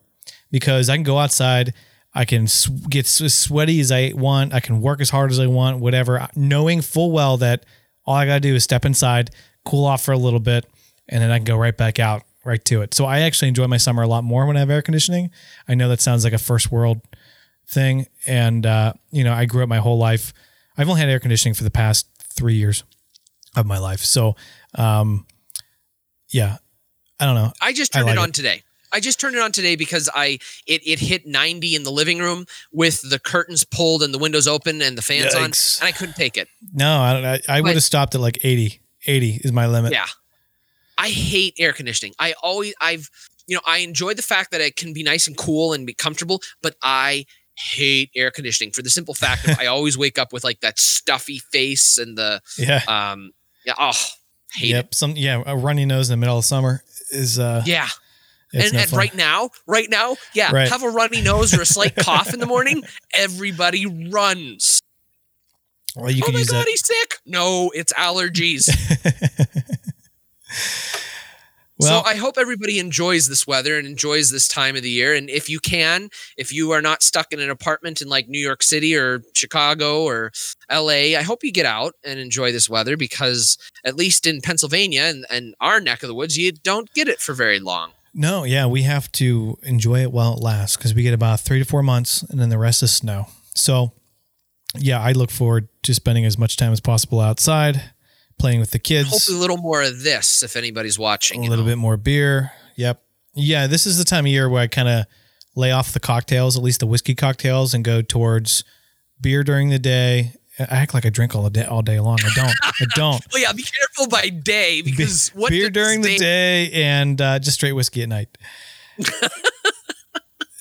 because 0.52 0.90
I 0.90 0.96
can 0.96 1.04
go 1.04 1.18
outside. 1.18 1.74
I 2.14 2.24
can 2.24 2.48
get 2.88 3.22
as 3.22 3.36
sweaty 3.36 3.82
as 3.82 3.92
I 3.92 4.14
want. 4.16 4.54
I 4.54 4.62
can 4.62 4.80
work 4.80 5.02
as 5.02 5.10
hard 5.10 5.32
as 5.32 5.40
I 5.42 5.48
want, 5.48 5.80
whatever, 5.80 6.30
knowing 6.34 6.82
full 6.82 7.12
well 7.12 7.36
that 7.40 7.66
all 8.06 8.16
I 8.16 8.26
got 8.26 8.36
to 8.36 8.40
do 8.40 8.56
is 8.56 8.64
step 8.64 8.86
inside, 8.86 9.32
cool 9.66 9.84
off 9.84 10.02
for 10.02 10.14
a 10.14 10.18
little 10.18 10.40
bit, 10.40 10.66
and 11.10 11.22
then 11.22 11.32
I 11.32 11.38
can 11.38 11.46
go 11.46 11.58
right 11.58 11.76
back 11.76 12.00
out, 12.00 12.24
right 12.46 12.64
to 12.66 12.82
it. 12.82 12.94
So 12.94 13.06
I 13.06 13.22
actually 13.22 13.50
enjoy 13.50 13.68
my 13.68 13.78
summer 13.78 14.04
a 14.04 14.08
lot 14.08 14.24
more 14.24 14.46
when 14.46 14.58
I 14.58 14.60
have 14.60 14.70
air 14.70 14.82
conditioning. 14.82 15.32
I 15.68 15.76
know 15.76 15.90
that 15.90 16.02
sounds 16.02 16.24
like 16.24 16.34
a 16.34 16.38
first 16.38 16.72
world 16.72 17.02
thing. 17.68 18.08
And, 18.28 18.66
uh, 18.66 18.94
you 19.12 19.24
know, 19.24 19.34
I 19.34 19.46
grew 19.46 19.64
up 19.64 19.70
my 19.70 19.80
whole 19.80 19.98
life. 19.98 20.34
I've 20.78 20.90
only 20.90 21.02
had 21.02 21.10
air 21.10 21.20
conditioning 21.20 21.54
for 21.54 21.64
the 21.64 21.72
past 21.72 22.08
three 22.20 22.56
years 22.56 22.84
of 23.56 23.66
my 23.66 23.78
life. 23.78 24.00
So, 24.00 24.36
um, 24.76 25.26
yeah, 26.30 26.58
I 27.20 27.26
don't 27.26 27.36
know. 27.36 27.54
I 27.62 27.74
just 27.74 27.96
I 27.96 28.00
turned 28.00 28.08
like 28.08 28.18
it 28.18 28.22
on 28.22 28.30
it. 28.30 28.36
today. 28.36 28.64
I 28.92 29.00
just 29.00 29.20
turned 29.20 29.36
it 29.36 29.42
on 29.42 29.52
today 29.52 29.76
because 29.76 30.08
I 30.14 30.38
it, 30.68 30.86
it 30.86 31.00
hit 31.00 31.26
90 31.26 31.76
in 31.76 31.84
the 31.84 31.92
living 31.92 32.20
room 32.20 32.46
with 32.72 33.02
the 33.10 33.18
curtains 33.18 33.64
pulled 33.64 34.04
and 34.04 34.14
the 34.14 34.20
windows 34.20 34.48
open 34.48 34.82
and 34.84 34.96
the 34.98 35.02
fans 35.02 35.34
on, 35.34 35.46
and 35.46 35.56
I 35.82 35.92
couldn't 35.92 36.16
take 36.16 36.38
it. 36.38 36.48
No, 36.74 37.00
I 37.00 37.14
don't, 37.14 37.26
I, 37.26 37.40
I 37.58 37.62
would 37.62 37.74
have 37.74 37.84
stopped 37.84 38.14
at 38.14 38.22
like 38.22 38.40
80. 38.44 38.82
80 39.06 39.42
is 39.44 39.52
my 39.52 39.68
limit. 39.68 39.92
Yeah. 39.92 40.06
I 40.98 41.10
hate 41.10 41.56
air 41.60 41.74
conditioning. 41.74 42.14
I 42.20 42.34
always 42.44 42.74
I've 42.82 43.10
you 43.48 43.56
know, 43.56 43.62
I 43.68 43.80
enjoy 43.80 44.14
the 44.14 44.22
fact 44.22 44.52
that 44.52 44.62
it 44.62 44.76
can 44.78 44.94
be 44.94 45.04
nice 45.04 45.28
and 45.28 45.36
cool 45.38 45.74
and 45.74 45.86
be 45.86 45.94
comfortable, 45.94 46.42
but 46.62 46.76
I 46.82 47.26
hate 47.56 48.10
air 48.16 48.32
conditioning 48.32 48.72
for 48.72 48.82
the 48.82 48.90
simple 48.90 49.14
fact 49.14 49.46
that 49.46 49.60
I 49.60 49.66
always 49.68 49.98
wake 49.98 50.18
up 50.18 50.32
with 50.34 50.44
like 50.44 50.62
that 50.62 50.80
stuffy 50.80 51.40
face 51.52 51.98
and 51.98 52.18
the 52.18 52.42
Yeah. 52.58 52.82
um 52.88 53.32
yeah, 53.66 53.74
oh, 53.78 53.92
hate 54.54 54.70
yep. 54.70 54.94
Some, 54.96 55.12
yeah. 55.16 55.42
A 55.46 55.56
runny 55.56 55.86
nose 55.86 56.10
in 56.10 56.14
the 56.14 56.18
middle 56.18 56.38
of 56.38 56.46
summer 56.46 56.84
is, 57.12 57.38
uh. 57.40 57.64
Yeah. 57.66 57.88
and 58.54 58.74
no 58.74 58.80
and 58.80 58.94
right 58.94 59.16
now, 59.16 59.50
right 59.68 59.90
now, 59.90 60.16
yeah, 60.34 60.52
Right. 60.52 60.68
have 60.70 60.84
a 60.84 60.90
runny 60.90 61.22
nose 61.22 61.54
or 61.54 61.62
a 61.62 61.66
slight 61.66 61.96
cough 61.96 62.34
in 62.34 62.40
the 62.40 62.46
morning, 62.46 62.84
everybody 63.16 63.86
runs. 64.10 64.82
well, 65.96 66.10
you 66.12 66.24
oh 66.26 66.32
my 66.32 66.40
god, 66.44 66.48
that. 66.48 66.68
he's 66.68 66.86
sick. 66.86 67.16
No, 67.26 67.72
it's 67.74 67.94
allergies. 67.94 68.68
Well, 71.80 72.04
so 72.04 72.10
I 72.10 72.16
hope 72.16 72.38
everybody 72.38 72.78
enjoys 72.78 73.28
this 73.28 73.48
weather 73.48 73.78
and 73.78 73.88
enjoys 73.88 74.30
this 74.30 74.48
time 74.48 74.76
of 74.76 74.84
the 74.84 74.90
year. 74.92 75.16
And 75.16 75.30
if 75.30 75.50
you 75.50 75.60
can, 75.60 76.10
if 76.38 76.54
you 76.54 76.72
are 76.72 76.82
not 76.82 77.02
stuck 77.02 77.34
in 77.34 77.40
an 77.40 77.50
apartment 77.50 78.02
in 78.02 78.10
like 78.10 78.28
New 78.28 78.40
York 78.40 78.62
City 78.62 78.96
or 78.96 79.24
Chicago 79.34 80.04
or 80.04 80.32
LA, 80.72 81.18
I 81.18 81.24
hope 81.24 81.44
you 81.44 81.52
get 81.52 81.66
out 81.66 81.96
and 82.06 82.20
enjoy 82.20 82.52
this 82.52 82.70
weather 82.70 82.96
because 82.96 83.58
at 83.84 83.96
least 83.96 84.28
in 84.28 84.40
Pennsylvania 84.42 85.04
and, 85.04 85.26
and 85.32 85.56
our 85.60 85.80
neck 85.80 86.04
of 86.04 86.10
the 86.10 86.16
woods, 86.16 86.38
you 86.38 86.52
don't 86.52 86.94
get 86.94 87.08
it 87.08 87.20
for 87.20 87.34
very 87.34 87.60
long. 87.60 87.92
No, 88.14 88.44
yeah, 88.44 88.68
we 88.68 88.84
have 88.84 89.12
to 89.14 89.58
enjoy 89.64 90.02
it 90.02 90.12
while 90.12 90.34
it 90.34 90.40
lasts 90.40 90.78
because 90.78 90.94
we 90.94 91.02
get 91.02 91.16
about 91.16 91.40
three 91.40 91.58
to 91.58 91.66
four 91.66 91.82
months 91.82 92.22
and 92.22 92.40
then 92.40 92.50
the 92.50 92.60
rest 92.60 92.84
is 92.84 92.94
snow. 92.94 93.26
So, 93.56 93.94
yeah, 94.78 95.02
I 95.02 95.14
look 95.14 95.32
forward 95.32 95.68
to 95.84 95.96
spending 95.96 96.24
as 96.24 96.38
much 96.38 96.56
time 96.56 96.72
as 96.72 96.80
possible 96.80 97.20
outside, 97.20 97.93
playing 98.38 98.60
with 98.60 98.72
the 98.72 98.80
kids, 98.80 99.10
Hopefully, 99.10 99.38
a 99.38 99.42
little 99.42 99.58
more 99.58 99.82
of 99.82 100.04
this 100.04 100.44
if 100.44 100.56
anybody's 100.56 100.98
watching. 101.00 101.46
a 101.46 101.50
little 101.50 101.66
know. 101.66 101.72
bit 101.72 101.78
more 101.78 101.98
beer. 101.98 102.52
Yep. 102.76 103.02
Yeah, 103.36 103.68
this 103.68 103.86
is 103.86 103.98
the 103.98 104.04
time 104.04 104.26
of 104.26 104.32
year 104.32 104.48
where 104.50 104.62
I 104.62 104.68
kind 104.68 104.88
of 104.90 105.06
lay 105.56 105.72
off 105.72 105.92
the 105.94 106.00
cocktails, 106.00 106.56
at 106.58 106.64
least 106.64 106.80
the 106.82 106.88
whiskey 106.88 107.16
cocktails, 107.16 107.74
and 107.74 107.84
go 107.84 108.02
towards 108.02 108.64
beer 109.22 109.44
during 109.44 109.70
the 109.70 109.80
day. 109.80 110.34
I 110.60 110.64
act 110.70 110.94
like 110.94 111.04
I 111.06 111.10
drink 111.10 111.34
all 111.36 111.50
day 111.50 111.66
all 111.66 111.82
day 111.82 112.00
long. 112.00 112.18
I 112.24 112.30
don't. 112.36 112.54
I 112.64 112.86
don't. 112.96 113.26
Well, 113.34 113.42
yeah, 113.42 113.52
be 113.54 113.64
careful 113.64 114.08
by 114.08 114.30
day 114.30 114.82
because 114.84 115.30
what 115.30 115.50
beer 115.50 115.70
during 115.72 116.02
the 116.02 116.16
day 116.18 116.72
and 116.72 117.20
uh, 117.20 117.40
just 117.40 117.56
straight 117.56 117.72
whiskey 117.74 118.04
at 118.04 118.10
night. 118.10 118.30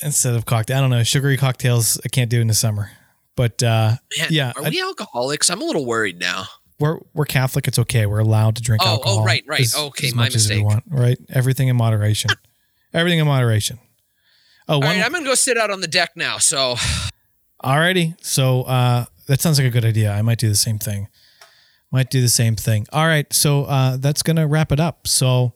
Instead 0.02 0.34
of 0.34 0.44
cocktail, 0.46 0.78
I 0.78 0.80
don't 0.80 0.90
know 0.90 1.02
sugary 1.04 1.36
cocktails. 1.36 2.00
I 2.04 2.08
can't 2.08 2.28
do 2.30 2.40
in 2.40 2.48
the 2.48 2.54
summer, 2.54 2.90
but 3.36 3.62
uh, 3.62 3.96
Man, 4.18 4.28
Yeah, 4.30 4.52
are 4.56 4.64
I- 4.64 4.70
we 4.70 4.80
alcoholics? 4.82 5.48
I'm 5.48 5.60
a 5.60 5.64
little 5.64 5.86
worried 5.86 6.18
now. 6.18 6.46
We're 6.82 6.98
we're 7.14 7.24
Catholic. 7.24 7.66
It's 7.68 7.78
okay. 7.78 8.04
We're 8.06 8.18
allowed 8.18 8.56
to 8.56 8.62
drink 8.62 8.82
Oh, 8.84 8.88
oh, 8.88 8.92
alcohol. 8.92 9.24
right, 9.24 9.42
right. 9.46 9.60
as- 9.60 9.74
Okay, 9.74 10.08
as 10.08 10.14
my 10.14 10.24
much 10.24 10.34
as 10.34 10.48
we 10.50 10.56
mistake. 10.56 10.66
want, 10.66 10.84
right? 10.88 11.18
Everything 11.30 11.68
in 11.68 11.76
moderation. 11.76 12.30
Everything 12.92 13.18
in 13.20 13.26
moderation. 13.26 13.78
Oh, 14.68 14.74
All 14.74 14.80
one. 14.80 14.88
right, 14.96 15.04
I'm 15.04 15.12
gonna 15.12 15.24
go 15.24 15.34
sit 15.34 15.56
out 15.56 15.70
on 15.70 15.80
the 15.80 15.88
deck 15.88 16.10
now. 16.16 16.38
So 16.38 16.76
Alrighty. 17.64 18.14
So 18.24 18.62
uh, 18.62 19.04
that 19.28 19.40
sounds 19.40 19.58
like 19.58 19.66
a 19.66 19.70
good 19.70 19.84
idea. 19.84 20.12
I 20.12 20.22
might 20.22 20.38
do 20.38 20.48
the 20.48 20.56
same 20.56 20.78
thing. 20.78 21.08
Might 21.90 22.10
do 22.10 22.20
the 22.20 22.28
same 22.28 22.56
thing. 22.56 22.86
All 22.92 23.06
right. 23.06 23.30
So 23.32 23.64
uh, 23.64 23.96
that's 23.98 24.22
gonna 24.22 24.46
wrap 24.46 24.72
it 24.72 24.80
up. 24.80 25.06
So 25.06 25.52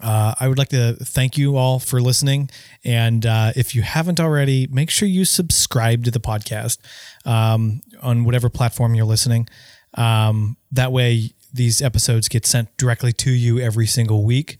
Uh, 0.00 0.32
I 0.38 0.46
would 0.46 0.58
like 0.58 0.68
to 0.68 0.94
thank 1.02 1.36
you 1.36 1.56
all 1.56 1.80
for 1.80 2.00
listening. 2.00 2.50
And 2.84 3.26
uh, 3.26 3.50
if 3.56 3.74
you 3.74 3.82
haven't 3.82 4.20
already, 4.20 4.68
make 4.70 4.90
sure 4.90 5.08
you 5.08 5.24
subscribe 5.24 6.04
to 6.04 6.12
the 6.12 6.20
podcast 6.20 6.78
um, 7.26 7.80
on 8.00 8.22
whatever 8.24 8.48
platform 8.48 8.94
you're 8.94 9.04
listening. 9.10 9.48
Um, 9.94 10.56
that 10.72 10.92
way, 10.92 11.30
these 11.52 11.80
episodes 11.82 12.28
get 12.28 12.46
sent 12.46 12.76
directly 12.76 13.12
to 13.14 13.30
you 13.30 13.58
every 13.58 13.86
single 13.86 14.24
week 14.24 14.58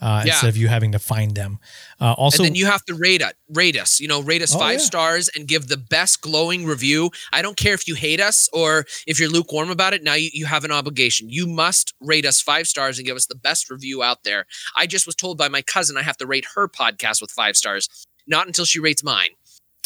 uh, 0.00 0.22
Yeah. 0.24 0.32
instead 0.32 0.48
of 0.48 0.56
you 0.56 0.68
having 0.68 0.92
to 0.92 0.98
find 0.98 1.34
them. 1.34 1.58
Uh, 2.00 2.14
also, 2.14 2.42
and 2.42 2.46
then 2.48 2.54
you 2.54 2.64
have 2.64 2.82
to 2.86 2.94
rate 2.94 3.20
it, 3.20 3.36
rate 3.50 3.76
us. 3.78 4.00
You 4.00 4.08
know, 4.08 4.22
rate 4.22 4.40
us 4.40 4.54
Oh, 4.54 4.58
five 4.58 4.78
yeah. 4.80 4.84
stars 4.86 5.28
and 5.36 5.46
give 5.46 5.68
the 5.68 5.76
best 5.76 6.22
glowing 6.22 6.64
review. 6.64 7.10
I 7.32 7.42
don't 7.42 7.58
care 7.58 7.74
if 7.74 7.86
you 7.86 7.94
hate 7.94 8.20
us 8.20 8.48
or 8.54 8.86
if 9.06 9.20
you're 9.20 9.28
lukewarm 9.28 9.70
about 9.70 9.92
it. 9.92 10.02
Now 10.02 10.14
you, 10.14 10.30
you 10.32 10.46
have 10.46 10.64
an 10.64 10.72
obligation. 10.72 11.28
You 11.28 11.46
must 11.46 11.92
rate 12.00 12.24
us 12.24 12.40
five 12.40 12.66
stars 12.66 12.98
and 12.98 13.06
give 13.06 13.16
us 13.16 13.26
the 13.26 13.34
best 13.34 13.68
review 13.70 14.02
out 14.02 14.24
there. 14.24 14.46
I 14.76 14.86
just 14.86 15.04
was 15.04 15.14
told 15.14 15.36
by 15.36 15.48
my 15.48 15.60
cousin 15.60 15.98
I 15.98 16.02
have 16.02 16.16
to 16.16 16.26
rate 16.26 16.46
her 16.54 16.66
podcast 16.66 17.20
with 17.20 17.30
five 17.30 17.54
stars. 17.56 17.88
Not 18.26 18.46
until 18.46 18.64
she 18.64 18.80
rates 18.80 19.04
mine. 19.04 19.30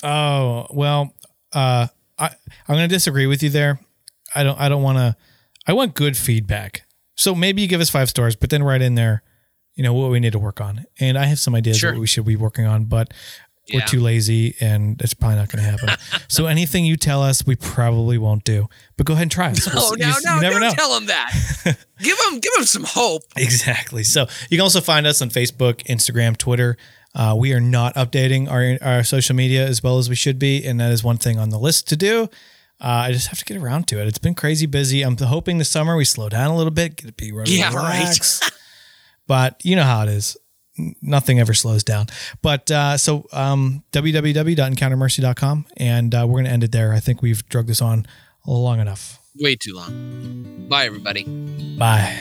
Oh 0.05 0.66
well, 0.70 1.12
uh, 1.53 1.88
I 2.18 2.26
I'm 2.26 2.76
going 2.76 2.88
to 2.88 2.95
disagree 2.95 3.26
with 3.26 3.42
you 3.42 3.51
there. 3.51 3.80
I 4.35 4.43
don't 4.43 4.59
I 4.61 4.68
don't 4.68 4.82
want 4.82 4.99
to. 4.99 5.16
I 5.66 5.72
want 5.72 5.95
good 5.95 6.16
feedback. 6.16 6.82
So 7.16 7.35
maybe 7.35 7.62
you 7.62 7.68
give 7.68 7.80
us 7.80 7.89
five 7.91 8.09
stars, 8.11 8.37
but 8.37 8.51
then 8.51 8.62
write 8.62 8.82
in 8.82 8.97
there, 8.97 9.22
you 9.76 9.82
know, 9.82 9.95
what 9.95 10.11
we 10.11 10.20
need 10.20 10.32
to 10.32 10.39
work 10.39 10.61
on. 10.61 10.85
And 11.01 11.16
I 11.16 11.24
have 11.26 11.39
some 11.39 11.55
ideas 11.55 11.78
Sure. 11.78 11.93
what 11.93 12.01
we 12.01 12.07
should 12.07 12.24
be 12.26 12.37
working 12.37 12.66
on, 12.66 12.85
but 12.87 13.14
we're 13.72 13.80
too 13.87 14.01
lazy, 14.01 14.57
and 14.61 15.01
it's 15.01 15.14
probably 15.14 15.37
not 15.37 15.49
going 15.49 15.64
to 15.64 15.70
happen. 15.70 15.89
so 16.28 16.45
anything 16.47 16.85
you 16.85 16.97
tell 16.97 17.22
us, 17.22 17.47
we 17.47 17.57
probably 17.57 18.18
won't 18.18 18.45
do. 18.45 18.68
But 18.99 19.07
go 19.07 19.14
ahead 19.14 19.22
and 19.22 19.30
try 19.30 19.51
us. 19.53 19.66
We'll 19.72 19.82
Oh 19.85 19.95
no, 19.99 20.07
you, 20.09 20.14
no, 20.22 20.35
you 20.35 20.41
never 20.43 20.61
know. 20.61 20.72
tell 20.72 20.93
them 20.93 21.07
that. 21.07 21.30
give 22.01 22.18
them, 22.18 22.41
give 22.41 22.53
them 22.57 22.64
some 22.64 22.85
hope. 22.85 23.22
Exactly. 23.39 24.05
So 24.05 24.26
you 24.51 24.59
can 24.59 24.61
also 24.61 24.82
find 24.82 25.07
us 25.07 25.22
on 25.22 25.30
Facebook, 25.30 25.82
Instagram, 25.85 26.37
Twitter. 26.37 26.76
Uh, 27.14 27.35
we 27.39 27.55
are 27.55 27.61
not 27.61 27.95
updating 27.95 28.51
our 28.51 28.76
our 28.87 29.03
social 29.05 29.35
media 29.35 29.66
as 29.66 29.82
well 29.82 29.97
as 29.99 30.11
we 30.11 30.14
should 30.16 30.39
be, 30.39 30.62
and 30.66 30.78
that 30.80 30.91
is 30.93 31.03
one 31.03 31.16
thing 31.16 31.39
on 31.39 31.49
the 31.49 31.59
list 31.59 31.89
to 31.89 31.97
do. 31.97 32.28
Uh, 32.85 33.07
I 33.09 33.12
just 33.12 33.28
have 33.28 33.39
to 33.39 33.47
get 33.47 33.57
around 33.57 33.89
to 33.89 34.01
it. 34.03 34.07
It's 34.07 34.18
been 34.18 34.35
crazy 34.35 34.66
busy. 34.66 35.01
I'm 35.01 35.16
hoping 35.16 35.57
the 35.57 35.64
summer 35.64 35.97
we 35.97 36.05
slow 36.05 36.28
down 36.28 36.51
a 36.51 36.57
little 36.57 36.70
bit, 36.70 36.97
get 36.97 37.09
a 37.09 37.14
big 37.14 37.35
road, 37.35 37.49
Yeah, 37.49 37.74
right. 37.74 38.41
but 39.26 39.59
you 39.64 39.74
know 39.74 39.85
how 39.85 40.03
it 40.03 40.11
is. 40.11 40.37
Nothing 41.01 41.41
ever 41.41 41.55
slows 41.55 41.82
down. 41.82 42.09
But 42.43 42.70
uh, 42.70 42.99
so 42.99 43.26
um, 43.32 43.85
www.encountermercy.com, 43.93 45.66
and 45.78 46.14
uh, 46.14 46.26
we're 46.28 46.35
going 46.35 46.45
to 46.45 46.51
end 46.51 46.64
it 46.64 46.72
there. 46.72 46.93
I 46.93 47.01
think 47.01 47.22
we've 47.22 47.49
drug 47.49 47.68
this 47.68 47.80
on 47.80 48.05
long 48.47 48.80
enough. 48.80 49.18
Way 49.41 49.57
too 49.57 49.74
long. 49.74 50.66
Bye, 50.68 50.85
everybody. 50.85 51.24
Bye. 51.78 52.18